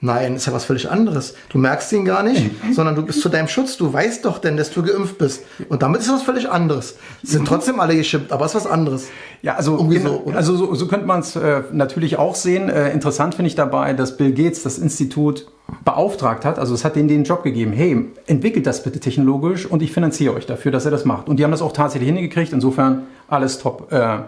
Nein, 0.00 0.36
ist 0.36 0.46
ja 0.46 0.52
was 0.52 0.66
völlig 0.66 0.90
anderes. 0.90 1.34
Du 1.48 1.56
merkst 1.56 1.90
ihn 1.92 2.04
gar 2.04 2.22
nicht, 2.22 2.50
sondern 2.72 2.94
du 2.96 3.02
bist 3.02 3.22
zu 3.22 3.30
deinem 3.30 3.48
Schutz. 3.48 3.78
Du 3.78 3.90
weißt 3.90 4.26
doch 4.26 4.38
denn, 4.38 4.58
dass 4.58 4.70
du 4.70 4.82
geimpft 4.82 5.16
bist. 5.16 5.44
Und 5.70 5.82
damit 5.82 6.02
ist 6.02 6.12
was 6.12 6.22
völlig 6.22 6.50
anderes. 6.50 6.96
Sie 7.22 7.32
sind 7.32 7.48
trotzdem 7.48 7.80
alle 7.80 7.96
geschippt, 7.96 8.30
aber 8.30 8.44
es 8.44 8.54
ist 8.54 8.64
was 8.64 8.70
anderes. 8.70 9.08
Ja, 9.40 9.54
also, 9.54 9.78
in, 9.78 10.02
so, 10.02 10.24
also 10.34 10.54
so, 10.54 10.74
so 10.74 10.86
könnte 10.86 11.06
man 11.06 11.20
es 11.20 11.34
äh, 11.34 11.62
natürlich 11.72 12.18
auch 12.18 12.34
sehen. 12.34 12.68
Äh, 12.68 12.92
interessant 12.92 13.36
finde 13.36 13.48
ich 13.48 13.54
dabei, 13.54 13.94
dass 13.94 14.18
Bill 14.18 14.32
Gates 14.32 14.62
das 14.62 14.78
Institut 14.78 15.46
beauftragt 15.84 16.44
hat. 16.44 16.58
Also 16.58 16.74
es 16.74 16.84
hat 16.84 16.94
denen 16.94 17.08
den 17.08 17.24
Job 17.24 17.42
gegeben. 17.42 17.72
Hey, 17.72 18.04
entwickelt 18.26 18.66
das 18.66 18.82
bitte 18.82 19.00
technologisch 19.00 19.64
und 19.64 19.82
ich 19.82 19.92
finanziere 19.92 20.34
euch 20.34 20.44
dafür, 20.44 20.72
dass 20.72 20.84
er 20.84 20.90
das 20.90 21.06
macht. 21.06 21.26
Und 21.28 21.38
die 21.38 21.44
haben 21.44 21.52
das 21.52 21.62
auch 21.62 21.72
tatsächlich 21.72 22.08
hingekriegt. 22.10 22.52
Insofern 22.52 23.04
alles 23.28 23.58
top 23.58 23.90
äh, 23.92 24.18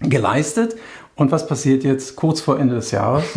geleistet. 0.00 0.76
Und 1.16 1.32
was 1.32 1.48
passiert 1.48 1.82
jetzt 1.82 2.14
kurz 2.14 2.40
vor 2.40 2.60
Ende 2.60 2.76
des 2.76 2.92
Jahres? 2.92 3.24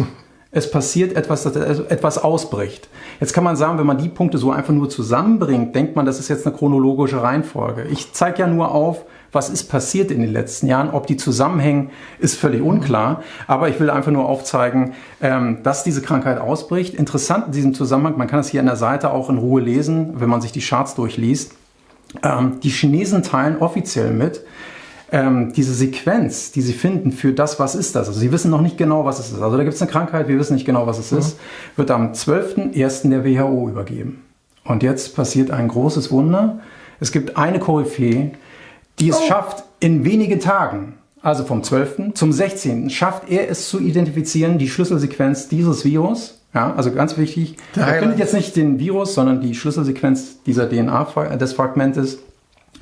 es 0.52 0.70
passiert 0.70 1.16
etwas, 1.16 1.44
dass 1.44 1.56
etwas 1.56 2.18
ausbricht. 2.18 2.90
Jetzt 3.22 3.34
kann 3.34 3.44
man 3.44 3.56
sagen, 3.56 3.80
wenn 3.80 3.86
man 3.86 3.98
die 3.98 4.10
Punkte 4.10 4.38
so 4.38 4.52
einfach 4.52 4.74
nur 4.74 4.90
zusammenbringt, 4.90 5.74
denkt 5.74 5.96
man, 5.96 6.06
das 6.06 6.20
ist 6.20 6.28
jetzt 6.28 6.46
eine 6.46 6.56
chronologische 6.56 7.22
Reihenfolge. 7.24 7.84
Ich 7.90 8.12
zeige 8.12 8.40
ja 8.40 8.48
nur 8.48 8.72
auf, 8.72 9.06
was 9.32 9.50
ist 9.50 9.66
passiert 9.66 10.12
in 10.12 10.22
den 10.22 10.34
letzten 10.34 10.68
Jahren. 10.68 10.90
Ob 10.90 11.08
die 11.08 11.16
zusammenhängen, 11.16 11.92
ist 12.20 12.38
völlig 12.38 12.62
unklar. 12.62 13.24
Aber 13.48 13.70
ich 13.70 13.80
will 13.80 13.90
einfach 13.90 14.12
nur 14.12 14.28
aufzeigen, 14.28 14.94
ähm, 15.22 15.60
dass 15.64 15.86
diese 15.86 16.02
Krankheit 16.02 16.40
ausbricht. 16.40 16.96
Interessant 16.96 17.48
in 17.48 17.52
diesem 17.54 17.74
Zusammenhang, 17.74 18.18
man 18.18 18.28
kann 18.28 18.40
es 18.40 18.50
hier 18.50 18.60
an 18.60 18.66
der 18.66 18.76
Seite 18.76 19.12
auch 19.12 19.30
in 19.30 19.38
Ruhe 19.38 19.62
lesen, 19.62 20.20
wenn 20.20 20.30
man 20.30 20.42
sich 20.42 20.52
die 20.52 20.60
Charts 20.60 20.96
durchliest. 20.96 21.54
Ähm, 22.24 22.60
die 22.62 22.70
Chinesen 22.70 23.24
teilen 23.24 23.58
offiziell 23.60 24.12
mit, 24.12 24.44
ähm, 25.12 25.52
diese 25.54 25.74
Sequenz, 25.74 26.52
die 26.52 26.62
sie 26.62 26.74
finden 26.74 27.12
für 27.12 27.34
das, 27.34 27.60
was 27.60 27.76
ist 27.76 27.95
das. 27.95 28.08
Also 28.08 28.19
sie 28.19 28.32
wissen 28.32 28.50
noch 28.50 28.62
nicht 28.62 28.78
genau, 28.78 29.06
was 29.06 29.19
es 29.19 29.32
ist. 29.32 29.41
Also 29.41 29.58
da 29.58 29.63
gibt 29.63 29.76
es 29.76 29.82
eine 29.82 29.91
Krankheit, 29.91 30.28
wir 30.28 30.39
wissen 30.39 30.54
nicht 30.54 30.65
genau, 30.65 30.88
was 30.88 31.00
es 31.00 31.12
mhm. 31.12 31.17
ist, 31.19 31.39
wird 31.76 31.91
am 31.91 32.13
12.01. 32.13 33.10
der 33.10 33.26
WHO 33.26 33.69
übergeben. 33.69 34.24
Und 34.63 34.84
jetzt 34.84 35.15
passiert 35.15 35.52
ein 35.52 35.67
großes 35.67 36.12
Wunder. 36.12 36.60
Es 37.00 37.12
gibt 37.12 37.36
eine 37.36 37.60
Koryphäe, 37.60 38.32
die 39.00 39.10
es 39.10 39.17
oh. 39.17 39.28
schafft, 39.28 39.63
in 39.80 40.06
wenigen 40.06 40.39
Tagen, 40.39 40.93
also 41.21 41.43
vom 41.43 41.63
12. 41.63 42.13
zum 42.13 42.32
16. 42.32 42.89
schafft 42.89 43.30
er 43.30 43.50
es 43.50 43.67
zu 43.67 43.80
identifizieren, 43.80 44.58
die 44.58 44.69
Schlüsselsequenz 44.69 45.47
dieses 45.47 45.84
Virus. 45.84 46.39
Ja, 46.54 46.74
also 46.76 46.91
ganz 46.91 47.17
wichtig, 47.17 47.56
er 47.76 48.00
findet 48.00 48.19
jetzt 48.19 48.34
nicht 48.34 48.56
den 48.58 48.78
Virus, 48.78 49.13
sondern 49.13 49.39
die 49.39 49.56
Schlüsselsequenz 49.56 50.43
dieser 50.45 50.69
DNA 50.69 51.36
des 51.38 51.54
Fragmentes. 51.54 52.19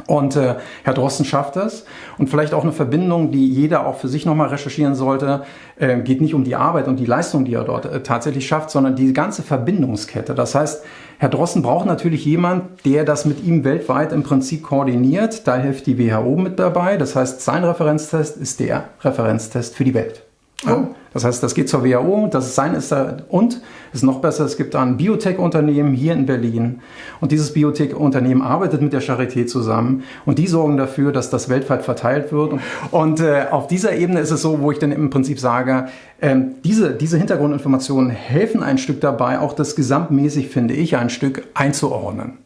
Und 0.07 0.35
äh, 0.35 0.55
Herr 0.83 0.93
Drosten 0.93 1.25
schafft 1.25 1.55
das. 1.55 1.85
Und 2.17 2.29
vielleicht 2.29 2.53
auch 2.53 2.63
eine 2.63 2.71
Verbindung, 2.71 3.31
die 3.31 3.47
jeder 3.47 3.85
auch 3.85 3.97
für 3.97 4.07
sich 4.07 4.25
nochmal 4.25 4.49
recherchieren 4.49 4.95
sollte, 4.95 5.43
äh, 5.77 5.99
geht 5.99 6.21
nicht 6.21 6.33
um 6.33 6.43
die 6.43 6.55
Arbeit 6.55 6.87
und 6.87 6.97
die 6.97 7.05
Leistung, 7.05 7.45
die 7.45 7.53
er 7.53 7.63
dort 7.63 7.85
äh, 7.85 8.01
tatsächlich 8.01 8.47
schafft, 8.47 8.71
sondern 8.71 8.95
die 8.95 9.13
ganze 9.13 9.43
Verbindungskette. 9.43 10.35
Das 10.35 10.55
heißt, 10.55 10.83
Herr 11.17 11.29
Drosten 11.29 11.61
braucht 11.61 11.85
natürlich 11.85 12.25
jemand, 12.25 12.85
der 12.85 13.03
das 13.03 13.25
mit 13.25 13.43
ihm 13.43 13.63
weltweit 13.63 14.13
im 14.13 14.23
Prinzip 14.23 14.63
koordiniert. 14.63 15.47
Da 15.47 15.57
hilft 15.57 15.85
die 15.85 15.99
WHO 15.99 16.35
mit 16.37 16.59
dabei. 16.59 16.97
Das 16.97 17.15
heißt, 17.15 17.41
sein 17.41 17.63
Referenztest 17.63 18.37
ist 18.37 18.59
der 18.59 18.85
Referenztest 19.01 19.75
für 19.75 19.83
die 19.83 19.93
Welt. 19.93 20.23
Oh. 20.67 20.87
Das 21.13 21.23
heißt, 21.23 21.41
das 21.41 21.55
geht 21.55 21.69
zur 21.69 21.83
WHO, 21.83 22.27
das 22.27 22.47
ist 22.47 22.55
sein 22.55 22.73
ist 22.75 22.91
da 22.91 23.17
und 23.29 23.61
ist 23.93 24.03
noch 24.03 24.19
besser, 24.21 24.45
es 24.45 24.57
gibt 24.57 24.75
ein 24.75 24.97
Biotech-Unternehmen 24.97 25.93
hier 25.93 26.13
in 26.13 26.25
Berlin 26.25 26.79
und 27.19 27.31
dieses 27.31 27.53
Biotech-Unternehmen 27.53 28.41
arbeitet 28.41 28.81
mit 28.81 28.93
der 28.93 29.01
Charité 29.01 29.45
zusammen 29.45 30.03
und 30.25 30.39
die 30.39 30.47
sorgen 30.47 30.77
dafür, 30.77 31.11
dass 31.11 31.29
das 31.29 31.49
weltweit 31.49 31.83
verteilt 31.83 32.31
wird. 32.31 32.53
Und 32.91 33.19
äh, 33.19 33.45
auf 33.51 33.67
dieser 33.67 33.95
Ebene 33.95 34.19
ist 34.19 34.31
es 34.31 34.41
so, 34.41 34.59
wo 34.61 34.71
ich 34.71 34.79
dann 34.79 34.91
im 34.91 35.09
Prinzip 35.09 35.39
sage, 35.39 35.87
äh, 36.19 36.35
diese, 36.63 36.93
diese 36.93 37.17
Hintergrundinformationen 37.17 38.09
helfen 38.09 38.63
ein 38.63 38.77
Stück 38.77 39.01
dabei, 39.01 39.39
auch 39.39 39.53
das 39.53 39.75
gesamtmäßig, 39.75 40.49
finde 40.49 40.73
ich, 40.73 40.97
ein 40.97 41.09
Stück 41.09 41.43
einzuordnen. 41.53 42.37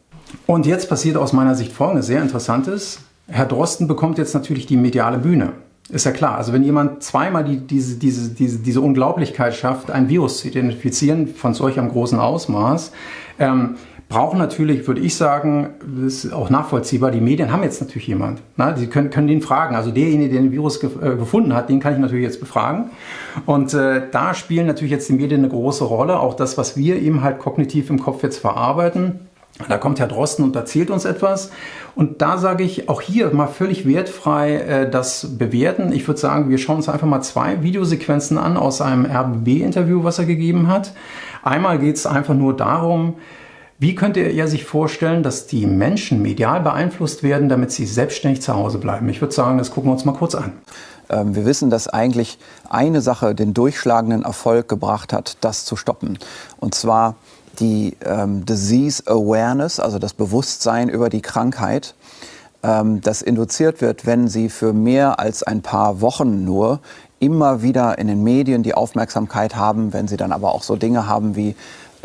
Und 0.46 0.66
jetzt 0.66 0.88
passiert 0.88 1.16
aus 1.16 1.32
meiner 1.32 1.54
Sicht 1.54 1.72
Folgendes 1.72 2.06
sehr 2.06 2.22
Interessantes. 2.22 3.00
Herr 3.28 3.46
Drosten 3.46 3.88
bekommt 3.88 4.18
jetzt 4.18 4.34
natürlich 4.34 4.66
die 4.66 4.76
mediale 4.76 5.18
Bühne. 5.18 5.52
Ist 5.90 6.06
ja 6.06 6.12
klar. 6.12 6.36
Also 6.38 6.52
wenn 6.52 6.62
jemand 6.62 7.02
zweimal 7.02 7.44
die, 7.44 7.58
diese, 7.58 7.96
diese, 7.96 8.30
diese, 8.30 8.58
diese 8.58 8.80
Unglaublichkeit 8.80 9.54
schafft, 9.54 9.90
ein 9.90 10.08
Virus 10.08 10.38
zu 10.38 10.48
identifizieren 10.48 11.28
von 11.28 11.52
solch 11.52 11.78
einem 11.78 11.90
großen 11.90 12.18
Ausmaß, 12.18 12.90
ähm, 13.38 13.76
brauchen 14.08 14.38
natürlich, 14.38 14.86
würde 14.86 15.00
ich 15.00 15.16
sagen, 15.16 15.70
das 15.80 16.24
ist 16.24 16.32
auch 16.32 16.48
nachvollziehbar, 16.48 17.10
die 17.10 17.20
Medien 17.20 17.52
haben 17.52 17.62
jetzt 17.62 17.80
natürlich 17.80 18.06
jemand. 18.06 18.40
Na, 18.56 18.76
sie 18.76 18.86
können, 18.86 19.10
können 19.10 19.26
den 19.26 19.42
fragen. 19.42 19.74
Also 19.74 19.90
derjenige, 19.90 20.32
der 20.32 20.42
den 20.42 20.52
Virus 20.52 20.80
ge 20.80 20.88
äh, 21.02 21.16
gefunden 21.16 21.54
hat, 21.54 21.68
den 21.68 21.80
kann 21.80 21.94
ich 21.94 21.98
natürlich 21.98 22.24
jetzt 22.24 22.40
befragen. 22.40 22.90
Und 23.44 23.74
äh, 23.74 24.02
da 24.10 24.32
spielen 24.32 24.66
natürlich 24.66 24.92
jetzt 24.92 25.08
die 25.08 25.14
Medien 25.14 25.40
eine 25.40 25.48
große 25.48 25.84
Rolle. 25.84 26.18
Auch 26.20 26.34
das, 26.34 26.56
was 26.56 26.76
wir 26.76 26.96
eben 26.96 27.22
halt 27.22 27.38
kognitiv 27.38 27.90
im 27.90 27.98
Kopf 27.98 28.22
jetzt 28.22 28.38
verarbeiten. 28.38 29.20
Da 29.68 29.78
kommt 29.78 30.00
Herr 30.00 30.08
Drosten 30.08 30.44
und 30.44 30.56
erzählt 30.56 30.90
uns 30.90 31.04
etwas. 31.04 31.50
Und 31.94 32.22
da 32.22 32.38
sage 32.38 32.64
ich 32.64 32.88
auch 32.88 33.00
hier 33.00 33.32
mal 33.32 33.46
völlig 33.46 33.86
wertfrei 33.86 34.56
äh, 34.56 34.90
das 34.90 35.38
bewerten. 35.38 35.92
Ich 35.92 36.08
würde 36.08 36.20
sagen, 36.20 36.50
wir 36.50 36.58
schauen 36.58 36.76
uns 36.76 36.88
einfach 36.88 37.06
mal 37.06 37.22
zwei 37.22 37.62
Videosequenzen 37.62 38.36
an 38.36 38.56
aus 38.56 38.80
einem 38.80 39.06
RBB-Interview, 39.06 40.02
was 40.02 40.18
er 40.18 40.24
gegeben 40.24 40.66
hat. 40.66 40.92
Einmal 41.44 41.78
geht 41.78 41.96
es 41.96 42.06
einfach 42.06 42.34
nur 42.34 42.56
darum, 42.56 43.14
wie 43.78 43.94
könnte 43.94 44.20
er 44.20 44.48
sich 44.48 44.64
vorstellen, 44.64 45.22
dass 45.22 45.46
die 45.46 45.66
Menschen 45.66 46.22
medial 46.22 46.60
beeinflusst 46.60 47.22
werden, 47.22 47.48
damit 47.48 47.70
sie 47.70 47.86
selbstständig 47.86 48.42
zu 48.42 48.54
Hause 48.54 48.78
bleiben? 48.78 49.08
Ich 49.08 49.20
würde 49.20 49.34
sagen, 49.34 49.58
das 49.58 49.70
gucken 49.70 49.90
wir 49.90 49.94
uns 49.94 50.04
mal 50.04 50.12
kurz 50.12 50.34
an. 50.34 50.52
Ähm, 51.10 51.34
wir 51.36 51.44
wissen, 51.44 51.70
dass 51.70 51.88
eigentlich 51.88 52.38
eine 52.68 53.00
Sache 53.02 53.34
den 53.34 53.54
durchschlagenden 53.54 54.22
Erfolg 54.22 54.68
gebracht 54.68 55.12
hat, 55.12 55.36
das 55.42 55.64
zu 55.64 55.76
stoppen. 55.76 56.18
Und 56.58 56.74
zwar 56.74 57.16
die 57.60 57.96
ähm, 58.04 58.44
Disease 58.44 59.02
Awareness, 59.06 59.80
also 59.80 59.98
das 59.98 60.14
Bewusstsein 60.14 60.88
über 60.88 61.08
die 61.08 61.22
Krankheit, 61.22 61.94
ähm, 62.62 63.00
das 63.00 63.22
induziert 63.22 63.80
wird, 63.80 64.06
wenn 64.06 64.28
sie 64.28 64.48
für 64.48 64.72
mehr 64.72 65.18
als 65.20 65.42
ein 65.42 65.62
paar 65.62 66.00
Wochen 66.00 66.44
nur 66.44 66.80
immer 67.20 67.62
wieder 67.62 67.98
in 67.98 68.08
den 68.08 68.22
Medien 68.22 68.62
die 68.62 68.74
Aufmerksamkeit 68.74 69.56
haben, 69.56 69.92
wenn 69.92 70.08
sie 70.08 70.16
dann 70.16 70.32
aber 70.32 70.52
auch 70.52 70.62
so 70.62 70.76
Dinge 70.76 71.06
haben 71.06 71.36
wie 71.36 71.54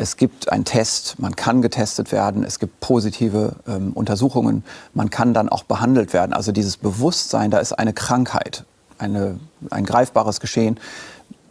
es 0.00 0.16
gibt 0.16 0.50
einen 0.50 0.64
Test, 0.64 1.18
man 1.18 1.36
kann 1.36 1.60
getestet 1.60 2.10
werden, 2.10 2.42
es 2.42 2.58
gibt 2.58 2.80
positive 2.80 3.56
ähm, 3.68 3.92
Untersuchungen, 3.92 4.64
man 4.94 5.10
kann 5.10 5.34
dann 5.34 5.50
auch 5.50 5.62
behandelt 5.64 6.14
werden. 6.14 6.32
Also 6.32 6.52
dieses 6.52 6.78
Bewusstsein, 6.78 7.50
da 7.50 7.58
ist 7.58 7.74
eine 7.74 7.92
Krankheit, 7.92 8.64
eine, 8.96 9.38
ein 9.68 9.84
greifbares 9.84 10.40
Geschehen. 10.40 10.80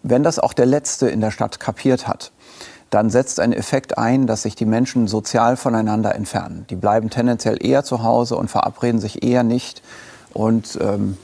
Wenn 0.01 0.23
das 0.23 0.39
auch 0.39 0.53
der 0.53 0.65
Letzte 0.65 1.09
in 1.09 1.21
der 1.21 1.29
Stadt 1.29 1.59
kapiert 1.59 2.07
hat, 2.07 2.31
dann 2.89 3.10
setzt 3.10 3.39
ein 3.39 3.54
Effekt 3.54 3.97
ein, 3.97 4.28
dass 4.28 4.43
sich 4.43 4.56
die 4.56 4.65
Menschen 4.65 5.08
sozial 5.08 5.58
voneinander 5.58 6.15
entfernen. 6.15 6.65
Die 6.69 6.75
bleiben 6.75 7.10
tendenziell 7.10 7.63
eher 7.63 7.84
zu 7.84 8.04
Hause 8.04 8.36
und 8.36 8.49
verabreden 8.49 8.99
sich 8.99 9.23
eher 9.23 9.43
nicht 9.43 9.82
und 10.34 10.78
ähm, 10.82 11.17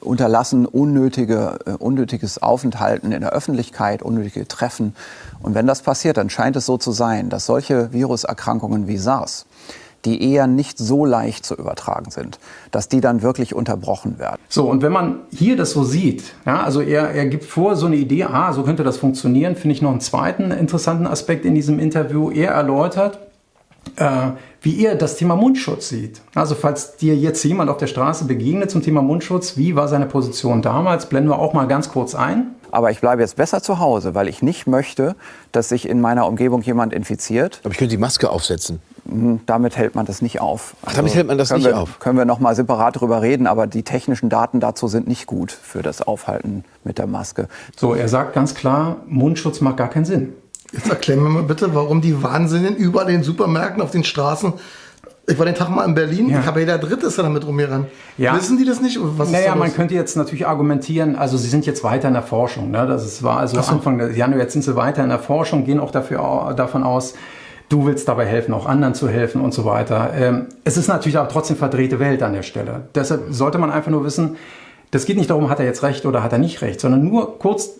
unterlassen 0.00 0.66
unnötige, 0.66 1.58
äh, 1.66 1.70
unnötiges 1.72 2.42
Aufenthalten 2.42 3.12
in 3.12 3.20
der 3.20 3.30
Öffentlichkeit, 3.30 4.02
unnötige 4.02 4.46
Treffen. 4.46 4.94
Und 5.42 5.54
wenn 5.54 5.66
das 5.66 5.82
passiert, 5.82 6.16
dann 6.16 6.30
scheint 6.30 6.56
es 6.56 6.66
so 6.66 6.76
zu 6.76 6.92
sein, 6.92 7.30
dass 7.30 7.46
solche 7.46 7.92
Viruserkrankungen 7.92 8.86
wie 8.86 8.98
SARS 8.98 9.46
die 10.04 10.32
eher 10.32 10.46
nicht 10.46 10.78
so 10.78 11.04
leicht 11.04 11.44
zu 11.44 11.54
übertragen 11.54 12.10
sind, 12.10 12.38
dass 12.70 12.88
die 12.88 13.00
dann 13.00 13.22
wirklich 13.22 13.54
unterbrochen 13.54 14.18
werden. 14.18 14.40
So, 14.48 14.68
und 14.68 14.82
wenn 14.82 14.92
man 14.92 15.20
hier 15.30 15.56
das 15.56 15.72
so 15.72 15.84
sieht, 15.84 16.34
ja, 16.46 16.62
also 16.62 16.80
er, 16.80 17.10
er 17.10 17.26
gibt 17.26 17.44
vor 17.44 17.76
so 17.76 17.86
eine 17.86 17.96
Idee, 17.96 18.24
ah, 18.24 18.52
so 18.52 18.62
könnte 18.62 18.84
das 18.84 18.96
funktionieren, 18.96 19.56
finde 19.56 19.74
ich 19.74 19.82
noch 19.82 19.90
einen 19.90 20.00
zweiten 20.00 20.50
interessanten 20.50 21.06
Aspekt 21.06 21.44
in 21.44 21.54
diesem 21.54 21.78
Interview. 21.78 22.30
Er 22.30 22.52
erläutert, 22.52 23.18
äh, 23.96 24.30
wie 24.62 24.84
er 24.84 24.94
das 24.94 25.16
Thema 25.16 25.36
Mundschutz 25.36 25.88
sieht. 25.88 26.20
Also 26.34 26.54
falls 26.54 26.96
dir 26.96 27.16
jetzt 27.16 27.42
jemand 27.44 27.70
auf 27.70 27.78
der 27.78 27.86
Straße 27.86 28.24
begegnet 28.26 28.70
zum 28.70 28.82
Thema 28.82 29.02
Mundschutz, 29.02 29.56
wie 29.56 29.74
war 29.74 29.88
seine 29.88 30.06
Position 30.06 30.62
damals, 30.62 31.06
blenden 31.06 31.30
wir 31.30 31.38
auch 31.38 31.52
mal 31.52 31.66
ganz 31.66 31.90
kurz 31.90 32.14
ein. 32.14 32.54
Aber 32.72 32.90
ich 32.90 33.00
bleibe 33.00 33.22
jetzt 33.22 33.36
besser 33.36 33.62
zu 33.62 33.80
Hause, 33.80 34.14
weil 34.14 34.28
ich 34.28 34.42
nicht 34.42 34.66
möchte, 34.66 35.16
dass 35.52 35.68
sich 35.68 35.88
in 35.88 36.00
meiner 36.00 36.26
Umgebung 36.26 36.62
jemand 36.62 36.92
infiziert. 36.92 37.60
Aber 37.64 37.72
ich 37.72 37.78
könnte 37.78 37.94
die 37.94 38.00
Maske 38.00 38.30
aufsetzen. 38.30 38.80
Hm, 39.08 39.40
damit 39.46 39.76
hält 39.76 39.94
man 39.94 40.06
das 40.06 40.22
nicht 40.22 40.40
auf. 40.40 40.74
Ach, 40.82 40.94
damit 40.94 41.10
also 41.10 41.16
hält 41.16 41.26
man 41.26 41.38
das 41.38 41.50
nicht 41.50 41.64
wir, 41.64 41.78
auf? 41.78 41.98
Können 41.98 42.18
wir 42.18 42.24
noch 42.24 42.38
mal 42.38 42.54
separat 42.54 42.96
darüber 42.96 43.22
reden, 43.22 43.46
aber 43.46 43.66
die 43.66 43.82
technischen 43.82 44.28
Daten 44.28 44.60
dazu 44.60 44.88
sind 44.88 45.08
nicht 45.08 45.26
gut 45.26 45.50
für 45.50 45.82
das 45.82 46.02
Aufhalten 46.02 46.64
mit 46.84 46.98
der 46.98 47.06
Maske. 47.06 47.48
So, 47.76 47.94
er 47.94 48.08
sagt 48.08 48.34
ganz 48.34 48.54
klar, 48.54 48.98
Mundschutz 49.06 49.60
macht 49.60 49.78
gar 49.78 49.88
keinen 49.88 50.04
Sinn. 50.04 50.34
Jetzt 50.72 50.88
erklären 50.88 51.22
wir 51.22 51.30
mal 51.30 51.42
bitte, 51.42 51.74
warum 51.74 52.00
die 52.00 52.22
Wahnsinnigen 52.22 52.76
überall 52.76 53.08
in 53.08 53.16
den 53.16 53.22
Supermärkten, 53.22 53.82
auf 53.82 53.90
den 53.90 54.04
Straßen 54.04 54.54
ich 55.30 55.38
war 55.38 55.46
den 55.46 55.54
Tag 55.54 55.68
mal 55.68 55.84
in 55.84 55.94
Berlin, 55.94 56.28
ja. 56.28 56.40
ich 56.40 56.46
habe 56.46 56.60
jeder 56.60 56.78
Dritte 56.78 57.06
ist 57.06 57.18
da 57.18 57.22
damit 57.22 57.46
rumgerannt. 57.46 57.86
Ja. 58.18 58.36
Wissen 58.36 58.58
die 58.58 58.64
das 58.64 58.80
nicht? 58.80 58.98
Was 59.00 59.30
naja, 59.30 59.54
man 59.54 59.72
könnte 59.72 59.94
jetzt 59.94 60.16
natürlich 60.16 60.46
argumentieren, 60.46 61.16
also 61.16 61.36
sie 61.36 61.48
sind 61.48 61.66
jetzt 61.66 61.84
weiter 61.84 62.08
in 62.08 62.14
der 62.14 62.22
Forschung. 62.22 62.70
Ne? 62.70 62.86
Das 62.86 63.04
ist, 63.04 63.22
war 63.22 63.38
also 63.38 63.60
so. 63.60 63.70
Anfang 63.70 63.98
des 63.98 64.16
Januar, 64.16 64.40
jetzt 64.40 64.52
sind 64.52 64.62
sie 64.62 64.76
weiter 64.76 65.02
in 65.02 65.08
der 65.08 65.18
Forschung, 65.18 65.64
gehen 65.64 65.78
auch 65.78 65.90
dafür, 65.90 66.54
davon 66.56 66.82
aus, 66.82 67.14
du 67.68 67.86
willst 67.86 68.08
dabei 68.08 68.26
helfen, 68.26 68.52
auch 68.52 68.66
anderen 68.66 68.94
zu 68.94 69.08
helfen 69.08 69.40
und 69.40 69.54
so 69.54 69.64
weiter. 69.64 70.12
Ähm, 70.14 70.46
es 70.64 70.76
ist 70.76 70.88
natürlich 70.88 71.18
auch 71.18 71.28
trotzdem 71.28 71.56
verdrehte 71.56 72.00
Welt 72.00 72.22
an 72.22 72.32
der 72.32 72.42
Stelle. 72.42 72.88
Deshalb 72.94 73.26
sollte 73.30 73.58
man 73.58 73.70
einfach 73.70 73.90
nur 73.90 74.04
wissen, 74.04 74.36
das 74.90 75.04
geht 75.04 75.16
nicht 75.16 75.30
darum, 75.30 75.48
hat 75.48 75.60
er 75.60 75.66
jetzt 75.66 75.84
recht 75.84 76.04
oder 76.04 76.24
hat 76.24 76.32
er 76.32 76.38
nicht 76.38 76.62
recht, 76.62 76.80
sondern 76.80 77.04
nur 77.04 77.38
kurz, 77.38 77.70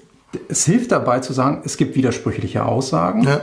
es 0.48 0.64
hilft 0.64 0.92
dabei 0.92 1.20
zu 1.20 1.32
sagen, 1.32 1.62
es 1.64 1.76
gibt 1.76 1.96
widersprüchliche 1.96 2.64
Aussagen. 2.64 3.22
Ja. 3.22 3.40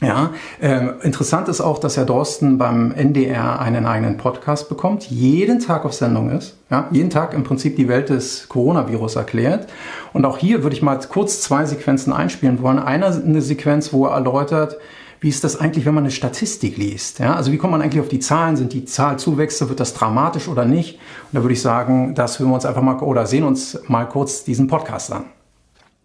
Ja, 0.00 0.30
äh, 0.60 0.88
interessant 1.02 1.48
ist 1.48 1.60
auch, 1.60 1.78
dass 1.78 1.96
Herr 1.96 2.04
Dorsten 2.04 2.58
beim 2.58 2.92
NDR 2.92 3.60
einen 3.60 3.86
eigenen 3.86 4.16
Podcast 4.16 4.68
bekommt, 4.68 5.04
jeden 5.04 5.60
Tag 5.60 5.84
auf 5.84 5.94
Sendung 5.94 6.30
ist, 6.30 6.58
ja, 6.68 6.88
jeden 6.90 7.10
Tag 7.10 7.32
im 7.32 7.44
Prinzip 7.44 7.76
die 7.76 7.88
Welt 7.88 8.10
des 8.10 8.48
Coronavirus 8.48 9.16
erklärt. 9.16 9.68
Und 10.12 10.24
auch 10.24 10.36
hier 10.36 10.62
würde 10.62 10.74
ich 10.74 10.82
mal 10.82 10.98
kurz 11.08 11.40
zwei 11.40 11.64
Sequenzen 11.64 12.12
einspielen 12.12 12.60
wollen. 12.60 12.80
Einer 12.80 13.06
eine 13.06 13.40
Sequenz, 13.40 13.92
wo 13.92 14.06
er 14.06 14.14
erläutert, 14.14 14.76
wie 15.20 15.28
ist 15.28 15.44
das 15.44 15.58
eigentlich, 15.58 15.86
wenn 15.86 15.94
man 15.94 16.04
eine 16.04 16.10
Statistik 16.10 16.76
liest? 16.76 17.20
Ja, 17.20 17.34
also 17.34 17.50
wie 17.50 17.56
kommt 17.56 17.70
man 17.70 17.80
eigentlich 17.80 18.02
auf 18.02 18.08
die 18.08 18.18
Zahlen? 18.18 18.56
Sind 18.56 18.74
die 18.74 18.84
Zahlzuwächse, 18.84 19.68
wird 19.70 19.80
das 19.80 19.94
dramatisch 19.94 20.48
oder 20.48 20.66
nicht? 20.66 20.96
Und 20.96 21.36
da 21.36 21.42
würde 21.42 21.54
ich 21.54 21.62
sagen, 21.62 22.14
das 22.14 22.38
hören 22.38 22.50
wir 22.50 22.56
uns 22.56 22.66
einfach 22.66 22.82
mal 22.82 22.98
oder 22.98 23.26
sehen 23.26 23.44
uns 23.44 23.78
mal 23.86 24.06
kurz 24.06 24.44
diesen 24.44 24.66
Podcast 24.66 25.12
an. 25.12 25.24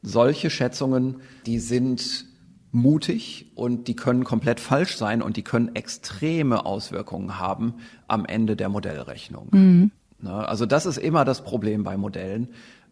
Solche 0.01 0.49
Schätzungen, 0.49 1.21
die 1.45 1.59
sind 1.59 2.25
mutig 2.71 3.51
und 3.55 3.87
die 3.87 3.95
können 3.95 4.23
komplett 4.23 4.59
falsch 4.59 4.95
sein 4.95 5.21
und 5.21 5.37
die 5.37 5.43
können 5.43 5.75
extreme 5.75 6.65
Auswirkungen 6.65 7.39
haben 7.39 7.75
am 8.07 8.25
Ende 8.25 8.55
der 8.55 8.69
Modellrechnung. 8.69 9.47
Mhm. 9.51 9.91
Ne? 10.21 10.47
Also 10.47 10.65
das 10.65 10.85
ist 10.85 10.97
immer 10.97 11.25
das 11.25 11.43
Problem 11.43 11.83
bei 11.83 11.97
Modellen. 11.97 12.49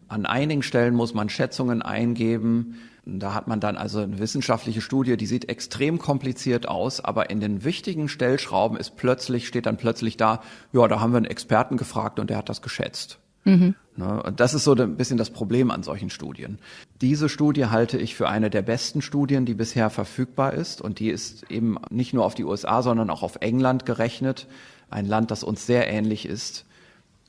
An 0.08 0.26
einigen 0.26 0.62
Stellen 0.62 0.94
muss 0.94 1.14
man 1.14 1.28
Schätzungen 1.28 1.82
eingeben. 1.82 2.76
Da 3.04 3.34
hat 3.34 3.46
man 3.46 3.60
dann 3.60 3.76
also 3.76 4.00
eine 4.00 4.18
wissenschaftliche 4.18 4.80
Studie, 4.80 5.16
die 5.16 5.26
sieht 5.26 5.48
extrem 5.48 5.98
kompliziert 5.98 6.68
aus, 6.68 7.00
aber 7.00 7.30
in 7.30 7.40
den 7.40 7.64
wichtigen 7.64 8.08
Stellschrauben 8.08 8.76
ist 8.76 8.96
plötzlich, 8.96 9.46
steht 9.46 9.66
dann 9.66 9.76
plötzlich 9.76 10.16
da, 10.16 10.42
ja, 10.72 10.88
da 10.88 11.00
haben 11.00 11.12
wir 11.12 11.18
einen 11.18 11.26
Experten 11.26 11.76
gefragt 11.76 12.18
und 12.18 12.30
der 12.30 12.38
hat 12.38 12.48
das 12.48 12.62
geschätzt. 12.62 13.18
Mhm. 13.44 13.74
Und 14.06 14.40
das 14.40 14.54
ist 14.54 14.64
so 14.64 14.74
ein 14.74 14.96
bisschen 14.96 15.18
das 15.18 15.30
Problem 15.30 15.70
an 15.70 15.82
solchen 15.82 16.10
Studien. 16.10 16.58
Diese 17.00 17.28
Studie 17.28 17.66
halte 17.66 17.98
ich 17.98 18.14
für 18.14 18.28
eine 18.28 18.48
der 18.48 18.62
besten 18.62 19.02
Studien, 19.02 19.44
die 19.44 19.54
bisher 19.54 19.90
verfügbar 19.90 20.54
ist. 20.54 20.80
Und 20.80 21.00
die 21.00 21.10
ist 21.10 21.50
eben 21.50 21.78
nicht 21.90 22.14
nur 22.14 22.24
auf 22.24 22.34
die 22.34 22.44
USA, 22.44 22.82
sondern 22.82 23.10
auch 23.10 23.22
auf 23.22 23.36
England 23.40 23.86
gerechnet. 23.86 24.46
Ein 24.88 25.06
Land, 25.06 25.30
das 25.30 25.42
uns 25.42 25.66
sehr 25.66 25.88
ähnlich 25.88 26.26
ist. 26.26 26.64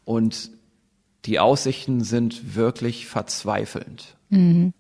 Und 0.06 0.52
die 1.26 1.40
Aussichten 1.40 2.04
sind 2.04 2.56
wirklich 2.56 3.08
verzweifelnd. 3.08 4.16
Mhm. 4.30 4.74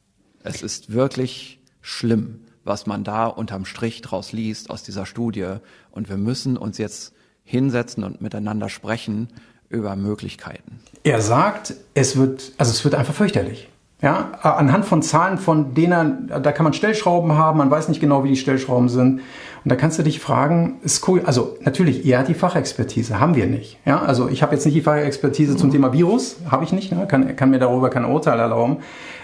Es 0.43 0.62
ist 0.62 0.93
wirklich 0.93 1.60
schlimm, 1.82 2.41
was 2.63 2.86
man 2.86 3.04
da 3.04 3.25
unterm 3.25 3.65
Strich 3.65 4.02
draus 4.02 4.32
liest 4.32 4.69
aus 4.69 4.84
dieser 4.84 5.06
Studie. 5.06 5.56
Und 5.91 6.08
wir 6.08 6.17
müssen 6.17 6.56
uns 6.56 6.78
jetzt 6.78 7.13
hinsetzen 7.43 8.04
und 8.04 8.21
miteinander 8.21 8.69
sprechen 8.69 9.30
über 9.69 9.95
Möglichkeiten. 9.95 10.79
Er 11.03 11.21
sagt, 11.21 11.75
es 11.93 12.17
wird, 12.17 12.51
also 12.58 12.71
es 12.71 12.84
wird 12.84 12.95
einfach 12.95 13.13
fürchterlich. 13.13 13.69
Ja, 14.01 14.32
anhand 14.41 14.86
von 14.86 15.01
Zahlen, 15.01 15.38
von 15.38 15.73
denen, 15.73 16.29
da 16.29 16.53
kann 16.53 16.63
man 16.63 16.71
Stellschrauben 16.71 17.34
haben, 17.38 17.58
man 17.58 17.69
weiß 17.69 17.89
nicht 17.89 17.99
genau, 17.99 18.23
wie 18.23 18.29
die 18.29 18.38
Stellschrauben 18.38 18.88
sind. 18.88 19.19
Und 19.65 19.69
da 19.69 19.75
kannst 19.75 19.99
du 19.99 20.03
dich 20.03 20.21
fragen, 20.21 20.79
ist 20.84 21.05
cool, 21.10 21.21
also 21.25 21.58
natürlich, 21.60 22.05
er 22.05 22.19
hat 22.19 22.29
die 22.29 22.34
Fachexpertise, 22.34 23.19
haben 23.19 23.36
wir 23.36 23.45
nicht. 23.45 23.77
Ja, 23.86 24.01
also 24.01 24.29
ich 24.29 24.41
habe 24.41 24.55
jetzt 24.55 24.63
nicht 24.63 24.75
die 24.75 24.82
Fachexpertise 24.82 25.58
zum 25.58 25.69
Thema 25.69 25.91
Virus, 25.91 26.38
habe 26.49 26.63
ich 26.63 26.71
nicht, 26.71 26.93
ne? 26.93 27.08
kann, 27.08 27.36
kann 27.36 27.49
mir 27.49 27.60
darüber 27.60 27.89
kein 27.89 28.05
Urteil 28.05 28.39
erlauben. 28.39 28.77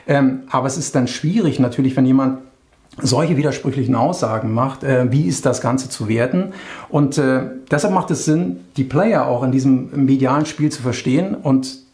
Ähm, 0.08 0.44
aber 0.50 0.68
es 0.68 0.78
ist 0.78 0.94
dann 0.94 1.08
schwierig 1.08 1.60
natürlich, 1.60 1.96
wenn 1.96 2.06
jemand 2.06 2.40
solche 3.02 3.38
widersprüchlichen 3.38 3.96
Aussagen 3.96 4.54
macht, 4.54 4.84
äh, 4.84 5.12
wie 5.12 5.28
ist 5.28 5.46
das 5.46 5.62
Ganze 5.62 5.90
zu 5.90 6.08
werten. 6.08 6.54
Und 6.90 7.18
äh, 7.18 7.42
deshalb 7.70 7.94
macht 7.94 8.12
es 8.12 8.26
Sinn, 8.26 8.62
die 8.78 8.84
Player 8.84 9.28
auch 9.28 9.44
in 9.44 9.52
diesem 9.52 10.06
medialen 10.06 10.46
Spiel 10.46 10.72
zu 10.72 10.82
verstehen 10.82 11.36
und 11.36 11.85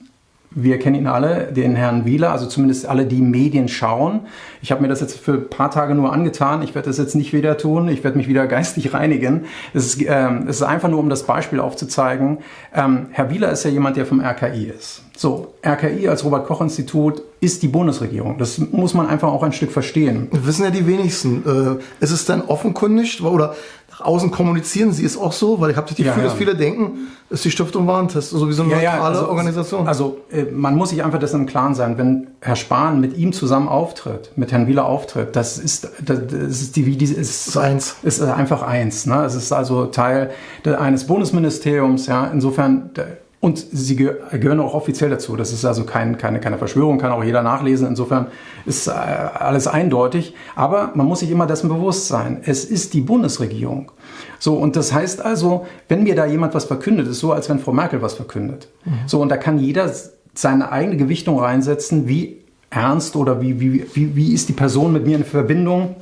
wir 0.53 0.79
kennen 0.79 0.95
ihn 0.97 1.07
alle, 1.07 1.51
den 1.51 1.75
Herrn 1.75 2.05
Wieler, 2.05 2.31
also 2.31 2.45
zumindest 2.45 2.85
alle, 2.85 3.05
die 3.05 3.21
Medien 3.21 3.69
schauen. 3.69 4.21
Ich 4.61 4.71
habe 4.71 4.81
mir 4.81 4.89
das 4.89 4.99
jetzt 4.99 5.17
für 5.17 5.33
ein 5.33 5.49
paar 5.49 5.71
Tage 5.71 5.95
nur 5.95 6.11
angetan. 6.11 6.61
Ich 6.61 6.75
werde 6.75 6.89
das 6.89 6.97
jetzt 6.97 7.15
nicht 7.15 7.31
wieder 7.31 7.57
tun. 7.57 7.87
Ich 7.87 8.03
werde 8.03 8.17
mich 8.17 8.27
wieder 8.27 8.47
geistig 8.47 8.93
reinigen. 8.93 9.45
Es 9.73 9.85
ist, 9.85 10.01
ähm, 10.05 10.45
es 10.47 10.57
ist 10.57 10.63
einfach 10.63 10.89
nur, 10.89 10.99
um 10.99 11.09
das 11.09 11.23
Beispiel 11.23 11.61
aufzuzeigen. 11.61 12.39
Ähm, 12.75 13.07
Herr 13.11 13.29
Wieler 13.29 13.51
ist 13.51 13.63
ja 13.63 13.71
jemand, 13.71 13.95
der 13.95 14.05
vom 14.05 14.19
RKI 14.19 14.65
ist. 14.65 15.03
So, 15.15 15.53
RKI 15.65 16.07
als 16.07 16.25
Robert-Koch-Institut 16.25 17.21
ist 17.41 17.63
die 17.63 17.67
Bundesregierung. 17.67 18.37
Das 18.37 18.57
muss 18.57 18.93
man 18.93 19.07
einfach 19.07 19.31
auch 19.31 19.43
ein 19.43 19.53
Stück 19.53 19.71
verstehen. 19.71 20.27
Wissen 20.31 20.63
ja 20.63 20.71
die 20.71 20.85
wenigsten. 20.85 21.79
Äh, 21.99 22.03
ist 22.03 22.11
es 22.11 22.25
denn 22.25 22.41
offenkundig 22.41 23.23
oder 23.23 23.55
außen 24.01 24.31
kommunizieren 24.31 24.91
Sie 24.91 25.05
es 25.05 25.17
auch 25.17 25.31
so? 25.31 25.59
Weil 25.59 25.71
ich 25.71 25.77
habe 25.77 25.87
das 25.87 25.95
Gefühl, 25.95 26.11
ja, 26.11 26.17
ja. 26.17 26.23
dass 26.23 26.33
viele 26.33 26.55
denken, 26.55 27.07
ist 27.29 27.45
die 27.45 27.51
Stiftung 27.51 27.87
Warentest 27.87 28.31
sowieso 28.31 28.63
eine 28.63 28.73
ja, 28.73 28.93
neutrale 28.93 29.17
also, 29.17 29.29
Organisation. 29.29 29.87
Also 29.87 30.17
äh, 30.31 30.43
man 30.43 30.75
muss 30.75 30.89
sich 30.89 31.03
einfach 31.03 31.19
das 31.19 31.33
im 31.33 31.45
Klaren 31.45 31.75
sein, 31.75 31.97
wenn 31.97 32.27
Herr 32.41 32.55
Spahn 32.55 32.99
mit 32.99 33.17
ihm 33.17 33.33
zusammen 33.33 33.67
auftritt, 33.67 34.31
mit 34.35 34.51
Herrn 34.51 34.67
Wieler 34.67 34.85
auftritt, 34.85 35.35
das 35.35 35.57
ist, 35.57 35.89
das 36.01 36.31
ist 36.31 36.75
die, 36.75 36.85
wie 36.85 36.97
die 36.97 37.05
ist, 37.05 37.47
ist 37.47 37.57
eins. 37.57 37.95
Ist 38.03 38.21
einfach 38.21 38.61
eins. 38.61 39.05
Ne? 39.05 39.23
Es 39.23 39.35
ist 39.35 39.51
also 39.51 39.85
Teil 39.85 40.31
eines 40.65 41.07
Bundesministeriums. 41.07 42.07
Ja, 42.07 42.27
insofern 42.27 42.91
und 43.41 43.65
sie 43.71 43.95
gehören 43.95 44.59
auch 44.59 44.75
offiziell 44.75 45.09
dazu. 45.09 45.35
Das 45.35 45.51
ist 45.51 45.65
also 45.65 45.83
kein, 45.83 46.19
keine, 46.19 46.39
keine 46.39 46.59
Verschwörung, 46.59 46.99
kann 46.99 47.11
auch 47.11 47.23
jeder 47.23 47.41
nachlesen. 47.41 47.87
Insofern 47.87 48.27
ist 48.67 48.87
äh, 48.87 48.91
alles 48.91 49.65
eindeutig. 49.65 50.35
Aber 50.55 50.91
man 50.93 51.07
muss 51.07 51.21
sich 51.21 51.31
immer 51.31 51.47
dessen 51.47 51.67
bewusst 51.67 52.07
sein. 52.07 52.41
Es 52.45 52.63
ist 52.63 52.93
die 52.93 53.01
Bundesregierung. 53.01 53.91
So, 54.37 54.53
und 54.53 54.75
das 54.75 54.93
heißt 54.93 55.25
also, 55.25 55.65
wenn 55.87 56.03
mir 56.03 56.15
da 56.15 56.27
jemand 56.27 56.53
was 56.53 56.65
verkündet, 56.65 57.07
ist 57.07 57.19
so, 57.19 57.33
als 57.33 57.49
wenn 57.49 57.57
Frau 57.57 57.73
Merkel 57.73 58.03
was 58.03 58.13
verkündet. 58.13 58.67
Mhm. 58.85 58.91
So, 59.07 59.19
und 59.19 59.29
da 59.29 59.37
kann 59.37 59.57
jeder 59.57 59.91
seine 60.35 60.71
eigene 60.71 60.97
Gewichtung 60.97 61.39
reinsetzen, 61.39 62.07
wie 62.07 62.41
ernst 62.69 63.15
oder 63.15 63.41
wie, 63.41 63.59
wie, 63.59 63.87
wie, 63.95 64.15
wie 64.15 64.33
ist 64.33 64.49
die 64.49 64.53
Person 64.53 64.93
mit 64.93 65.07
mir 65.07 65.17
in 65.17 65.25
Verbindung? 65.25 65.95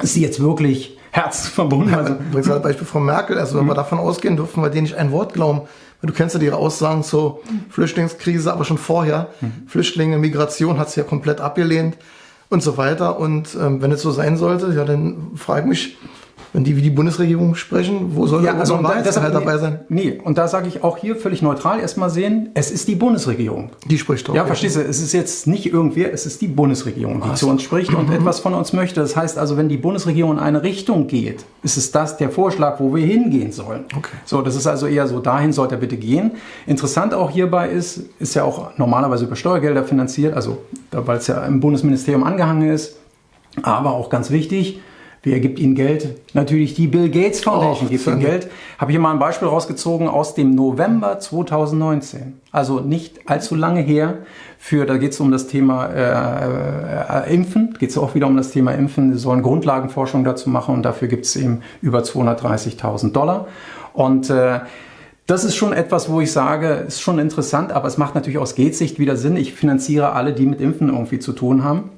Ist 0.00 0.14
sie 0.14 0.22
jetzt 0.22 0.40
wirklich 0.40 0.96
herzverbunden? 1.10 1.94
Also, 1.94 2.14
ja, 2.52 2.58
Beispiel 2.62 2.86
Frau 2.86 3.00
Merkel, 3.00 3.38
also 3.38 3.58
wenn 3.58 3.64
mhm. 3.64 3.68
wir 3.68 3.74
davon 3.74 3.98
ausgehen, 3.98 4.36
dürfen 4.36 4.62
wir 4.62 4.70
denen 4.70 4.84
nicht 4.84 4.96
ein 4.96 5.12
Wort 5.12 5.34
glauben. 5.34 5.62
Du 6.06 6.12
kennst 6.12 6.34
ja 6.34 6.40
ihre 6.40 6.56
Aussagen 6.56 7.02
zur 7.02 7.40
Flüchtlingskrise, 7.70 8.52
aber 8.52 8.64
schon 8.64 8.78
vorher. 8.78 9.28
Mhm. 9.40 9.68
Flüchtlinge, 9.68 10.18
Migration 10.18 10.78
hat 10.78 10.90
sie 10.90 11.00
ja 11.00 11.06
komplett 11.06 11.40
abgelehnt 11.40 11.96
und 12.48 12.62
so 12.62 12.76
weiter. 12.76 13.18
Und 13.18 13.56
ähm, 13.60 13.82
wenn 13.82 13.92
es 13.92 14.02
so 14.02 14.10
sein 14.10 14.36
sollte, 14.36 14.72
ja, 14.74 14.84
dann 14.84 15.32
frage 15.36 15.62
ich 15.62 15.66
mich, 15.66 15.98
wenn 16.52 16.64
die 16.64 16.76
wie 16.76 16.82
die 16.82 16.90
Bundesregierung 16.90 17.54
sprechen, 17.54 18.12
wo 18.14 18.26
soll 18.26 18.44
ja, 18.44 18.54
also 18.54 18.76
da, 18.78 18.94
halt 18.94 19.34
dabei 19.34 19.58
sein? 19.58 19.80
Nee, 19.88 20.20
und 20.22 20.38
da 20.38 20.48
sage 20.48 20.68
ich 20.68 20.82
auch 20.82 20.96
hier 20.96 21.16
völlig 21.16 21.42
neutral 21.42 21.80
erstmal 21.80 22.10
sehen, 22.10 22.50
es 22.54 22.70
ist 22.70 22.88
die 22.88 22.94
Bundesregierung. 22.94 23.70
Die 23.84 23.98
spricht 23.98 24.28
doch. 24.28 24.34
Ja, 24.34 24.44
verstehst 24.44 24.76
du, 24.76 24.80
es 24.80 25.00
ist 25.00 25.12
jetzt 25.12 25.46
nicht 25.46 25.66
irgendwer, 25.66 26.12
es 26.12 26.26
ist 26.26 26.40
die 26.40 26.48
Bundesregierung, 26.48 27.20
die 27.22 27.30
Was? 27.30 27.40
zu 27.40 27.48
uns 27.48 27.62
spricht 27.62 27.92
und 27.92 28.08
mhm. 28.08 28.14
etwas 28.14 28.40
von 28.40 28.54
uns 28.54 28.72
möchte. 28.72 29.00
Das 29.00 29.16
heißt 29.16 29.38
also, 29.38 29.56
wenn 29.56 29.68
die 29.68 29.76
Bundesregierung 29.76 30.32
in 30.32 30.38
eine 30.38 30.62
Richtung 30.62 31.06
geht, 31.06 31.44
ist 31.62 31.76
es 31.76 31.90
das 31.90 32.16
der 32.16 32.30
Vorschlag, 32.30 32.80
wo 32.80 32.94
wir 32.94 33.04
hingehen 33.04 33.52
sollen. 33.52 33.84
Okay. 33.96 34.16
So, 34.24 34.42
das 34.42 34.56
ist 34.56 34.66
also 34.66 34.86
eher 34.86 35.06
so, 35.06 35.20
dahin 35.20 35.52
sollte 35.52 35.74
er 35.74 35.80
bitte 35.80 35.96
gehen. 35.96 36.32
Interessant 36.66 37.14
auch 37.14 37.30
hierbei 37.30 37.68
ist, 37.68 38.00
ist 38.18 38.34
ja 38.34 38.44
auch 38.44 38.76
normalerweise 38.78 39.24
über 39.24 39.36
Steuergelder 39.36 39.84
finanziert, 39.84 40.34
also 40.34 40.58
weil 40.90 41.18
es 41.18 41.26
ja 41.26 41.44
im 41.44 41.60
Bundesministerium 41.60 42.24
angehangen 42.24 42.70
ist, 42.70 42.96
aber 43.62 43.92
auch 43.92 44.10
ganz 44.10 44.30
wichtig, 44.30 44.80
Wer 45.22 45.40
gibt 45.40 45.58
ihnen 45.58 45.74
Geld? 45.74 46.20
Natürlich 46.34 46.74
die 46.74 46.86
Bill 46.86 47.10
Gates 47.10 47.40
Foundation 47.42 47.88
oh, 47.88 47.90
gibt 47.90 48.06
ihnen 48.06 48.20
Geld. 48.20 48.48
Habe 48.78 48.92
ich 48.92 48.94
hier 48.94 49.00
mal 49.00 49.12
ein 49.12 49.18
Beispiel 49.18 49.48
rausgezogen 49.48 50.08
aus 50.08 50.34
dem 50.34 50.54
November 50.54 51.18
2019. 51.18 52.40
Also 52.52 52.80
nicht 52.80 53.28
allzu 53.28 53.54
lange 53.54 53.80
her. 53.80 54.18
Für, 54.58 54.86
da 54.86 54.96
geht 54.96 55.12
es 55.12 55.20
um 55.20 55.30
das 55.30 55.48
Thema 55.48 55.86
äh, 55.86 57.28
äh, 57.28 57.34
Impfen, 57.34 57.76
geht 57.78 57.90
es 57.90 57.98
auch 57.98 58.14
wieder 58.14 58.26
um 58.26 58.36
das 58.36 58.50
Thema 58.50 58.72
Impfen. 58.72 59.12
Sie 59.12 59.18
sollen 59.18 59.42
Grundlagenforschung 59.42 60.24
dazu 60.24 60.48
machen 60.48 60.74
und 60.74 60.82
dafür 60.82 61.08
gibt 61.08 61.24
es 61.24 61.36
eben 61.36 61.62
über 61.82 62.00
230.000 62.00 63.12
Dollar. 63.12 63.48
Und 63.92 64.30
äh, 64.30 64.60
das 65.26 65.42
ist 65.42 65.56
schon 65.56 65.72
etwas, 65.72 66.08
wo 66.08 66.20
ich 66.20 66.30
sage, 66.30 66.84
ist 66.86 67.00
schon 67.00 67.18
interessant, 67.18 67.72
aber 67.72 67.88
es 67.88 67.98
macht 67.98 68.14
natürlich 68.14 68.38
aus 68.38 68.54
Geldsicht 68.54 69.00
wieder 69.00 69.16
Sinn. 69.16 69.36
Ich 69.36 69.54
finanziere 69.54 70.12
alle, 70.12 70.32
die 70.32 70.46
mit 70.46 70.60
Impfen 70.60 70.88
irgendwie 70.88 71.18
zu 71.18 71.32
tun 71.32 71.64
haben. 71.64 71.90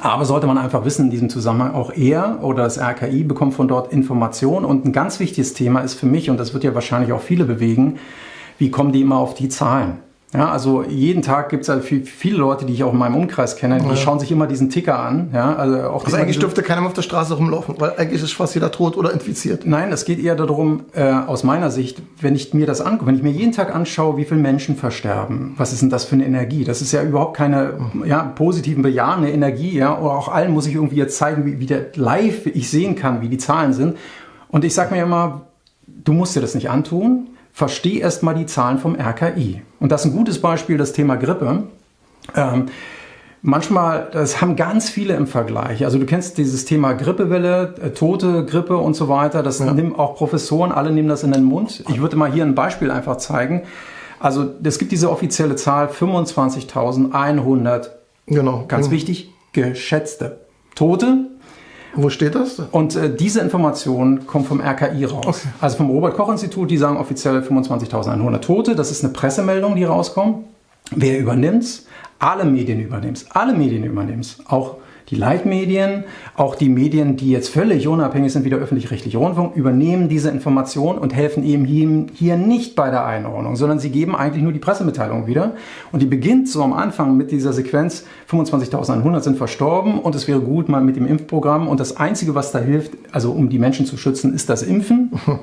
Aber 0.00 0.24
sollte 0.24 0.46
man 0.46 0.58
einfach 0.58 0.84
wissen, 0.84 1.06
in 1.06 1.10
diesem 1.10 1.28
Zusammenhang 1.30 1.74
auch 1.74 1.90
er 1.92 2.40
oder 2.42 2.64
das 2.64 2.78
RKI 2.78 3.24
bekommt 3.24 3.54
von 3.54 3.68
dort 3.68 3.92
Informationen. 3.92 4.64
Und 4.64 4.84
ein 4.84 4.92
ganz 4.92 5.20
wichtiges 5.20 5.54
Thema 5.54 5.80
ist 5.80 5.94
für 5.94 6.06
mich, 6.06 6.28
und 6.28 6.38
das 6.38 6.52
wird 6.52 6.64
ja 6.64 6.74
wahrscheinlich 6.74 7.12
auch 7.12 7.20
viele 7.20 7.44
bewegen, 7.44 7.98
wie 8.58 8.70
kommen 8.70 8.92
die 8.92 9.02
immer 9.02 9.16
auf 9.16 9.34
die 9.34 9.48
Zahlen? 9.48 9.98
Ja, 10.36 10.50
also 10.50 10.82
jeden 10.82 11.22
Tag 11.22 11.48
gibt 11.48 11.62
es 11.62 11.70
also 11.70 11.82
viele 11.82 12.36
Leute, 12.36 12.66
die 12.66 12.74
ich 12.74 12.84
auch 12.84 12.92
in 12.92 12.98
meinem 12.98 13.16
Umkreis 13.16 13.56
kenne, 13.56 13.80
die 13.80 13.88
ja. 13.88 13.96
schauen 13.96 14.20
sich 14.20 14.30
immer 14.30 14.46
diesen 14.46 14.68
Ticker 14.70 14.98
an. 14.98 15.30
Ja, 15.32 15.56
also 15.56 15.80
auch 15.84 16.04
also 16.04 16.16
eigentlich 16.16 16.38
dürfte 16.38 16.62
keiner 16.62 16.82
mehr 16.82 16.88
auf 16.88 16.94
der 16.94 17.02
Straße 17.02 17.34
rumlaufen, 17.34 17.76
weil 17.78 17.94
eigentlich 17.96 18.22
ist 18.22 18.32
fast 18.32 18.54
jeder 18.54 18.70
tot 18.70 18.96
oder 18.96 19.12
infiziert. 19.12 19.66
Nein, 19.66 19.90
es 19.92 20.04
geht 20.04 20.18
eher 20.18 20.34
darum, 20.34 20.82
äh, 20.92 21.10
aus 21.10 21.44
meiner 21.44 21.70
Sicht, 21.70 22.02
wenn 22.20 22.34
ich 22.34 22.52
mir 22.52 22.66
das 22.66 22.80
angucke, 22.80 23.06
wenn 23.06 23.16
ich 23.16 23.22
mir 23.22 23.30
jeden 23.30 23.52
Tag 23.52 23.74
anschaue, 23.74 24.16
wie 24.16 24.24
viele 24.24 24.40
Menschen 24.40 24.76
versterben, 24.76 25.54
was 25.56 25.72
ist 25.72 25.82
denn 25.82 25.90
das 25.90 26.04
für 26.04 26.16
eine 26.16 26.26
Energie? 26.26 26.64
Das 26.64 26.82
ist 26.82 26.92
ja 26.92 27.02
überhaupt 27.02 27.36
keine 27.36 27.74
ja, 28.04 28.22
positiven, 28.22 28.82
bejahende 28.82 29.30
Energie. 29.30 29.76
Ja, 29.76 29.98
oder 29.98 30.12
auch 30.12 30.28
allen 30.28 30.52
muss 30.52 30.66
ich 30.66 30.74
irgendwie 30.74 30.96
jetzt 30.96 31.16
zeigen, 31.16 31.46
wie, 31.46 31.60
wie 31.60 31.66
der 31.66 31.86
live 31.94 32.46
ich 32.46 32.70
sehen 32.70 32.94
kann, 32.94 33.22
wie 33.22 33.28
die 33.28 33.38
Zahlen 33.38 33.72
sind. 33.72 33.96
Und 34.48 34.64
ich 34.64 34.74
sage 34.74 34.94
mir 34.94 35.02
immer, 35.02 35.46
du 35.86 36.12
musst 36.12 36.36
dir 36.36 36.40
das 36.40 36.54
nicht 36.54 36.70
antun 36.70 37.28
versteh 37.56 38.00
erst 38.00 38.22
mal 38.22 38.34
die 38.34 38.44
Zahlen 38.44 38.76
vom 38.76 38.96
RKI. 38.96 39.62
Und 39.80 39.90
das 39.90 40.04
ist 40.04 40.12
ein 40.12 40.14
gutes 40.14 40.42
Beispiel, 40.42 40.76
das 40.76 40.92
Thema 40.92 41.16
Grippe. 41.16 41.62
Ähm, 42.34 42.66
manchmal, 43.40 44.10
das 44.12 44.42
haben 44.42 44.56
ganz 44.56 44.90
viele 44.90 45.14
im 45.14 45.26
Vergleich. 45.26 45.86
Also 45.86 45.98
du 45.98 46.04
kennst 46.04 46.36
dieses 46.36 46.66
Thema 46.66 46.92
Grippewelle, 46.92 47.74
äh, 47.80 47.90
tote 47.92 48.44
Grippe 48.44 48.76
und 48.76 48.92
so 48.92 49.08
weiter. 49.08 49.42
Das 49.42 49.60
ja. 49.60 49.72
nehmen 49.72 49.96
auch 49.96 50.16
Professoren, 50.16 50.70
alle 50.70 50.90
nehmen 50.90 51.08
das 51.08 51.22
in 51.22 51.32
den 51.32 51.44
Mund. 51.44 51.82
Ich 51.88 51.98
würde 51.98 52.16
mal 52.16 52.30
hier 52.30 52.44
ein 52.44 52.54
Beispiel 52.54 52.90
einfach 52.90 53.16
zeigen. 53.16 53.62
Also 54.20 54.50
es 54.62 54.78
gibt 54.78 54.92
diese 54.92 55.10
offizielle 55.10 55.56
Zahl 55.56 55.86
25.100. 55.86 57.86
Genau. 58.26 58.66
Ganz 58.68 58.88
genau. 58.88 58.90
wichtig, 58.90 59.30
geschätzte 59.54 60.40
Tote 60.74 61.30
wo 61.96 62.10
steht 62.10 62.34
das? 62.34 62.60
Und 62.70 62.94
äh, 62.96 63.14
diese 63.14 63.40
Information 63.40 64.26
kommt 64.26 64.46
vom 64.46 64.60
RKI 64.60 65.04
raus. 65.06 65.24
Okay. 65.26 65.48
Also 65.60 65.78
vom 65.78 65.90
Robert-Koch-Institut, 65.90 66.70
die 66.70 66.76
sagen 66.76 66.96
offiziell 66.96 67.38
25.100 67.40 68.40
Tote. 68.40 68.74
Das 68.74 68.90
ist 68.90 69.04
eine 69.04 69.12
Pressemeldung, 69.12 69.76
die 69.76 69.84
rauskommt. 69.84 70.44
Wer 70.94 71.18
übernimmt's? 71.18 71.86
Alle 72.18 72.44
Medien 72.44 72.80
übernehmen's. 72.80 73.26
Alle 73.30 73.52
Medien 73.52 73.84
übernehmen's. 73.84 74.38
Auch 74.46 74.76
Die 75.10 75.14
Leitmedien, 75.14 76.02
auch 76.34 76.56
die 76.56 76.68
Medien, 76.68 77.16
die 77.16 77.30
jetzt 77.30 77.48
völlig 77.48 77.86
unabhängig 77.86 78.32
sind 78.32 78.44
wie 78.44 78.50
der 78.50 78.58
öffentlich-rechtliche 78.58 79.18
Rundfunk, 79.18 79.54
übernehmen 79.54 80.08
diese 80.08 80.30
Information 80.30 80.98
und 80.98 81.14
helfen 81.14 81.44
eben 81.44 81.64
hier, 81.64 82.06
hier 82.12 82.36
nicht 82.36 82.74
bei 82.74 82.90
der 82.90 83.06
Einordnung, 83.06 83.54
sondern 83.54 83.78
sie 83.78 83.90
geben 83.90 84.16
eigentlich 84.16 84.42
nur 84.42 84.52
die 84.52 84.58
Pressemitteilung 84.58 85.28
wieder. 85.28 85.52
Und 85.92 86.02
die 86.02 86.06
beginnt 86.06 86.48
so 86.48 86.60
am 86.64 86.72
Anfang 86.72 87.16
mit 87.16 87.30
dieser 87.30 87.52
Sequenz, 87.52 88.04
25.100 88.28 89.20
sind 89.20 89.38
verstorben 89.38 90.00
und 90.00 90.16
es 90.16 90.26
wäre 90.26 90.40
gut 90.40 90.68
mal 90.68 90.82
mit 90.82 90.96
dem 90.96 91.06
Impfprogramm. 91.06 91.68
Und 91.68 91.78
das 91.78 91.96
Einzige, 91.96 92.34
was 92.34 92.50
da 92.50 92.58
hilft, 92.58 92.92
also 93.12 93.30
um 93.30 93.48
die 93.48 93.60
Menschen 93.60 93.86
zu 93.86 93.96
schützen, 93.96 94.34
ist 94.34 94.48
das 94.48 94.62
Impfen. 94.62 95.12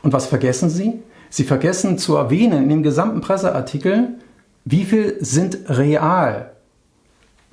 Und 0.00 0.12
was 0.12 0.26
vergessen 0.26 0.70
sie? 0.70 0.94
Sie 1.28 1.42
vergessen 1.42 1.98
zu 1.98 2.14
erwähnen 2.14 2.62
in 2.62 2.68
dem 2.68 2.82
gesamten 2.84 3.20
Presseartikel, 3.20 4.10
wie 4.64 4.84
viel 4.84 5.16
sind 5.18 5.58
real 5.68 6.52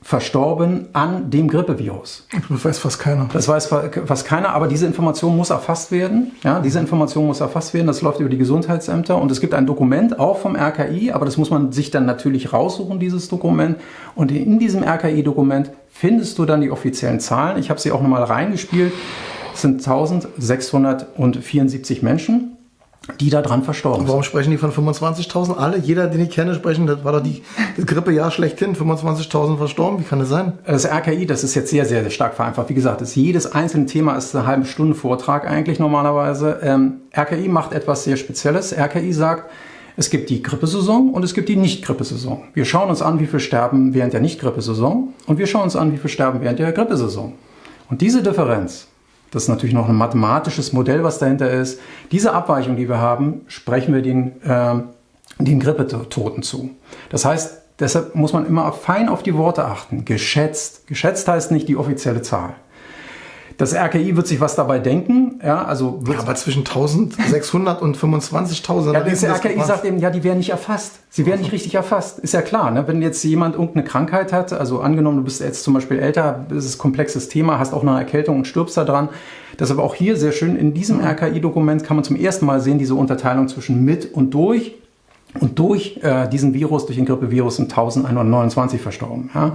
verstorben 0.05 0.87
an 0.93 1.31
dem 1.31 1.47
Grippevirus. 1.47 2.27
Das 2.47 2.63
weiß 2.63 2.77
fast 2.77 2.99
keiner. 2.99 3.27
Das 3.33 3.47
weiß 3.47 3.73
fast 4.05 4.27
keiner, 4.27 4.49
aber 4.49 4.67
diese 4.67 4.85
Information 4.85 5.35
muss 5.35 5.49
erfasst 5.49 5.91
werden. 5.91 6.33
Ja, 6.43 6.59
diese 6.59 6.77
Information 6.77 7.25
muss 7.25 7.39
erfasst 7.39 7.73
werden. 7.73 7.87
Das 7.87 8.03
läuft 8.03 8.19
über 8.19 8.29
die 8.29 8.37
Gesundheitsämter 8.37 9.19
und 9.19 9.31
es 9.31 9.41
gibt 9.41 9.55
ein 9.55 9.65
Dokument 9.65 10.19
auch 10.19 10.37
vom 10.37 10.55
RKI, 10.55 11.11
aber 11.11 11.25
das 11.25 11.37
muss 11.37 11.49
man 11.49 11.71
sich 11.71 11.89
dann 11.89 12.05
natürlich 12.05 12.53
raussuchen, 12.53 12.99
dieses 12.99 13.29
Dokument. 13.29 13.79
Und 14.13 14.31
in 14.31 14.59
diesem 14.59 14.83
RKI-Dokument 14.83 15.71
findest 15.89 16.37
du 16.37 16.45
dann 16.45 16.61
die 16.61 16.69
offiziellen 16.69 17.19
Zahlen. 17.19 17.57
Ich 17.57 17.71
habe 17.71 17.79
sie 17.79 17.91
auch 17.91 18.03
nochmal 18.03 18.25
reingespielt. 18.25 18.93
Es 19.55 19.63
sind 19.63 19.79
1674 19.79 22.03
Menschen 22.03 22.54
die 23.19 23.29
da 23.29 23.41
dran 23.41 23.63
verstorben 23.63 24.01
sind. 24.01 24.07
Warum 24.07 24.23
sprechen 24.23 24.51
die 24.51 24.57
von 24.57 24.71
25.000? 24.71 25.57
Alle, 25.57 25.77
jeder, 25.77 26.07
den 26.07 26.21
ich 26.21 26.31
kenne, 26.31 26.55
sprechen, 26.55 26.87
das 26.87 27.03
war 27.03 27.13
doch 27.13 27.21
die, 27.21 27.43
das 27.77 27.85
Grippejahr 27.85 28.31
schlechthin, 28.31 28.75
25.000 28.75 29.57
verstorben. 29.57 29.99
Wie 29.99 30.03
kann 30.03 30.19
das 30.19 30.29
sein? 30.29 30.53
Das 30.65 30.85
RKI, 30.85 31.25
das 31.25 31.43
ist 31.43 31.55
jetzt 31.55 31.69
sehr, 31.69 31.85
sehr, 31.85 32.09
stark 32.09 32.33
vereinfacht. 32.33 32.69
Wie 32.69 32.73
gesagt, 32.73 33.01
das 33.01 33.15
jedes 33.15 33.51
einzelne 33.51 33.85
Thema 33.85 34.15
ist 34.15 34.35
eine 34.35 34.45
halbe 34.47 34.65
Stunde 34.65 34.95
Vortrag 34.95 35.49
eigentlich 35.49 35.79
normalerweise. 35.79 36.59
Ähm, 36.61 37.01
RKI 37.15 37.47
macht 37.47 37.73
etwas 37.73 38.03
sehr 38.03 38.17
Spezielles. 38.17 38.73
RKI 38.77 39.13
sagt, 39.13 39.49
es 39.97 40.09
gibt 40.09 40.29
die 40.29 40.43
Grippesaison 40.43 41.11
und 41.11 41.23
es 41.23 41.33
gibt 41.33 41.47
die 41.47 41.55
Nicht-Grippesaison. 41.55 42.43
Wir 42.53 42.65
schauen 42.65 42.89
uns 42.89 43.01
an, 43.01 43.19
wie 43.19 43.27
viel 43.27 43.39
sterben 43.39 43.93
während 43.93 44.13
der 44.13 44.19
Nicht-Grippesaison 44.19 45.13
und 45.25 45.37
wir 45.37 45.47
schauen 45.47 45.63
uns 45.63 45.75
an, 45.75 45.93
wie 45.93 45.97
viel 45.97 46.09
sterben 46.09 46.41
während 46.41 46.59
der 46.59 46.71
Grippesaison. 46.73 47.33
Und 47.89 48.01
diese 48.01 48.21
Differenz, 48.21 48.87
das 49.35 49.43
ist 49.43 49.49
natürlich 49.49 49.75
noch 49.75 49.89
ein 49.89 49.95
mathematisches 49.95 50.71
Modell, 50.71 51.03
was 51.03 51.19
dahinter 51.19 51.51
ist. 51.51 51.81
Diese 52.13 52.31
Abweichung, 52.31 52.77
die 52.77 52.87
wir 52.87 52.99
haben, 52.99 53.41
sprechen 53.47 53.93
wir 53.93 54.01
den, 54.01 54.41
äh, 54.43 54.75
den 55.39 55.59
Grippetoten 55.59 56.41
zu. 56.41 56.69
Das 57.09 57.25
heißt, 57.25 57.61
deshalb 57.79 58.15
muss 58.15 58.31
man 58.31 58.45
immer 58.45 58.71
fein 58.71 59.09
auf 59.09 59.23
die 59.23 59.35
Worte 59.35 59.65
achten. 59.65 60.05
Geschätzt. 60.05 60.87
Geschätzt 60.87 61.27
heißt 61.27 61.51
nicht 61.51 61.67
die 61.67 61.75
offizielle 61.75 62.21
Zahl. 62.21 62.53
Das 63.57 63.73
RKI 63.73 64.15
wird 64.17 64.27
sich 64.27 64.41
was 64.41 64.55
dabei 64.55 64.79
denken. 64.79 65.39
Ja, 65.43 65.63
also 65.63 66.01
ja, 66.09 66.19
aber 66.19 66.35
zwischen 66.35 66.59
1600 66.59 67.81
und 67.81 67.97
25.000. 67.97 68.93
Ja, 68.93 68.99
das 68.99 69.23
RKI 69.23 69.61
sagt 69.63 69.85
eben, 69.85 69.99
ja, 69.99 70.09
die 70.09 70.23
werden 70.23 70.39
nicht 70.39 70.49
erfasst. 70.49 70.99
Sie 71.09 71.25
werden 71.25 71.39
nicht 71.39 71.53
richtig 71.53 71.75
erfasst. 71.75 72.19
Ist 72.19 72.33
ja 72.33 72.41
klar, 72.41 72.71
ne? 72.71 72.85
wenn 72.87 73.01
jetzt 73.01 73.23
jemand 73.23 73.55
irgendeine 73.55 73.85
Krankheit 73.85 74.33
hat, 74.33 74.51
also 74.51 74.81
angenommen, 74.81 75.17
du 75.17 75.23
bist 75.23 75.39
jetzt 75.39 75.63
zum 75.63 75.73
Beispiel 75.73 75.99
älter, 75.99 76.45
das 76.49 76.65
ist 76.65 76.75
ein 76.75 76.79
komplexes 76.79 77.29
Thema, 77.29 77.57
hast 77.57 77.73
auch 77.73 77.83
eine 77.83 77.97
Erkältung 77.97 78.37
und 78.37 78.45
stirbst 78.45 78.75
da 78.75 78.83
dran. 78.83 79.09
Das 79.57 79.69
ist 79.69 79.75
aber 79.75 79.83
auch 79.83 79.95
hier 79.95 80.17
sehr 80.17 80.33
schön. 80.33 80.57
In 80.57 80.73
diesem 80.73 80.99
RKI-Dokument 80.99 81.83
kann 81.85 81.95
man 81.95 82.03
zum 82.03 82.17
ersten 82.17 82.45
Mal 82.45 82.59
sehen, 82.59 82.77
diese 82.77 82.95
Unterteilung 82.95 83.47
zwischen 83.47 83.85
mit 83.85 84.13
und 84.13 84.33
durch. 84.33 84.75
Und 85.39 85.59
durch 85.59 85.99
äh, 86.01 86.29
diesen 86.29 86.53
Virus, 86.53 86.85
durch 86.85 86.97
den 86.97 87.05
Grippevirus, 87.05 87.57
sind 87.57 87.69
1129 87.69 88.81
verstorben. 88.81 89.29
Ja? 89.33 89.47
Mhm. 89.47 89.53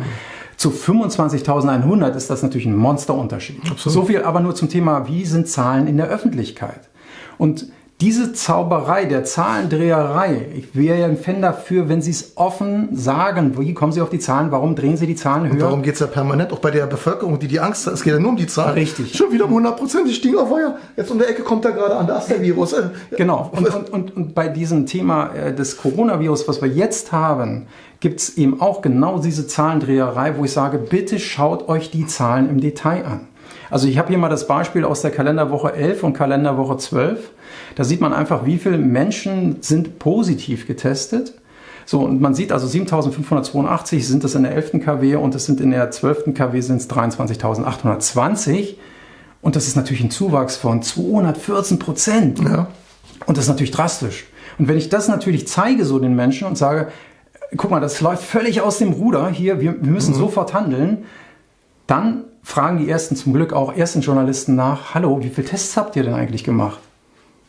Zu 0.60 0.68
25.100 0.68 2.14
ist 2.16 2.28
das 2.28 2.42
natürlich 2.42 2.66
ein 2.66 2.76
Monsterunterschied. 2.76 3.62
Absolut. 3.70 3.94
So 3.94 4.04
viel 4.04 4.22
aber 4.24 4.40
nur 4.40 4.54
zum 4.54 4.68
Thema, 4.68 5.08
wie 5.08 5.24
sind 5.24 5.48
Zahlen 5.48 5.86
in 5.86 5.96
der 5.96 6.08
Öffentlichkeit? 6.08 6.90
Und 7.38 7.68
diese 8.00 8.32
Zauberei 8.32 9.04
der 9.04 9.24
Zahlendreherei, 9.24 10.46
ich 10.54 10.74
wäre 10.74 11.00
ja 11.00 11.06
ein 11.06 11.18
Fan 11.18 11.42
dafür, 11.42 11.90
wenn 11.90 12.00
Sie 12.00 12.12
es 12.12 12.32
offen 12.36 12.96
sagen. 12.96 13.58
Wie 13.58 13.74
kommen 13.74 13.92
Sie 13.92 14.00
auf 14.00 14.08
die 14.08 14.18
Zahlen? 14.18 14.50
Warum 14.50 14.74
drehen 14.74 14.96
Sie 14.96 15.06
die 15.06 15.16
Zahlen 15.16 15.44
höher? 15.44 15.52
Und 15.52 15.58
darum 15.60 15.82
geht 15.82 15.94
es 15.94 16.00
ja 16.00 16.06
permanent, 16.06 16.50
auch 16.52 16.60
bei 16.60 16.70
der 16.70 16.86
Bevölkerung, 16.86 17.38
die 17.38 17.46
die 17.46 17.60
Angst 17.60 17.86
hat. 17.86 17.92
Es 17.92 18.02
geht 18.02 18.14
ja 18.14 18.18
nur 18.18 18.30
um 18.30 18.36
die 18.36 18.46
Zahlen. 18.46 18.72
Richtig. 18.72 19.14
Schon 19.14 19.30
wieder 19.32 19.44
um 19.44 19.50
100 19.50 19.76
Prozent, 19.76 20.08
die 20.08 20.14
stiegen 20.14 20.38
auf 20.38 20.48
Feuer. 20.48 20.76
Jetzt 20.96 21.10
um 21.10 21.18
der 21.18 21.28
Ecke 21.28 21.42
kommt 21.42 21.64
er 21.66 21.72
gerade 21.72 21.94
an, 21.96 22.06
da 22.06 22.18
ist 22.18 22.30
der 22.30 22.40
Virus. 22.40 22.74
Genau. 23.16 23.50
Und, 23.54 23.68
und, 23.68 23.90
und, 23.90 24.16
und 24.16 24.34
bei 24.34 24.48
diesem 24.48 24.86
Thema 24.86 25.34
äh, 25.34 25.54
des 25.54 25.76
Coronavirus, 25.76 26.48
was 26.48 26.62
wir 26.62 26.68
jetzt 26.68 27.12
haben, 27.12 27.66
gibt 28.00 28.20
es 28.20 28.38
eben 28.38 28.62
auch 28.62 28.80
genau 28.80 29.18
diese 29.18 29.46
Zahlendreherei, 29.46 30.38
wo 30.38 30.44
ich 30.44 30.52
sage, 30.52 30.78
bitte 30.78 31.18
schaut 31.18 31.68
euch 31.68 31.90
die 31.90 32.06
Zahlen 32.06 32.48
im 32.48 32.60
Detail 32.60 33.04
an. 33.04 33.26
Also 33.68 33.88
ich 33.88 33.98
habe 33.98 34.08
hier 34.08 34.18
mal 34.18 34.30
das 34.30 34.46
Beispiel 34.46 34.84
aus 34.84 35.02
der 35.02 35.10
Kalenderwoche 35.10 35.74
11 35.74 36.02
und 36.02 36.14
Kalenderwoche 36.14 36.78
12. 36.78 37.30
Da 37.74 37.84
sieht 37.84 38.00
man 38.00 38.12
einfach, 38.12 38.44
wie 38.46 38.58
viele 38.58 38.78
Menschen 38.78 39.56
sind 39.60 39.98
positiv 39.98 40.66
getestet. 40.66 41.34
So, 41.86 42.00
und 42.00 42.20
man 42.20 42.34
sieht 42.34 42.52
also 42.52 42.66
7582 42.66 44.06
sind 44.06 44.22
das 44.22 44.34
in 44.34 44.44
der 44.44 44.52
11. 44.52 44.80
KW 44.84 45.16
und 45.16 45.34
das 45.34 45.46
sind 45.46 45.60
in 45.60 45.70
der 45.70 45.90
12. 45.90 46.34
KW 46.34 46.60
sind 46.60 46.76
es 46.76 46.88
23.820. 46.88 48.76
Und 49.42 49.56
das 49.56 49.66
ist 49.66 49.76
natürlich 49.76 50.02
ein 50.02 50.10
Zuwachs 50.10 50.56
von 50.56 50.82
214 50.82 51.78
Prozent. 51.78 52.40
Ja. 52.40 52.68
Und 53.26 53.36
das 53.36 53.44
ist 53.44 53.48
natürlich 53.48 53.70
drastisch. 53.70 54.26
Und 54.58 54.68
wenn 54.68 54.76
ich 54.76 54.88
das 54.88 55.08
natürlich 55.08 55.48
zeige 55.48 55.84
so 55.84 55.98
den 55.98 56.14
Menschen 56.14 56.46
und 56.46 56.58
sage, 56.58 56.88
guck 57.56 57.70
mal, 57.70 57.80
das 57.80 58.00
läuft 58.00 58.22
völlig 58.22 58.60
aus 58.60 58.78
dem 58.78 58.92
Ruder 58.92 59.28
hier, 59.28 59.60
wir, 59.60 59.82
wir 59.82 59.90
müssen 59.90 60.14
mhm. 60.14 60.18
sofort 60.18 60.54
handeln, 60.54 61.04
dann 61.86 62.24
fragen 62.42 62.78
die 62.78 62.88
ersten 62.88 63.16
zum 63.16 63.32
Glück 63.32 63.52
auch 63.52 63.74
ersten 63.74 64.00
Journalisten 64.00 64.54
nach, 64.54 64.94
hallo, 64.94 65.22
wie 65.22 65.28
viele 65.28 65.46
Tests 65.46 65.76
habt 65.76 65.96
ihr 65.96 66.02
denn 66.02 66.14
eigentlich 66.14 66.44
gemacht? 66.44 66.80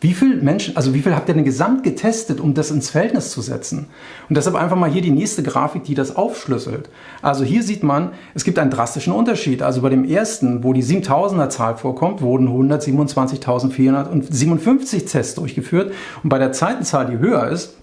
Wie 0.02 0.14
viele 0.16 0.38
Menschen, 0.38 0.76
also 0.76 0.96
wie 0.96 1.04
viel 1.04 1.16
habt 1.16 1.30
ihr 1.30 1.36
denn 1.36 1.46
gesamt 1.46 1.84
getestet, 1.84 2.40
um 2.40 2.56
das 2.56 2.72
ins 2.72 2.90
Verhältnis 2.90 3.30
zu 3.30 3.42
setzen? 3.42 3.86
Und 4.30 4.36
deshalb 4.36 4.56
einfach 4.56 4.76
mal 4.76 4.90
hier 4.90 5.04
die 5.04 5.12
nächste 5.12 5.44
Grafik, 5.44 5.84
die 5.84 5.94
das 5.94 6.16
aufschlüsselt. 6.16 6.90
Also 7.22 7.44
hier 7.44 7.62
sieht 7.62 7.84
man, 7.84 8.14
es 8.34 8.44
gibt 8.44 8.58
einen 8.58 8.72
drastischen 8.72 9.14
Unterschied. 9.14 9.62
Also 9.62 9.84
bei 9.84 9.90
dem 9.90 10.04
ersten, 10.04 10.64
wo 10.64 10.74
die 10.74 10.84
7000er 10.84 11.50
Zahl 11.50 11.78
vorkommt, 11.78 12.24
wurden 12.24 12.50
127.457 12.50 15.06
Tests 15.06 15.36
durchgeführt. 15.36 15.94
Und 16.24 16.30
bei 16.30 16.40
der 16.40 16.52
zweiten 16.52 16.84
Zahl, 16.84 17.06
die 17.06 17.20
höher 17.20 17.48
ist, 17.50 17.76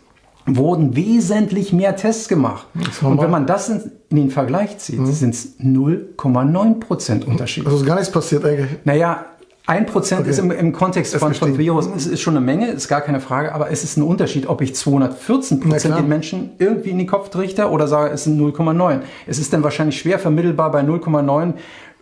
wurden 0.45 0.97
wesentlich 0.97 1.73
mehr 1.73 1.95
Tests 1.95 2.27
gemacht. 2.27 2.67
Und 3.01 3.21
wenn 3.21 3.31
man 3.31 3.47
das 3.47 3.69
in, 3.69 3.93
in 4.09 4.17
den 4.17 4.31
Vergleich 4.31 4.79
zieht, 4.79 4.99
mhm. 4.99 5.13
sind 5.13 5.35
es 5.35 5.61
0,9% 5.61 7.27
Unterschied. 7.27 7.65
Also 7.65 7.79
ist 7.79 7.87
gar 7.87 7.95
nichts 7.95 8.11
passiert 8.11 8.45
eigentlich. 8.45 8.71
Naja, 8.85 9.25
ein 9.69 9.85
Prozent 9.85 10.23
okay. 10.23 10.31
ist 10.31 10.39
im, 10.39 10.51
im 10.51 10.73
Kontext 10.73 11.15
von, 11.17 11.35
von 11.35 11.59
Virus 11.59 11.87
ist, 11.89 12.07
ist, 12.07 12.23
schon 12.23 12.35
eine 12.35 12.45
Menge, 12.45 12.69
ist 12.69 12.89
gar 12.89 13.03
keine 13.03 13.21
Frage, 13.21 13.55
aber 13.55 13.71
es 13.71 13.85
ist 13.85 13.99
ein 13.99 14.03
Unterschied, 14.03 14.49
ob 14.49 14.63
ich 14.63 14.75
214 14.75 15.61
Prozent 15.61 15.99
den 15.99 16.09
Menschen 16.09 16.53
irgendwie 16.59 16.89
in 16.89 16.97
den 16.97 17.07
Kopf 17.07 17.29
trichter 17.29 17.71
oder 17.71 17.87
sage, 17.87 18.11
es 18.11 18.25
sind 18.25 18.41
0,9. 18.41 19.01
Es 19.27 19.39
ist 19.39 19.53
dann 19.53 19.63
wahrscheinlich 19.63 19.99
schwer 19.99 20.19
vermittelbar 20.19 20.71
bei 20.71 20.81
0,9. 20.81 21.53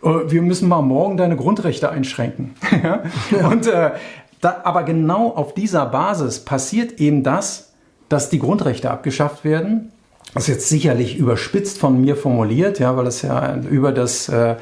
Äh, 0.01 0.31
wir 0.31 0.41
müssen 0.43 0.69
mal 0.69 0.81
morgen 0.81 1.17
deine 1.17 1.35
Grundrechte 1.35 1.89
einschränken. 1.89 2.55
Und 3.51 3.67
äh, 3.67 3.91
da, 4.39 4.61
aber 4.63 4.83
genau 4.83 5.31
auf 5.31 5.53
dieser 5.53 5.87
Basis 5.87 6.39
passiert 6.39 7.01
eben 7.01 7.21
das, 7.23 7.73
dass 8.07 8.29
die 8.29 8.39
Grundrechte 8.39 8.89
abgeschafft 8.89 9.43
werden. 9.43 9.91
Das 10.33 10.43
ist 10.43 10.49
jetzt 10.49 10.69
sicherlich 10.69 11.17
überspitzt 11.17 11.79
von 11.79 11.99
mir 11.99 12.15
formuliert, 12.15 12.79
ja, 12.79 12.95
weil 12.97 13.07
es 13.07 13.21
ja 13.21 13.59
über 13.71 13.91
das, 13.91 14.27
äh, 14.29 14.55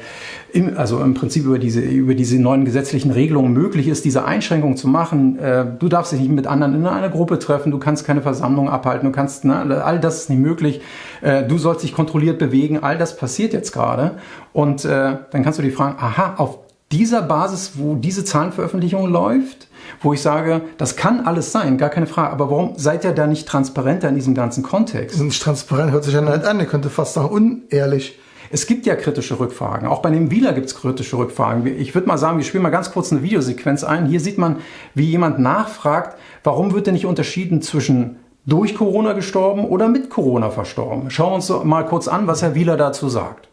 im, 0.52 0.76
also 0.76 1.00
im 1.00 1.14
Prinzip 1.14 1.44
über 1.44 1.58
diese, 1.58 1.80
über 1.80 2.14
diese 2.14 2.40
neuen 2.40 2.64
gesetzlichen 2.64 3.10
Regelungen 3.10 3.52
möglich 3.52 3.88
ist, 3.88 4.04
diese 4.04 4.24
Einschränkung 4.24 4.76
zu 4.76 4.88
machen. 4.88 5.38
Äh, 5.38 5.66
du 5.78 5.88
darfst 5.88 6.12
dich 6.12 6.20
nicht 6.20 6.32
mit 6.32 6.46
anderen 6.46 6.74
in 6.74 6.86
einer 6.86 7.08
Gruppe 7.08 7.38
treffen, 7.38 7.72
du 7.72 7.78
kannst 7.78 8.06
keine 8.06 8.22
Versammlung 8.22 8.70
abhalten, 8.70 9.06
du 9.06 9.12
kannst, 9.12 9.44
ne, 9.44 9.84
all 9.84 9.98
das 10.00 10.22
ist 10.22 10.30
nicht 10.30 10.40
möglich. 10.40 10.80
Äh, 11.20 11.42
du 11.42 11.58
sollst 11.58 11.82
dich 11.82 11.92
kontrolliert 11.92 12.38
bewegen, 12.38 12.82
all 12.82 12.96
das 12.96 13.16
passiert 13.16 13.52
jetzt 13.52 13.72
gerade. 13.72 14.12
Und 14.52 14.84
äh, 14.84 15.18
dann 15.30 15.42
kannst 15.42 15.58
du 15.58 15.62
dich 15.62 15.74
fragen, 15.74 15.96
aha, 15.98 16.36
auf 16.38 16.65
dieser 16.92 17.22
Basis, 17.22 17.72
wo 17.74 17.94
diese 17.94 18.24
Zahlenveröffentlichung 18.24 19.10
läuft, 19.10 19.68
wo 20.02 20.12
ich 20.12 20.22
sage, 20.22 20.62
das 20.78 20.96
kann 20.96 21.26
alles 21.26 21.52
sein, 21.52 21.78
gar 21.78 21.90
keine 21.90 22.06
Frage, 22.06 22.32
aber 22.32 22.50
warum 22.50 22.72
seid 22.76 23.04
ihr 23.04 23.12
da 23.12 23.26
nicht 23.26 23.48
transparenter 23.48 24.08
in 24.08 24.14
diesem 24.14 24.34
ganzen 24.34 24.62
Kontext? 24.62 25.20
Nicht 25.20 25.42
transparent 25.42 25.92
hört 25.92 26.04
sich 26.04 26.14
ja 26.14 26.20
nicht 26.20 26.44
an, 26.44 26.60
ihr 26.60 26.66
könnte 26.66 26.90
fast 26.90 27.14
sagen 27.14 27.28
unehrlich. 27.28 28.18
Es 28.50 28.66
gibt 28.66 28.86
ja 28.86 28.94
kritische 28.94 29.40
Rückfragen. 29.40 29.88
Auch 29.88 30.02
bei 30.02 30.10
dem 30.10 30.30
Wieler 30.30 30.52
gibt 30.52 30.66
es 30.66 30.76
kritische 30.76 31.18
Rückfragen. 31.18 31.66
Ich 31.66 31.94
würde 31.94 32.06
mal 32.06 32.18
sagen, 32.18 32.38
wir 32.38 32.44
spielen 32.44 32.62
mal 32.62 32.70
ganz 32.70 32.92
kurz 32.92 33.10
eine 33.10 33.24
Videosequenz 33.24 33.82
ein. 33.82 34.06
Hier 34.06 34.20
sieht 34.20 34.38
man, 34.38 34.58
wie 34.94 35.04
jemand 35.04 35.40
nachfragt, 35.40 36.16
warum 36.44 36.72
wird 36.72 36.86
denn 36.86 36.94
nicht 36.94 37.06
unterschieden 37.06 37.60
zwischen 37.60 38.16
durch 38.46 38.76
Corona 38.76 39.12
gestorben 39.14 39.64
oder 39.64 39.88
mit 39.88 40.08
Corona 40.08 40.50
verstorben. 40.50 41.10
Schauen 41.10 41.30
wir 41.30 41.34
uns 41.34 41.64
mal 41.64 41.84
kurz 41.84 42.06
an, 42.06 42.28
was 42.28 42.42
Herr 42.42 42.54
Wieler 42.54 42.76
dazu 42.76 43.08
sagt. 43.08 43.48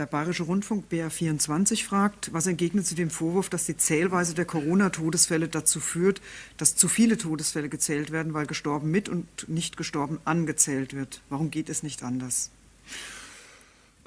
Der 0.00 0.06
Bayerische 0.06 0.44
Rundfunk 0.44 0.86
BR24 0.90 1.84
fragt, 1.84 2.32
was 2.32 2.46
entgegnet 2.46 2.86
zu 2.86 2.94
dem 2.94 3.10
Vorwurf, 3.10 3.50
dass 3.50 3.66
die 3.66 3.76
Zählweise 3.76 4.32
der 4.32 4.46
Corona-Todesfälle 4.46 5.46
dazu 5.46 5.78
führt, 5.78 6.22
dass 6.56 6.74
zu 6.74 6.88
viele 6.88 7.18
Todesfälle 7.18 7.68
gezählt 7.68 8.10
werden, 8.10 8.32
weil 8.32 8.46
gestorben 8.46 8.90
mit 8.90 9.10
und 9.10 9.26
nicht 9.46 9.76
gestorben 9.76 10.18
angezählt 10.24 10.94
wird. 10.94 11.20
Warum 11.28 11.50
geht 11.50 11.68
es 11.68 11.82
nicht 11.82 12.02
anders? 12.02 12.50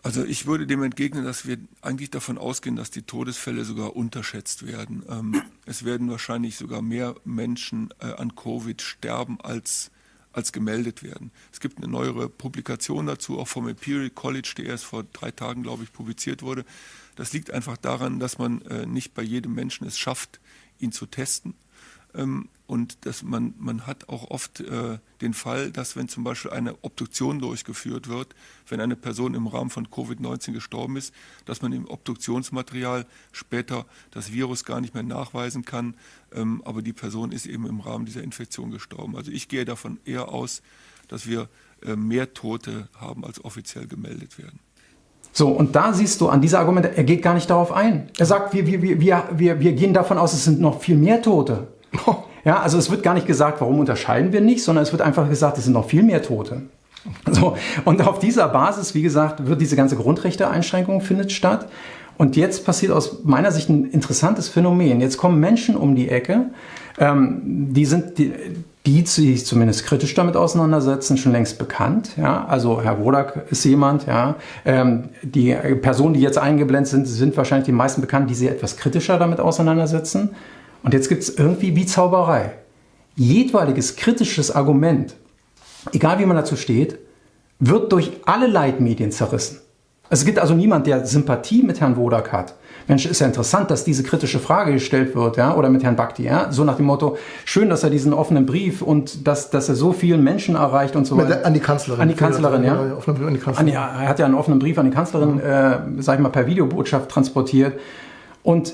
Also 0.02 0.26
ich 0.26 0.48
würde 0.48 0.66
dem 0.66 0.82
entgegnen, 0.82 1.26
dass 1.26 1.46
wir 1.46 1.60
eigentlich 1.84 2.10
davon 2.10 2.40
ausgehen, 2.40 2.76
dass 2.76 2.90
die 2.90 3.04
Todesfälle 3.04 3.64
sogar 3.64 3.96
unterschätzt 3.96 4.66
werden. 4.66 5.04
Ähm, 5.08 5.44
es 5.68 5.86
werden 5.86 6.10
wahrscheinlich 6.10 6.56
sogar 6.56 6.82
mehr 6.82 7.14
Menschen 7.24 7.94
äh, 8.00 8.06
an 8.14 8.36
Covid 8.36 8.82
sterben, 8.82 9.40
als, 9.42 9.92
als 10.34 10.52
gemeldet 10.52 11.04
werden. 11.04 11.32
Es 11.52 11.60
gibt 11.60 11.78
eine 11.78 11.88
neuere 11.88 12.28
Publikation 12.28 13.06
dazu, 13.06 13.40
auch 13.40 13.48
vom 13.48 13.68
Imperial 13.68 14.10
College, 14.10 14.54
die 14.58 14.66
erst 14.66 14.84
vor 14.84 15.04
drei 15.14 15.32
Tagen, 15.32 15.64
glaube 15.64 15.84
ich, 15.84 15.94
publiziert 15.94 16.42
wurde. 16.42 16.66
Das 17.16 17.32
liegt 17.32 17.52
einfach 17.52 17.78
daran, 17.78 18.20
dass 18.20 18.38
man 18.40 18.62
äh, 18.64 18.86
nicht 18.86 19.14
bei 19.14 19.22
jedem 19.22 19.54
Menschen 19.54 19.88
es 19.88 19.98
schafft, 19.98 20.40
ihn 20.80 20.92
zu 20.92 21.06
testen. 21.06 21.54
Ähm, 22.16 22.50
und 22.66 23.06
dass 23.06 23.24
man, 23.24 23.54
man 23.60 23.86
hat 23.86 24.10
auch 24.10 24.32
oft 24.32 24.62
äh, 24.62 24.98
den 25.22 25.34
Fall, 25.34 25.72
dass 25.72 25.96
wenn 25.96 26.08
zum 26.08 26.24
Beispiel 26.24 26.52
eine 26.52 26.76
Obduktion 26.82 27.40
durchgeführt 27.40 28.08
wird, 28.08 28.34
wenn 28.68 28.80
eine 28.80 28.96
Person 28.96 29.36
im 29.36 29.48
Rahmen 29.48 29.70
von 29.70 29.88
Covid-19 29.88 30.54
gestorben 30.54 30.96
ist, 30.96 31.14
dass 31.46 31.62
man 31.62 31.74
im 31.74 31.88
Obduktionsmaterial 31.88 33.06
später 33.32 33.86
das 34.12 34.32
Virus 34.32 34.64
gar 34.64 34.82
nicht 34.82 34.94
mehr 34.94 35.04
nachweisen 35.04 35.66
kann, 35.66 35.96
ähm, 36.34 36.62
aber 36.66 36.82
die 36.82 36.94
Person 36.94 37.32
ist 37.32 37.46
eben 37.46 37.68
im 37.68 37.80
Rahmen 37.80 38.06
dieser 38.06 38.24
Infektion 38.24 38.72
gestorben. 38.72 39.18
Also 39.18 39.32
ich 39.32 39.50
gehe 39.50 39.66
davon 39.66 40.00
eher 40.06 40.30
aus, 40.30 40.62
dass 41.10 41.28
wir 41.28 41.50
äh, 41.86 41.96
mehr 41.96 42.34
Tote 42.34 42.88
haben, 42.96 43.26
als 43.26 43.44
offiziell 43.44 43.88
gemeldet 43.88 44.38
werden. 44.38 44.60
So, 45.32 45.50
und 45.50 45.76
da 45.76 45.94
siehst 45.94 46.22
du 46.22 46.30
an 46.30 46.42
dieser 46.42 46.60
Argumente, 46.60 46.96
er 46.96 47.04
geht 47.04 47.22
gar 47.24 47.34
nicht 47.34 47.50
darauf 47.50 47.72
ein. 47.72 48.10
Er 48.18 48.26
sagt, 48.26 48.54
wir, 48.54 48.68
wir, 48.68 48.82
wir, 48.82 49.30
wir, 49.34 49.60
wir 49.60 49.74
gehen 49.74 49.94
davon 49.94 50.18
aus, 50.18 50.34
es 50.34 50.44
sind 50.44 50.62
noch 50.62 50.80
viel 50.80 50.96
mehr 50.96 51.22
Tote. 51.22 51.68
Ja, 52.46 52.60
also 52.60 52.78
es 52.78 52.92
wird 52.92 53.04
gar 53.04 53.14
nicht 53.14 53.26
gesagt, 53.26 53.62
warum 53.62 53.80
unterscheiden 53.80 54.34
wir 54.34 54.42
nicht, 54.42 54.66
sondern 54.66 54.84
es 54.84 54.92
wird 54.92 55.02
einfach 55.02 55.30
gesagt, 55.30 55.58
es 55.58 55.64
sind 55.64 55.72
noch 55.72 55.88
viel 55.88 56.04
mehr 56.04 56.22
Tote. 56.22 56.64
So, 57.32 57.56
und 57.86 58.06
auf 58.06 58.20
dieser 58.20 58.48
Basis, 58.50 58.94
wie 58.96 59.02
gesagt, 59.02 59.48
wird 59.48 59.62
diese 59.62 59.76
ganze 59.76 59.96
Grundrechteeinschränkung 59.96 61.02
findet 61.02 61.32
statt. 61.32 61.70
Und 62.18 62.36
jetzt 62.36 62.66
passiert 62.66 62.92
aus 62.92 63.24
meiner 63.24 63.52
Sicht 63.52 63.70
ein 63.70 63.86
interessantes 63.86 64.48
Phänomen. 64.50 65.02
Jetzt 65.02 65.18
kommen 65.18 65.40
Menschen 65.40 65.76
um 65.76 65.96
die 65.96 66.10
Ecke, 66.10 66.48
ähm, 67.00 67.42
die 67.74 67.86
sind, 67.86 68.18
die, 68.20 68.34
die 68.86 69.06
sich 69.06 69.46
zumindest 69.46 69.86
kritisch 69.86 70.14
damit 70.14 70.36
auseinandersetzen, 70.36 71.18
schon 71.18 71.32
längst 71.32 71.58
bekannt. 71.58 72.12
Ja? 72.18 72.46
Also 72.46 72.82
Herr 72.82 73.04
Wodak 73.04 73.46
ist 73.50 73.64
jemand, 73.66 74.06
ja. 74.06 74.36
Ähm, 74.64 75.10
die 75.24 75.56
Personen, 75.82 76.14
die 76.14 76.22
jetzt 76.22 76.38
eingeblendet 76.38 76.88
sind, 76.88 77.08
sind 77.08 77.36
wahrscheinlich 77.36 77.66
die 77.66 77.72
meisten 77.72 78.02
bekannt, 78.02 78.30
die 78.30 78.36
sich 78.36 78.50
etwas 78.50 78.78
kritischer 78.78 79.18
damit 79.18 79.40
auseinandersetzen. 79.40 80.32
Und 80.84 80.94
jetzt 80.94 81.10
gibt 81.10 81.24
es 81.24 81.38
irgendwie 81.38 81.76
wie 81.76 81.86
Zauberei. 81.86 82.54
Jedweiliges 83.16 83.96
kritisches 83.96 84.52
Argument, 84.52 85.16
egal 85.92 86.20
wie 86.20 86.26
man 86.26 86.38
dazu 86.38 86.56
steht, 86.56 86.98
wird 87.60 87.92
durch 87.92 88.12
alle 88.26 88.48
Leitmedien 88.48 89.12
zerrissen. 89.12 89.60
Es 90.10 90.26
gibt 90.26 90.38
also 90.38 90.54
niemand, 90.54 90.86
der 90.86 91.06
Sympathie 91.06 91.64
mit 91.64 91.80
Herrn 91.80 91.96
Wodak 91.96 92.32
hat. 92.32 92.56
Mensch, 92.88 93.06
ist 93.06 93.20
ja 93.20 93.28
interessant, 93.28 93.72
dass 93.72 93.86
diese 93.86 94.04
kritische 94.04 94.40
Frage 94.40 94.74
gestellt 94.74 95.16
wird, 95.16 95.38
ja, 95.38 95.56
oder 95.56 95.70
mit 95.70 95.84
Herrn 95.84 95.96
Bakti, 95.96 96.24
ja, 96.24 96.52
so 96.52 96.66
nach 96.66 96.76
dem 96.76 96.86
Motto, 96.86 97.18
schön, 97.46 97.70
dass 97.70 97.84
er 97.84 97.90
diesen 97.90 98.14
offenen 98.14 98.46
Brief 98.46 98.82
und 98.82 99.26
dass, 99.26 99.50
dass 99.50 99.70
er 99.70 99.76
so 99.76 99.94
vielen 99.94 100.22
Menschen 100.24 100.56
erreicht 100.56 100.96
und 100.98 101.06
so 101.06 101.18
weiter. 101.18 101.46
An 101.46 101.54
die 101.54 101.62
Kanzlerin. 101.62 102.02
An 102.02 102.10
die 102.10 102.16
Kanzlerin, 102.16 102.64
ja. 102.64 102.74
an 102.74 103.34
die 103.34 103.40
Kanzlerin. 103.40 103.74
Er 103.74 104.10
hat 104.10 104.20
ja 104.20 104.26
einen 104.26 104.36
offenen 104.36 104.60
Brief 104.60 104.78
an 104.78 104.86
die 104.86 104.92
Kanzlerin, 104.92 105.36
mhm. 105.36 105.40
äh, 106.00 106.02
sag 106.02 106.16
ich 106.16 106.22
mal, 106.22 106.30
per 106.30 106.46
Videobotschaft 106.46 107.10
transportiert. 107.10 107.80
Und 108.44 108.74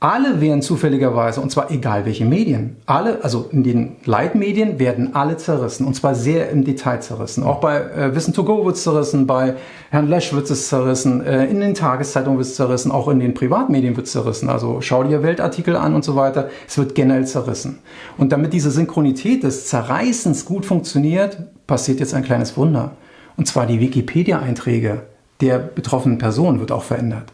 alle 0.00 0.40
werden 0.40 0.62
zufälligerweise, 0.62 1.40
und 1.40 1.50
zwar 1.50 1.72
egal 1.72 2.06
welche 2.06 2.24
Medien, 2.24 2.76
alle, 2.86 3.24
also 3.24 3.48
in 3.50 3.64
den 3.64 3.96
Leitmedien 4.04 4.78
werden 4.78 5.16
alle 5.16 5.36
zerrissen, 5.38 5.86
und 5.86 5.94
zwar 5.94 6.14
sehr 6.14 6.50
im 6.50 6.64
Detail 6.64 7.00
zerrissen. 7.00 7.42
Auch 7.42 7.60
bei 7.60 7.80
äh, 7.80 8.14
Wissen 8.14 8.32
to 8.32 8.44
Go 8.44 8.64
wird 8.64 8.76
es 8.76 8.84
zerrissen, 8.84 9.26
bei 9.26 9.56
Herrn 9.90 10.08
Lesch 10.08 10.32
wird 10.32 10.48
es 10.50 10.68
zerrissen, 10.68 11.20
äh, 11.26 11.46
in 11.46 11.60
den 11.60 11.74
Tageszeitungen 11.74 12.38
wird 12.38 12.46
es 12.46 12.54
zerrissen, 12.54 12.92
auch 12.92 13.08
in 13.08 13.18
den 13.18 13.34
Privatmedien 13.34 13.96
wird 13.96 14.06
es 14.06 14.12
zerrissen. 14.12 14.48
Also 14.48 14.80
schau 14.80 15.02
dir 15.02 15.24
Weltartikel 15.24 15.74
an 15.74 15.94
und 15.94 16.04
so 16.04 16.14
weiter. 16.14 16.48
Es 16.68 16.78
wird 16.78 16.94
generell 16.94 17.26
zerrissen. 17.26 17.80
Und 18.18 18.30
damit 18.30 18.52
diese 18.52 18.70
Synchronität 18.70 19.42
des 19.42 19.66
Zerreißens 19.66 20.44
gut 20.44 20.64
funktioniert, 20.64 21.38
passiert 21.66 21.98
jetzt 21.98 22.14
ein 22.14 22.22
kleines 22.22 22.56
Wunder. 22.56 22.92
Und 23.36 23.48
zwar 23.48 23.66
die 23.66 23.80
Wikipedia-Einträge 23.80 25.02
der 25.40 25.58
betroffenen 25.58 26.18
Person 26.18 26.60
wird 26.60 26.70
auch 26.70 26.84
verändert. 26.84 27.32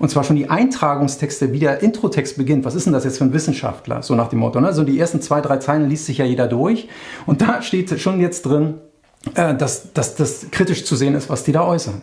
Und 0.00 0.08
zwar 0.08 0.24
schon 0.24 0.34
die 0.34 0.48
Eintragungstexte, 0.50 1.52
wie 1.52 1.60
der 1.60 1.82
Introtext 1.82 2.38
beginnt. 2.38 2.64
Was 2.64 2.74
ist 2.74 2.86
denn 2.86 2.92
das 2.92 3.04
jetzt 3.04 3.18
für 3.18 3.24
ein 3.24 3.34
Wissenschaftler? 3.34 4.02
So 4.02 4.14
nach 4.14 4.28
dem 4.28 4.40
Motto. 4.40 4.60
Ne? 4.60 4.72
So 4.72 4.82
die 4.82 4.98
ersten 4.98 5.20
zwei, 5.20 5.42
drei 5.42 5.58
Zeilen 5.58 5.88
liest 5.88 6.06
sich 6.06 6.18
ja 6.18 6.24
jeder 6.24 6.48
durch. 6.48 6.88
Und 7.26 7.42
da 7.42 7.60
steht 7.60 8.00
schon 8.00 8.18
jetzt 8.18 8.46
drin, 8.46 8.78
äh, 9.34 9.54
dass, 9.54 9.92
dass 9.92 10.16
das 10.16 10.46
kritisch 10.50 10.84
zu 10.86 10.96
sehen 10.96 11.14
ist, 11.14 11.28
was 11.28 11.44
die 11.44 11.52
da 11.52 11.64
äußern. 11.64 12.00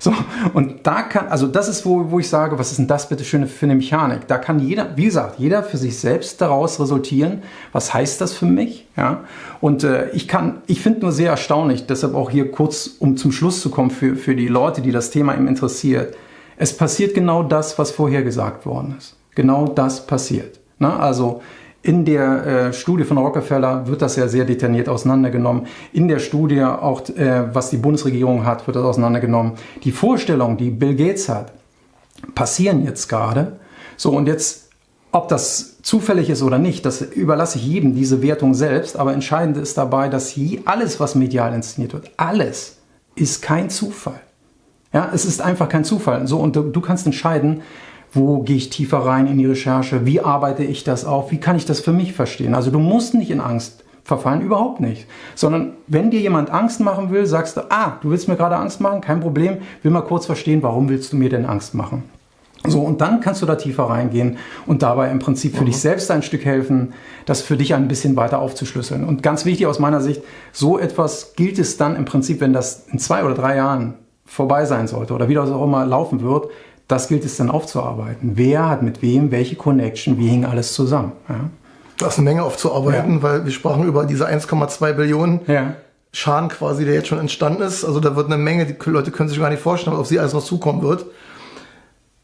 So, 0.00 0.14
und 0.54 0.86
da 0.86 1.02
kann, 1.02 1.26
also 1.26 1.48
das 1.48 1.68
ist, 1.68 1.84
wo, 1.84 2.10
wo 2.10 2.20
ich 2.20 2.28
sage, 2.28 2.56
was 2.58 2.70
ist 2.70 2.76
denn 2.76 2.86
das 2.86 3.08
bitte 3.08 3.24
schön 3.24 3.48
für 3.48 3.66
eine 3.66 3.74
Mechanik? 3.74 4.28
Da 4.28 4.38
kann 4.38 4.60
jeder, 4.60 4.96
wie 4.96 5.06
gesagt, 5.06 5.40
jeder 5.40 5.64
für 5.64 5.76
sich 5.76 5.98
selbst 5.98 6.40
daraus 6.40 6.78
resultieren, 6.78 7.42
was 7.72 7.92
heißt 7.94 8.20
das 8.20 8.32
für 8.32 8.46
mich? 8.46 8.86
Ja? 8.96 9.24
Und 9.60 9.82
äh, 9.82 10.10
ich 10.10 10.28
kann, 10.28 10.62
ich 10.66 10.80
finde 10.80 11.00
nur 11.00 11.10
sehr 11.10 11.30
erstaunlich, 11.30 11.86
deshalb 11.86 12.14
auch 12.14 12.30
hier 12.30 12.52
kurz, 12.52 12.90
um 13.00 13.16
zum 13.16 13.32
Schluss 13.32 13.60
zu 13.60 13.70
kommen, 13.70 13.90
für, 13.90 14.14
für 14.14 14.36
die 14.36 14.46
Leute, 14.46 14.82
die 14.82 14.92
das 14.92 15.10
Thema 15.10 15.34
eben 15.34 15.48
interessiert. 15.48 16.14
Es 16.58 16.76
passiert 16.76 17.14
genau 17.14 17.44
das, 17.44 17.78
was 17.78 17.92
vorher 17.92 18.22
gesagt 18.22 18.66
worden 18.66 18.96
ist. 18.98 19.16
Genau 19.36 19.68
das 19.68 20.06
passiert. 20.06 20.58
Na, 20.80 20.98
also 20.98 21.40
in 21.82 22.04
der 22.04 22.46
äh, 22.46 22.72
Studie 22.72 23.04
von 23.04 23.16
Rockefeller 23.18 23.86
wird 23.86 24.02
das 24.02 24.16
ja 24.16 24.26
sehr 24.26 24.44
detailliert 24.44 24.88
auseinandergenommen. 24.88 25.66
In 25.92 26.08
der 26.08 26.18
Studie 26.18 26.62
auch, 26.62 27.08
äh, 27.10 27.54
was 27.54 27.70
die 27.70 27.76
Bundesregierung 27.76 28.44
hat, 28.44 28.66
wird 28.66 28.76
das 28.76 28.84
auseinandergenommen. 28.84 29.52
Die 29.84 29.92
Vorstellungen, 29.92 30.56
die 30.56 30.70
Bill 30.70 30.96
Gates 30.96 31.28
hat, 31.28 31.52
passieren 32.34 32.84
jetzt 32.84 33.08
gerade. 33.08 33.58
So, 33.96 34.10
und 34.10 34.26
jetzt, 34.26 34.70
ob 35.12 35.28
das 35.28 35.80
zufällig 35.82 36.28
ist 36.28 36.42
oder 36.42 36.58
nicht, 36.58 36.84
das 36.84 37.00
überlasse 37.00 37.58
ich 37.58 37.66
jedem, 37.66 37.94
diese 37.94 38.20
Wertung 38.20 38.54
selbst. 38.54 38.96
Aber 38.96 39.14
entscheidend 39.14 39.56
ist 39.56 39.78
dabei, 39.78 40.08
dass 40.08 40.34
alles, 40.64 40.98
was 40.98 41.14
medial 41.14 41.54
inszeniert 41.54 41.92
wird, 41.92 42.10
alles 42.16 42.78
ist 43.14 43.42
kein 43.42 43.70
Zufall. 43.70 44.20
Ja, 44.92 45.10
es 45.12 45.24
ist 45.24 45.40
einfach 45.42 45.68
kein 45.68 45.84
Zufall. 45.84 46.26
So, 46.26 46.38
und 46.38 46.56
du, 46.56 46.62
du 46.62 46.80
kannst 46.80 47.06
entscheiden, 47.06 47.62
wo 48.12 48.40
gehe 48.40 48.56
ich 48.56 48.70
tiefer 48.70 48.98
rein 48.98 49.26
in 49.26 49.38
die 49.38 49.46
Recherche, 49.46 50.06
wie 50.06 50.20
arbeite 50.20 50.64
ich 50.64 50.84
das 50.84 51.04
auf, 51.04 51.30
wie 51.30 51.38
kann 51.38 51.56
ich 51.56 51.66
das 51.66 51.80
für 51.80 51.92
mich 51.92 52.14
verstehen. 52.14 52.54
Also 52.54 52.70
du 52.70 52.78
musst 52.78 53.14
nicht 53.14 53.30
in 53.30 53.40
Angst 53.40 53.84
verfallen, 54.02 54.40
überhaupt 54.40 54.80
nicht. 54.80 55.06
Sondern 55.34 55.74
wenn 55.86 56.10
dir 56.10 56.20
jemand 56.20 56.50
Angst 56.50 56.80
machen 56.80 57.10
will, 57.10 57.26
sagst 57.26 57.58
du, 57.58 57.70
ah, 57.70 57.98
du 58.00 58.10
willst 58.10 58.26
mir 58.26 58.36
gerade 58.36 58.56
Angst 58.56 58.80
machen, 58.80 59.02
kein 59.02 59.20
Problem, 59.20 59.58
will 59.82 59.90
mal 59.90 60.00
kurz 60.00 60.24
verstehen, 60.24 60.62
warum 60.62 60.88
willst 60.88 61.12
du 61.12 61.16
mir 61.16 61.28
denn 61.28 61.44
Angst 61.44 61.74
machen? 61.74 62.04
So, 62.66 62.80
und 62.80 63.00
dann 63.00 63.20
kannst 63.20 63.40
du 63.40 63.46
da 63.46 63.54
tiefer 63.54 63.84
reingehen 63.84 64.38
und 64.66 64.82
dabei 64.82 65.10
im 65.10 65.20
Prinzip 65.20 65.54
für 65.54 65.62
mhm. 65.62 65.66
dich 65.66 65.76
selbst 65.76 66.10
ein 66.10 66.22
Stück 66.22 66.44
helfen, 66.44 66.92
das 67.24 67.42
für 67.42 67.56
dich 67.56 67.74
ein 67.74 67.86
bisschen 67.86 68.16
weiter 68.16 68.40
aufzuschlüsseln. 68.40 69.04
Und 69.04 69.22
ganz 69.22 69.44
wichtig 69.44 69.66
aus 69.66 69.78
meiner 69.78 70.00
Sicht, 70.00 70.22
so 70.52 70.78
etwas 70.78 71.34
gilt 71.36 71.58
es 71.58 71.76
dann 71.76 71.94
im 71.94 72.04
Prinzip, 72.04 72.40
wenn 72.40 72.52
das 72.52 72.86
in 72.90 72.98
zwei 72.98 73.24
oder 73.24 73.34
drei 73.34 73.56
Jahren 73.56 73.94
vorbei 74.28 74.64
sein 74.66 74.86
sollte 74.86 75.14
oder 75.14 75.28
wie 75.28 75.34
das 75.34 75.50
auch 75.50 75.64
immer 75.64 75.84
laufen 75.86 76.22
wird, 76.22 76.48
das 76.86 77.08
gilt 77.08 77.24
es 77.24 77.36
dann 77.36 77.50
aufzuarbeiten. 77.50 78.32
Wer 78.34 78.68
hat 78.68 78.82
mit 78.82 79.02
wem 79.02 79.30
welche 79.30 79.56
Connection, 79.56 80.18
wie 80.18 80.28
hing 80.28 80.44
alles 80.44 80.74
zusammen. 80.74 81.12
Ja? 81.28 81.50
Das 81.98 82.14
ist 82.14 82.18
eine 82.18 82.24
Menge 82.24 82.44
aufzuarbeiten, 82.44 83.16
ja. 83.16 83.22
weil 83.22 83.44
wir 83.44 83.52
sprachen 83.52 83.84
über 83.84 84.04
diese 84.04 84.28
1,2 84.28 84.92
Billionen 84.92 85.40
ja. 85.46 85.74
Schaden 86.12 86.48
quasi, 86.48 86.84
der 86.84 86.94
jetzt 86.94 87.08
schon 87.08 87.18
entstanden 87.18 87.62
ist. 87.62 87.84
Also 87.84 88.00
da 88.00 88.16
wird 88.16 88.26
eine 88.26 88.38
Menge, 88.38 88.66
die 88.66 88.90
Leute 88.90 89.10
können 89.10 89.28
sich 89.28 89.38
gar 89.38 89.50
nicht 89.50 89.62
vorstellen, 89.62 89.96
auf 89.96 90.06
sie 90.06 90.18
alles 90.18 90.32
noch 90.32 90.44
zukommen 90.44 90.82
wird. 90.82 91.06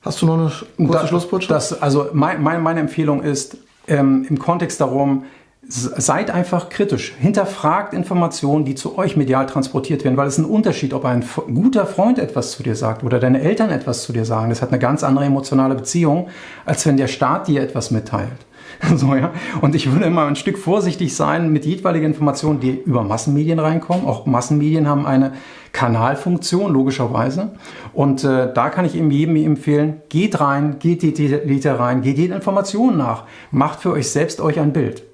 Hast 0.03 0.23
du 0.23 0.27
noch 0.27 0.35
eine 0.39 0.89
kurze 0.89 1.03
da, 1.03 1.07
Schlussbotschaft? 1.09 1.83
also 1.83 2.09
mein, 2.13 2.43
mein, 2.43 2.63
meine 2.63 2.81
Empfehlung 2.81 3.23
ist 3.23 3.57
ähm, 3.89 4.27
im 4.29 4.39
Kontext 4.39 4.81
darum, 4.81 5.25
seid 5.69 6.31
einfach 6.31 6.69
kritisch. 6.69 7.15
Hinterfragt 7.19 7.95
Informationen, 7.95 8.65
die 8.65 8.75
zu 8.75 8.99
euch 8.99 9.17
medial 9.17 9.47
transportiert 9.47 10.05
werden, 10.05 10.17
weil 10.17 10.27
es 10.27 10.39
ist 10.39 10.45
ein 10.45 10.51
Unterschied, 10.51 10.93
ob 10.93 11.05
ein 11.05 11.25
guter 11.53 11.87
Freund 11.87 12.19
etwas 12.19 12.53
zu 12.53 12.63
dir 12.63 12.77
sagt 12.77 13.03
oder 13.05 13.19
deine 13.19 13.41
Eltern 13.41 13.71
etwas 13.71 14.03
zu 14.03 14.13
dir 14.13 14.25
sagen. 14.25 14.51
Das 14.51 14.63
hat 14.63 14.71
eine 14.71 14.79
ganz 14.79 15.03
andere 15.03 15.25
emotionale 15.25 15.75
Beziehung, 15.75 16.29
als 16.65 16.85
wenn 16.87 16.97
der 16.97 17.09
Staat 17.09 17.49
dir 17.49 17.63
etwas 17.63 17.91
mitteilt. 17.91 18.47
So, 18.97 19.15
ja. 19.15 19.33
Und 19.61 19.75
ich 19.75 19.91
würde 19.91 20.07
immer 20.07 20.27
ein 20.27 20.37
Stück 20.37 20.59
vorsichtig 20.59 21.15
sein 21.15 21.53
mit 21.53 21.65
jedweiligen 21.65 22.07
Informationen, 22.07 22.61
die 22.61 22.71
über 22.71 23.03
Massenmedien 23.03 23.59
reinkommen. 23.59 24.07
Auch 24.07 24.27
Massenmedien 24.27 24.89
haben 24.89 25.07
eine 25.07 25.33
Kanalfunktion, 25.73 26.73
logischerweise. 26.73 27.53
Und 27.93 28.25
äh, 28.25 28.53
da 28.53 28.71
kann 28.71 28.85
ich 28.85 28.97
eben 28.97 29.11
jedem 29.11 29.37
empfehlen, 29.37 30.03
geht 30.09 30.41
rein, 30.41 30.77
geht 30.79 31.03
die 31.03 31.11
Liter 31.11 31.79
rein, 31.79 32.03
geht 32.03 32.19
jede 32.19 32.35
Information 32.35 32.97
nach. 32.97 33.25
Macht 33.51 33.81
für 33.81 33.93
euch 33.93 34.11
selbst 34.11 34.41
euch 34.41 34.59
ein 34.59 34.73
Bild. 34.73 35.05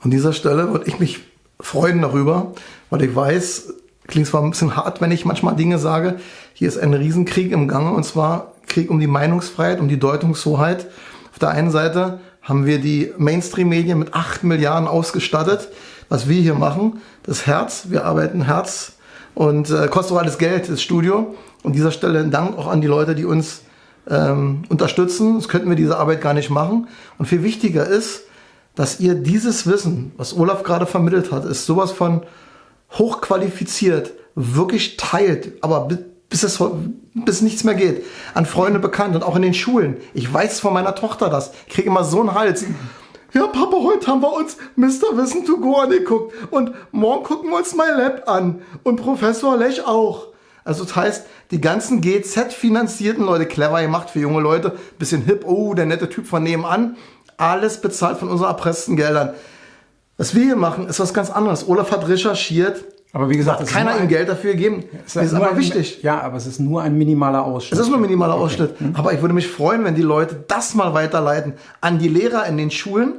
An 0.00 0.10
dieser 0.10 0.32
Stelle 0.32 0.72
würde 0.72 0.86
ich 0.86 1.00
mich 1.00 1.20
freuen 1.60 2.02
darüber, 2.02 2.52
weil 2.90 3.02
ich 3.02 3.14
weiß, 3.14 3.74
klingt 4.06 4.26
zwar 4.26 4.42
ein 4.42 4.50
bisschen 4.50 4.76
hart, 4.76 5.00
wenn 5.00 5.10
ich 5.10 5.24
manchmal 5.24 5.56
Dinge 5.56 5.78
sage, 5.78 6.16
hier 6.54 6.68
ist 6.68 6.78
ein 6.78 6.94
Riesenkrieg 6.94 7.52
im 7.52 7.68
Gange 7.68 7.92
und 7.92 8.04
zwar 8.04 8.52
Krieg 8.66 8.90
um 8.90 9.00
die 9.00 9.06
Meinungsfreiheit, 9.06 9.80
um 9.80 9.88
die 9.88 9.98
Deutungshoheit. 9.98 10.86
Auf 11.32 11.38
der 11.38 11.50
einen 11.50 11.70
Seite 11.70 12.20
haben 12.42 12.64
wir 12.64 12.80
die 12.80 13.12
Mainstream-Medien 13.18 13.98
mit 13.98 14.14
8 14.14 14.44
Milliarden 14.44 14.88
ausgestattet. 14.88 15.68
Was 16.08 16.28
wir 16.28 16.40
hier 16.40 16.54
machen, 16.54 17.02
das 17.22 17.46
Herz, 17.46 17.86
wir 17.90 18.06
arbeiten 18.06 18.42
Herz 18.42 18.92
Und 19.34 19.68
äh, 19.70 19.88
kostet 19.88 20.16
auch 20.16 20.20
alles 20.20 20.38
Geld, 20.38 20.70
das 20.70 20.80
Studio. 20.80 21.34
Und 21.62 21.76
dieser 21.76 21.90
Stelle 21.90 22.20
ein 22.20 22.30
Dank 22.30 22.56
auch 22.56 22.66
an 22.66 22.80
die 22.80 22.86
Leute, 22.86 23.14
die 23.14 23.26
uns 23.26 23.60
ähm, 24.08 24.62
unterstützen. 24.70 25.32
Sonst 25.32 25.48
könnten 25.48 25.68
wir 25.68 25.76
diese 25.76 25.98
Arbeit 25.98 26.22
gar 26.22 26.32
nicht 26.32 26.48
machen. 26.48 26.88
Und 27.18 27.26
viel 27.26 27.42
wichtiger 27.42 27.86
ist, 27.86 28.22
dass 28.78 29.00
ihr 29.00 29.16
dieses 29.16 29.66
Wissen, 29.66 30.12
was 30.16 30.36
Olaf 30.38 30.62
gerade 30.62 30.86
vermittelt 30.86 31.32
hat, 31.32 31.44
ist 31.44 31.66
sowas 31.66 31.90
von 31.90 32.22
hochqualifiziert, 32.92 34.12
wirklich 34.36 34.96
teilt, 34.96 35.52
aber 35.62 35.80
bi- 35.88 35.98
bis 36.30 36.42
es 36.44 36.62
bis 37.14 37.40
nichts 37.42 37.64
mehr 37.64 37.74
geht, 37.74 38.04
an 38.34 38.46
Freunde 38.46 38.78
bekannt 38.78 39.16
und 39.16 39.24
auch 39.24 39.34
in 39.34 39.42
den 39.42 39.54
Schulen. 39.54 39.96
Ich 40.14 40.32
weiß 40.32 40.60
von 40.60 40.72
meiner 40.74 40.94
Tochter 40.94 41.28
das. 41.28 41.50
Ich 41.66 41.74
kriege 41.74 41.88
immer 41.88 42.04
so 42.04 42.20
einen 42.20 42.34
Hals. 42.34 42.64
Ja, 43.32 43.46
Papa, 43.48 43.78
heute 43.82 44.06
haben 44.06 44.22
wir 44.22 44.32
uns 44.32 44.56
Mr. 44.76 45.16
Wissen 45.16 45.44
to 45.44 45.56
Go 45.56 45.76
angeguckt 45.76 46.32
und 46.52 46.70
morgen 46.92 47.24
gucken 47.24 47.50
wir 47.50 47.56
uns 47.58 47.74
My 47.74 47.88
Lab 47.96 48.28
an 48.28 48.62
und 48.84 48.96
Professor 48.96 49.56
Lech 49.56 49.84
auch. 49.86 50.28
Also 50.64 50.84
das 50.84 50.94
heißt, 50.94 51.26
die 51.50 51.60
ganzen 51.62 52.00
GZ-finanzierten 52.02 53.24
Leute, 53.24 53.46
clever 53.46 53.80
gemacht 53.82 54.10
für 54.10 54.20
junge 54.20 54.40
Leute, 54.40 54.76
bisschen 54.98 55.22
hip, 55.22 55.44
oh, 55.46 55.72
der 55.74 55.86
nette 55.86 56.08
Typ 56.10 56.26
von 56.26 56.42
nebenan, 56.42 56.96
alles 57.38 57.80
bezahlt 57.80 58.18
von 58.18 58.28
unseren 58.28 58.48
erpressten 58.48 58.96
Geldern. 58.96 59.30
Was 60.16 60.34
wir 60.34 60.42
hier 60.44 60.56
machen, 60.56 60.88
ist 60.88 61.00
was 61.00 61.14
ganz 61.14 61.30
anderes. 61.30 61.66
Olaf 61.68 61.92
hat 61.92 62.08
recherchiert, 62.08 62.84
Aber 63.12 63.30
wie 63.30 63.36
gesagt, 63.36 63.60
hat 63.60 63.64
es 63.64 63.70
ist 63.70 63.76
keiner 63.76 63.94
ihm 63.96 64.02
ein- 64.02 64.08
Geld 64.08 64.28
dafür 64.28 64.52
gegeben. 64.52 64.84
es 65.06 65.14
Das 65.14 65.26
ist 65.26 65.34
aber 65.34 65.50
ein- 65.50 65.56
wichtig. 65.56 66.02
Ja, 66.02 66.20
aber 66.20 66.36
es 66.36 66.46
ist 66.46 66.58
nur 66.60 66.82
ein 66.82 66.98
minimaler 66.98 67.38
Es 67.40 67.44
Ausschnitt. 67.46 67.80
ist 67.80 67.86
nur 67.88 67.96
ein 67.98 68.02
minimaler 68.02 68.34
Ausschnitt. 68.34 68.78
Hm? 68.80 68.94
Aber 68.96 69.12
ich 69.12 69.20
würde 69.22 69.34
mich 69.34 69.48
freuen, 69.48 69.84
wenn 69.84 69.94
die 69.94 70.02
Leute 70.02 70.44
das 70.48 70.74
mal 70.74 70.92
weiterleiten 70.92 71.54
an 71.80 71.98
die 71.98 72.08
Lehrer 72.08 72.46
in 72.46 72.56
den 72.56 72.70
Schulen, 72.72 73.14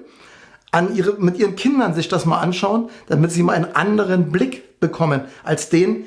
an 0.72 0.94
ihre, 0.96 1.14
mit 1.14 1.38
ihren 1.40 1.56
Kindern 1.56 1.94
sich 1.96 2.10
das 2.10 2.26
mal 2.26 2.40
anschauen, 2.40 2.90
damit 3.08 3.32
sie 3.32 3.42
mal 3.42 3.54
einen 3.54 3.74
anderen 3.76 4.30
Blick 4.32 4.80
bekommen, 4.80 5.22
als 5.44 5.70
den, 5.70 6.04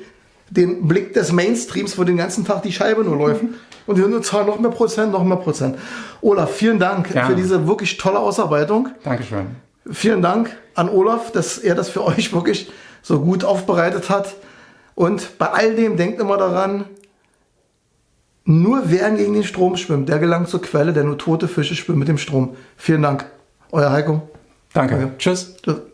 den 0.51 0.87
Blick 0.87 1.13
des 1.15 1.31
Mainstreams, 1.31 1.97
wo 1.97 2.03
den 2.03 2.15
ganzen 2.17 2.45
Tag 2.45 2.61
die 2.61 2.71
Scheibe 2.71 3.03
nur 3.03 3.17
läuft. 3.17 3.41
Und 3.85 3.97
die 3.97 4.21
zahlen 4.21 4.47
noch 4.47 4.59
mehr 4.59 4.71
Prozent, 4.71 5.11
noch 5.11 5.23
mehr 5.23 5.37
Prozent. 5.37 5.77
Olaf, 6.21 6.51
vielen 6.51 6.79
Dank 6.79 7.11
Gerne. 7.11 7.29
für 7.29 7.35
diese 7.35 7.67
wirklich 7.67 7.97
tolle 7.97 8.19
Ausarbeitung. 8.19 8.89
Dankeschön. 9.03 9.47
Vielen 9.91 10.21
Dank 10.21 10.55
an 10.75 10.89
Olaf, 10.89 11.31
dass 11.31 11.57
er 11.57 11.75
das 11.75 11.89
für 11.89 12.03
euch 12.05 12.33
wirklich 12.33 12.71
so 13.01 13.19
gut 13.19 13.43
aufbereitet 13.43 14.09
hat. 14.09 14.35
Und 14.95 15.37
bei 15.37 15.47
all 15.47 15.75
dem 15.75 15.97
denkt 15.97 16.21
immer 16.21 16.37
daran, 16.37 16.85
nur 18.45 18.83
wer 18.85 19.09
gegen 19.11 19.33
den 19.33 19.43
Strom 19.43 19.77
schwimmt, 19.77 20.09
der 20.09 20.19
gelangt 20.19 20.49
zur 20.49 20.61
Quelle, 20.61 20.93
denn 20.93 21.07
nur 21.07 21.17
tote 21.17 21.47
Fische 21.47 21.75
schwimmen 21.75 21.99
mit 21.99 22.07
dem 22.07 22.17
Strom. 22.17 22.55
Vielen 22.75 23.01
Dank. 23.01 23.25
Euer 23.71 23.91
Heiko. 23.91 24.21
Danke. 24.73 24.95
Danke. 24.95 25.17
Tschüss. 25.17 25.55
Tschüss. 25.61 25.92